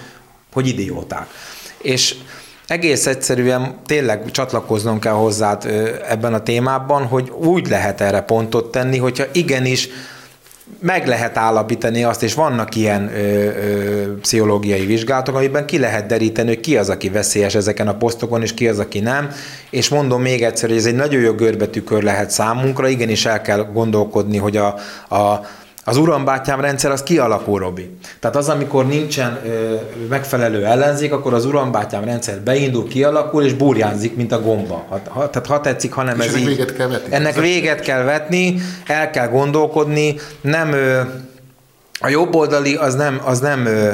hogy 0.53 0.67
idióták. 0.67 1.27
És 1.77 2.15
egész 2.67 3.05
egyszerűen 3.05 3.75
tényleg 3.86 4.31
csatlakoznom 4.31 4.99
kell 4.99 5.13
hozzád 5.13 5.65
ebben 6.07 6.33
a 6.33 6.43
témában, 6.43 7.05
hogy 7.05 7.29
úgy 7.29 7.67
lehet 7.67 8.01
erre 8.01 8.21
pontot 8.21 8.71
tenni, 8.71 8.97
hogyha 8.97 9.25
igenis 9.31 9.89
meg 10.80 11.07
lehet 11.07 11.38
állapítani 11.38 12.03
azt, 12.03 12.24
és 12.24 12.34
vannak 12.34 12.76
ilyen 12.76 13.11
ö, 13.13 13.20
ö, 13.20 14.18
pszichológiai 14.20 14.86
vizsgálatok, 14.86 15.36
amiben 15.36 15.66
ki 15.66 15.80
lehet 15.80 16.05
deríteni, 16.05 16.47
hogy 16.47 16.59
ki 16.59 16.78
az, 16.78 16.89
aki 16.89 17.09
veszélyes 17.09 17.55
ezeken 17.55 17.88
a 17.88 17.95
posztokon, 17.97 18.41
és 18.41 18.53
ki 18.53 18.68
az, 18.68 18.80
aki 18.80 18.99
nem. 18.99 19.30
És 19.70 19.89
mondom 19.89 20.22
még 20.22 20.43
egyszer, 20.43 20.70
hogy 20.70 20.78
ez 20.78 20.86
egy 20.86 20.95
nagyon 20.95 21.22
jó 21.22 21.34
görbetükör 21.34 22.03
lehet 22.03 22.30
számunkra, 22.30 22.88
igenis 22.88 23.26
el 23.26 23.41
kell 23.41 23.70
gondolkodni, 23.74 24.38
hogy 24.38 24.57
a, 24.57 24.68
a 25.16 25.41
az 25.88 25.97
urambátyám 25.97 26.61
rendszer 26.61 26.91
az 26.91 27.03
kialakul, 27.03 27.59
Robi. 27.59 27.97
Tehát 28.19 28.36
az, 28.36 28.49
amikor 28.49 28.86
nincsen 28.88 29.39
ö, 29.45 29.75
megfelelő 30.09 30.65
ellenzék, 30.65 31.13
akkor 31.13 31.33
az 31.33 31.45
urambátyám 31.45 32.03
rendszer 32.03 32.39
beindul, 32.41 32.88
kialakul, 32.88 33.43
és 33.43 33.53
burjánzik, 33.53 34.15
mint 34.15 34.31
a 34.31 34.41
gomba. 34.41 34.86
Ha, 34.89 34.99
ha, 35.07 35.29
tehát 35.29 35.47
ha 35.47 35.61
tetszik, 35.61 35.93
ha 35.93 36.03
nem 36.03 36.19
És 36.19 36.25
ez 36.25 36.33
ennek 36.33 36.41
így. 36.41 36.47
véget 36.47 36.75
kell 36.75 36.88
vetni. 36.88 37.15
Ennek 37.15 37.39
véget 37.39 37.79
kell 37.79 38.03
vetni, 38.03 38.55
el 38.86 39.09
kell 39.09 39.27
gondolkodni, 39.27 40.15
nem 40.41 40.71
ö, 40.71 41.01
a 41.99 42.07
jobboldali 42.09 42.75
az 42.75 42.95
nem, 42.95 43.21
az 43.23 43.39
nem 43.39 43.65
ö, 43.65 43.91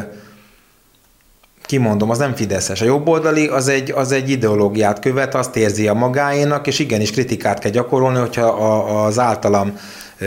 kimondom, 1.65 2.09
az 2.09 2.17
nem 2.17 2.35
fideszes. 2.35 2.81
A 2.81 2.85
jobboldali 2.85 3.47
az 3.47 3.67
egy, 3.67 3.91
az 3.91 4.11
egy 4.11 4.29
ideológiát 4.29 4.99
követ, 4.99 5.35
azt 5.35 5.55
érzi 5.55 5.87
a 5.87 5.93
magáénak, 5.93 6.67
és 6.67 6.79
igenis 6.79 7.11
kritikát 7.11 7.59
kell 7.59 7.71
gyakorolni, 7.71 8.19
hogyha 8.19 8.45
a, 8.45 9.05
az 9.05 9.19
általam 9.19 9.73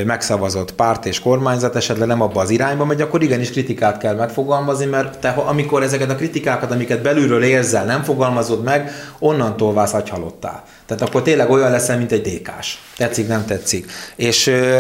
megszavazott 0.07 0.75
párt 0.75 1.07
és 1.07 1.21
kormányzat 1.21 1.77
esetleg 1.77 2.09
nem 2.09 2.21
abba 2.21 2.41
az 2.41 2.51
irányba 2.51 2.85
megy, 2.85 3.01
akkor 3.01 3.23
igenis 3.23 3.51
kritikát 3.51 3.99
kell 3.99 4.15
megfogalmazni, 4.15 4.85
mert 4.85 5.19
te, 5.19 5.31
ha- 5.31 5.43
amikor 5.43 5.83
ezeket 5.83 6.11
a 6.11 6.15
kritikákat, 6.15 6.71
amiket 6.71 7.03
belülről 7.03 7.43
érzel, 7.43 7.85
nem 7.85 8.03
fogalmazod 8.03 8.63
meg, 8.63 8.91
onnantól 9.19 9.75
válsz 9.75 9.95
agyhalottá. 9.95 10.65
Tehát 10.87 11.03
akkor 11.03 11.23
tényleg 11.23 11.51
olyan 11.51 11.71
leszel, 11.71 11.99
mint 11.99 12.13
egy 12.13 12.23
dékás. 12.23 12.83
Tetszik, 12.97 13.29
nem 13.29 13.45
tetszik. 13.45 13.91
És 14.17 14.47
ö, 14.47 14.79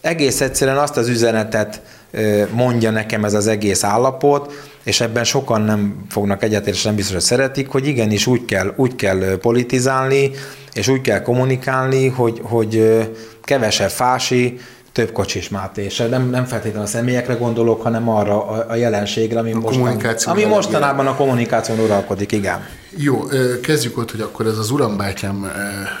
egész 0.00 0.40
egyszerűen 0.40 0.78
azt 0.78 0.96
az 0.96 1.08
üzenetet 1.08 1.80
ö, 2.10 2.42
mondja 2.52 2.90
nekem 2.90 3.24
ez 3.24 3.34
az 3.34 3.46
egész 3.46 3.84
állapot, 3.84 4.52
és 4.82 5.00
ebben 5.00 5.24
sokan 5.24 5.62
nem 5.62 6.04
fognak 6.08 6.42
egyetérteni, 6.42 6.76
és 6.76 6.82
nem 6.82 6.94
biztos, 6.94 7.14
hogy 7.14 7.22
szeretik, 7.22 7.68
hogy 7.68 7.86
igenis 7.86 8.26
úgy 8.26 8.44
kell, 8.44 8.72
úgy 8.76 8.96
kell 8.96 9.38
politizálni, 9.40 10.30
és 10.72 10.88
úgy 10.88 11.00
kell 11.00 11.22
kommunikálni, 11.22 12.08
hogy, 12.08 12.40
hogy 12.42 12.98
kevesebb 13.42 13.90
fási, 13.90 14.60
több 14.92 15.12
kocsis 15.12 15.48
Máté. 15.48 15.84
És 15.84 15.96
nem, 16.10 16.30
nem 16.30 16.44
feltétlenül 16.44 16.86
a 16.86 16.90
személyekre 16.90 17.34
gondolok, 17.34 17.82
hanem 17.82 18.08
arra 18.08 18.46
a, 18.46 18.64
a 18.68 18.74
jelenségre, 18.74 19.38
ami, 19.38 19.52
mostan, 19.52 19.72
kommunikáció 19.72 20.32
ami 20.32 20.44
mostanában 20.44 21.06
a 21.06 21.14
kommunikáción 21.14 21.78
uralkodik, 21.78 22.32
igen. 22.32 22.66
Jó, 22.96 23.22
kezdjük 23.62 23.98
ott, 23.98 24.10
hogy 24.10 24.20
akkor 24.20 24.46
ez 24.46 24.58
az 24.58 24.70
urambátyám 24.70 25.44
ö, 25.44 25.48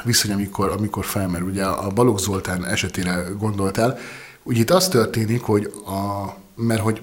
viszony, 0.04 0.32
amikor, 0.32 0.74
amikor 0.78 1.04
felmerül, 1.04 1.48
ugye 1.48 1.64
a 1.64 1.88
Balogh 1.94 2.20
Zoltán 2.20 2.66
esetére 2.66 3.24
gondoltál. 3.38 3.98
Ugye 4.42 4.60
itt 4.60 4.70
az 4.70 4.88
történik, 4.88 5.42
hogy 5.42 5.72
a, 5.86 6.30
mert 6.54 6.80
hogy 6.80 7.00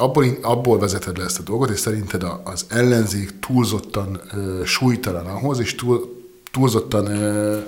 abból, 0.00 0.24
abból 0.42 0.78
vezeted 0.78 1.18
le 1.18 1.24
ezt 1.24 1.38
a 1.38 1.42
dolgot, 1.42 1.70
és 1.70 1.78
szerinted 1.78 2.24
az 2.44 2.64
ellenzék 2.68 3.38
túlzottan 3.38 4.20
ö, 4.34 4.64
súlytalan 4.64 5.26
ahhoz, 5.26 5.58
és 5.60 5.74
túl, 5.74 6.22
túlzottan 6.52 7.06
ö, 7.06 7.58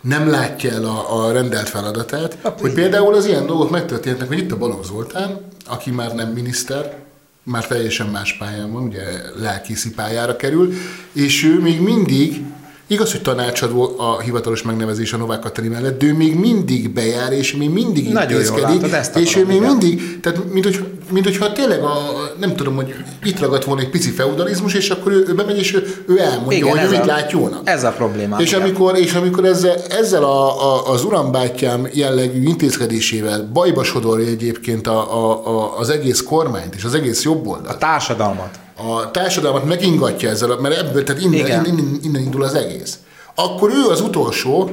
nem 0.00 0.28
látja 0.28 0.70
el 0.70 0.84
a, 0.84 1.24
a 1.24 1.32
rendelt 1.32 1.68
feladatát, 1.68 2.38
hogy 2.60 2.72
például 2.72 3.14
az 3.14 3.26
ilyen 3.26 3.46
dolgok 3.46 3.70
megtörténhetnek, 3.70 4.28
hogy 4.28 4.38
itt 4.38 4.52
a 4.52 4.56
Balogh 4.56 4.84
Zoltán, 4.84 5.40
aki 5.66 5.90
már 5.90 6.14
nem 6.14 6.28
miniszter, 6.28 6.96
már 7.42 7.66
teljesen 7.66 8.06
más 8.06 8.36
pályán 8.36 8.72
van, 8.72 8.82
ugye 8.82 9.02
lelkészi 9.36 9.90
pályára 9.90 10.36
kerül, 10.36 10.72
és 11.12 11.44
ő 11.44 11.60
még 11.60 11.80
mindig, 11.80 12.44
igaz, 12.86 13.12
hogy 13.12 13.22
tanácsadó 13.22 13.94
a 13.98 14.20
hivatalos 14.20 14.62
megnevezés 14.62 15.12
a 15.12 15.16
Novák 15.16 15.40
Katalin 15.40 15.70
mellett, 15.70 15.98
de 15.98 16.06
ő 16.06 16.14
még 16.14 16.34
mindig 16.34 16.90
bejár, 16.90 17.32
és 17.32 17.56
még 17.56 17.70
mindig 17.70 18.12
Nagyon 18.12 18.30
jól 18.30 18.40
intézkedik, 18.40 18.90
látod, 18.90 19.22
és 19.22 19.36
ő 19.36 19.44
még 19.46 19.56
igen. 19.56 19.68
mindig, 19.68 20.20
tehát 20.20 20.52
mint, 20.52 20.64
hogy, 20.64 20.84
mint 21.10 21.24
hogyha 21.24 21.52
tényleg 21.52 21.82
a, 21.82 21.96
nem 22.40 22.56
tudom, 22.56 22.74
hogy 22.74 22.94
itt 23.24 23.40
ragadt 23.40 23.64
volna 23.64 23.80
egy 23.80 23.90
pici 23.90 24.10
feudalizmus, 24.10 24.74
és 24.74 24.90
akkor 24.90 25.12
ő, 25.12 25.24
ő 25.28 25.34
bemegy, 25.34 25.58
és 25.58 25.74
ő, 25.74 26.04
ő 26.06 26.18
elmondja, 26.18 26.56
Igen, 26.56 26.70
hogy 26.70 26.80
ő 26.86 26.88
mit 26.90 27.06
lát 27.06 27.30
jónak. 27.30 27.60
ez 27.64 27.84
a 27.84 27.90
probléma, 27.90 28.36
És 28.40 28.48
igen. 28.50 28.60
amikor, 28.62 28.96
és 28.98 29.12
amikor 29.12 29.44
ezzel, 29.44 29.76
ezzel 29.90 30.24
a, 30.24 30.74
a, 30.74 30.92
az 30.92 31.04
urambátyám 31.04 31.88
jellegű 31.92 32.42
intézkedésével 32.42 33.50
bajba 33.52 33.84
sodorja 33.84 34.26
egyébként 34.26 34.86
a, 34.86 35.14
a, 35.14 35.46
a, 35.46 35.78
az 35.78 35.88
egész 35.90 36.22
kormányt 36.22 36.74
és 36.74 36.84
az 36.84 36.94
egész 36.94 37.22
jobboldal, 37.22 37.72
A 37.72 37.78
társadalmat. 37.78 38.58
A 38.76 39.10
társadalmat 39.10 39.64
megingatja 39.64 40.28
ezzel, 40.30 40.56
mert 40.56 40.76
ebből, 40.78 41.04
tehát 41.04 41.22
innen, 41.22 41.38
Igen. 41.38 41.64
innen, 41.64 41.98
innen 42.02 42.22
indul 42.22 42.42
az 42.42 42.54
egész. 42.54 42.98
Akkor 43.34 43.70
ő 43.70 43.90
az 43.90 44.00
utolsó, 44.00 44.70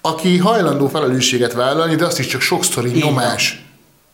aki 0.00 0.38
hajlandó 0.38 0.88
felelősséget 0.88 1.52
vállalni, 1.52 1.94
de 1.94 2.04
azt 2.04 2.18
is 2.18 2.26
csak 2.26 2.40
sokszor 2.40 2.86
így 2.86 3.00
van. 3.00 3.08
nyomás 3.12 3.64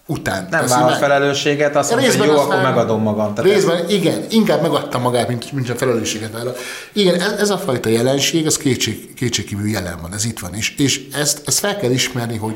után 0.07 0.47
Nem 0.51 0.66
vállal 0.66 0.91
meg. 0.91 0.99
felelősséget, 0.99 1.76
azt 1.76 1.91
mondja, 1.91 2.11
hogy 2.18 2.26
jó, 2.26 2.32
aztán- 2.32 2.51
akkor 2.51 2.62
megadom 2.62 3.03
magam. 3.03 3.34
Tehát 3.34 3.51
ez- 3.51 3.57
részben, 3.57 3.89
igen, 3.91 4.24
inkább 4.30 4.62
megadta 4.62 4.99
magát, 4.99 5.28
mint, 5.28 5.53
mint 5.53 5.70
a 5.70 5.74
felelősséget 5.74 6.32
vállal. 6.32 6.57
Igen, 6.93 7.20
ez, 7.20 7.32
ez 7.32 7.51
a 7.51 7.59
fajta 7.59 7.89
jelenség, 7.89 8.47
ez 8.47 8.57
kétség, 8.57 9.14
kétségkívül 9.14 9.68
jelen 9.68 9.99
van, 10.03 10.14
ez 10.14 10.24
itt 10.24 10.39
van. 10.39 10.55
És, 10.55 10.74
és 10.78 11.01
ezt, 11.12 11.43
ezt 11.47 11.59
fel 11.59 11.76
kell 11.76 11.91
ismerni, 11.91 12.37
hogy, 12.37 12.55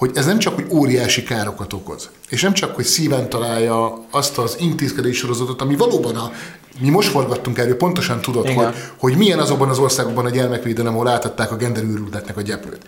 hogy 0.00 0.10
ez 0.14 0.26
nem 0.26 0.38
csak, 0.38 0.54
hogy 0.54 0.66
óriási 0.70 1.22
károkat 1.22 1.72
okoz, 1.72 2.10
és 2.28 2.42
nem 2.42 2.52
csak, 2.52 2.74
hogy 2.74 2.84
szíven 2.84 3.28
találja 3.28 4.04
azt 4.10 4.38
az 4.38 4.56
intézkedés 4.58 5.16
sorozatot, 5.16 5.60
ami 5.62 5.76
valóban 5.76 6.16
a, 6.16 6.32
mi 6.80 6.88
most 6.88 7.08
forgattunk 7.08 7.58
erről, 7.58 7.76
pontosan 7.76 8.20
tudod, 8.20 8.44
Igen. 8.48 8.64
hogy, 8.64 8.74
hogy 8.96 9.16
milyen 9.16 9.38
azokban 9.38 9.68
az 9.68 9.78
országokban 9.78 10.24
a 10.24 10.30
gyermekvédelem, 10.30 10.94
ahol 10.94 11.08
átadták 11.08 11.52
a 11.52 11.56
genderűrültetnek 11.56 12.36
a 12.36 12.40
gyeplőt. 12.40 12.80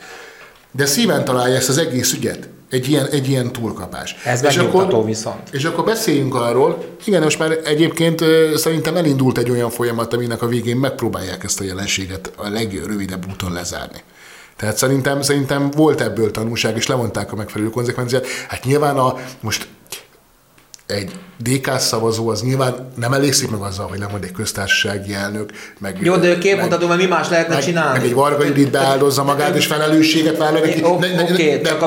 De 0.70 0.86
szíven 0.86 1.24
találja 1.24 1.56
ezt 1.56 1.68
az 1.68 1.78
egész 1.78 2.12
ügyet, 2.12 2.48
egy 2.70 2.88
ilyen, 2.88 3.06
egy 3.06 3.28
ilyen 3.28 3.52
túlkapás. 3.52 4.16
Ez 4.24 4.44
És 4.44 4.56
akkor- 4.56 5.04
viszont. 5.04 5.48
és 5.50 5.64
akkor 5.64 5.84
beszéljünk 5.84 6.34
arról, 6.34 6.84
igen, 7.04 7.22
most 7.22 7.38
már 7.38 7.58
egyébként 7.64 8.24
szerintem 8.54 8.96
elindult 8.96 9.38
egy 9.38 9.50
olyan 9.50 9.70
folyamat, 9.70 10.14
aminek 10.14 10.42
a 10.42 10.46
végén 10.46 10.76
megpróbálják 10.76 11.44
ezt 11.44 11.60
a 11.60 11.64
jelenséget 11.64 12.32
a 12.36 12.48
legrövidebb 12.48 13.26
úton 13.30 13.52
lezárni. 13.52 14.02
Tehát 14.62 14.76
szerintem, 14.76 15.22
szerintem 15.22 15.70
volt 15.70 16.00
ebből 16.00 16.30
tanulság, 16.30 16.76
és 16.76 16.86
levonták 16.86 17.32
a 17.32 17.36
megfelelő 17.36 17.70
konzekvenciát. 17.70 18.26
Hát 18.48 18.64
nyilván 18.64 18.96
a, 18.96 19.16
most 19.40 19.68
egy 20.92 21.10
DK 21.42 21.78
szavazó 21.78 22.28
az 22.28 22.42
nyilván 22.42 22.74
nem 22.96 23.12
elégszik 23.12 23.50
meg 23.50 23.60
azzal, 23.60 23.86
hogy 23.86 23.98
lemond 23.98 24.24
egy 24.24 24.32
köztársasági 24.32 25.14
elnök, 25.14 25.50
meg, 25.78 25.96
Jó, 26.00 26.16
de 26.16 26.28
ő 26.28 26.38
képmutató, 26.38 26.86
mert 26.86 27.00
mi 27.00 27.06
más 27.06 27.28
lehetne 27.28 27.54
meg, 27.54 27.64
csinálni? 27.64 27.98
meg 27.98 28.06
egy 28.06 28.14
Varga 28.14 28.44
Judit 28.44 28.70
beáldozza 28.70 29.24
magát, 29.24 29.56
és 29.56 29.66
felelősséget 29.66 30.36
vállal 30.38 30.60
neki. 30.60 30.80
Ne- 30.80 31.14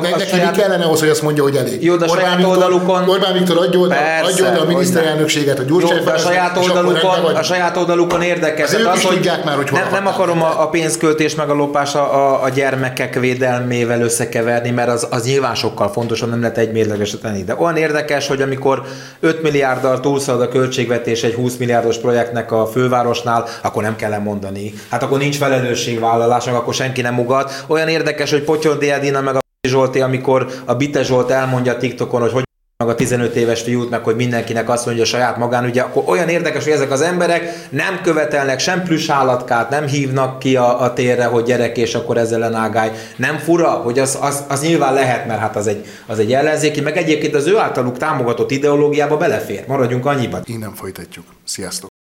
ne- 0.02 0.26
saját- 0.26 0.58
kellene 0.58 0.84
ahhoz, 0.84 1.00
hogy 1.00 1.10
azt 1.10 1.22
mondja, 1.22 1.44
hogy 1.44 1.56
elég. 1.56 1.84
Jó, 1.84 1.96
de 1.96 2.06
a 2.06 2.08
saját 2.08 2.44
oldalukon- 2.44 3.08
Orbán 3.10 3.34
Viktor 3.34 3.58
adja 3.58 3.80
oda, 3.80 3.96
Persze, 3.96 4.32
adja 4.32 4.52
oda 4.52 4.62
a 4.62 4.66
miniszterelnökséget, 4.66 5.60
a 5.60 5.64
Gyurcsány 5.64 6.06
a 6.06 6.18
saját 6.18 6.58
oldalukon, 6.58 7.36
a 7.36 7.44
saját 7.44 7.78
oldalukon 7.78 8.22
érdekes. 8.22 8.72
Is 8.96 9.02
tudják 9.06 9.44
már, 9.44 9.56
hogy 9.56 9.72
nem, 9.92 10.08
akarom 10.08 10.42
a, 10.44 10.62
a 10.62 10.70
pénzköltés 10.70 11.36
meg 11.36 11.50
a 11.50 11.54
lopás 11.54 11.96
a, 11.96 12.16
a, 12.16 12.44
a 12.44 12.50
gyermekek 12.50 13.20
védelmével 13.20 14.02
összekeverni, 14.02 14.70
mert 14.70 14.90
az, 14.90 15.08
az 15.10 15.26
nyilván 15.26 15.56
sokkal 15.56 15.92
fontosabb, 15.92 16.30
nem 16.30 16.40
lehet 16.40 16.58
egy 16.58 16.72
mérlegeset 16.72 17.22
tenni. 17.22 17.44
De 17.44 17.56
olyan 17.58 17.78
érdekes, 17.78 18.28
hogy 18.28 18.42
amikor 18.42 18.84
5 19.20 19.42
milliárddal 19.42 20.00
túlszalad 20.00 20.42
a 20.42 20.48
költségvetés 20.48 21.24
egy 21.24 21.34
20 21.34 21.58
milliárdos 21.58 21.98
projektnek 21.98 22.52
a 22.52 22.66
fővárosnál, 22.66 23.46
akkor 23.64 23.84
nem 23.84 23.96
kell 23.96 24.20
mondani. 24.20 24.74
Hát 24.90 25.04
akkor 25.04 25.18
nincs 25.18 25.38
felelősségvállalás, 25.38 26.46
meg 26.46 26.54
akkor 26.54 26.74
senki 26.74 27.02
nem 27.02 27.20
ugat. 27.20 27.64
Olyan 27.68 27.88
érdekes, 27.88 28.32
hogy 28.32 28.44
Potyondi 28.44 28.90
Edina 28.90 29.22
meg 29.22 29.36
a 29.36 29.40
Zsolti, 29.68 30.02
amikor 30.02 30.48
a 30.66 30.74
Bite 30.74 31.04
Zsolt 31.04 31.32
elmondja 31.32 31.78
TikTokon, 31.78 32.22
hogy 32.22 32.32
hogy 32.32 32.45
meg 32.78 32.88
a 32.88 32.96
15 32.96 33.36
éves 33.36 33.62
fiút, 33.62 33.90
meg 33.90 34.04
hogy 34.04 34.16
mindenkinek 34.16 34.70
azt 34.70 34.86
mondja 34.86 35.06
saját 35.06 35.38
magánügye, 35.38 35.82
akkor 35.82 36.04
olyan 36.08 36.30
érdekes, 36.30 36.64
hogy 36.64 36.74
ezek 36.74 36.92
az 36.92 37.02
emberek 37.02 37.68
nem 37.70 38.00
követelnek 38.04 38.60
sem 38.60 38.84
plusz 38.84 39.10
állatkát, 39.10 39.70
nem 39.70 39.88
hívnak 39.88 40.40
ki 40.40 40.56
a, 40.56 40.82
a 40.82 40.94
térre, 40.94 41.26
hogy 41.26 41.44
gyerek, 41.44 41.78
és 41.78 41.96
akkor 41.96 42.18
ezzel 42.18 42.40
lenágálj. 42.40 42.92
Nem 43.18 43.38
fura, 43.38 43.70
hogy 43.70 44.00
az, 44.00 44.18
az, 44.22 44.44
az 44.48 44.62
nyilván 44.62 44.94
lehet, 44.94 45.28
mert 45.28 45.40
hát 45.40 45.56
az 45.56 45.68
egy, 45.68 45.86
az 46.06 46.20
egy 46.20 46.34
ellenzéki, 46.34 46.82
meg 46.82 46.98
egyébként 46.98 47.36
az 47.36 47.48
ő 47.48 47.58
általuk 47.58 47.98
támogatott 47.98 48.52
ideológiába 48.52 49.18
belefér. 49.18 49.64
Maradjunk 49.68 50.06
annyiban. 50.06 50.42
Innen 50.46 50.74
folytatjuk. 50.74 51.26
Sziasztok! 51.44 51.90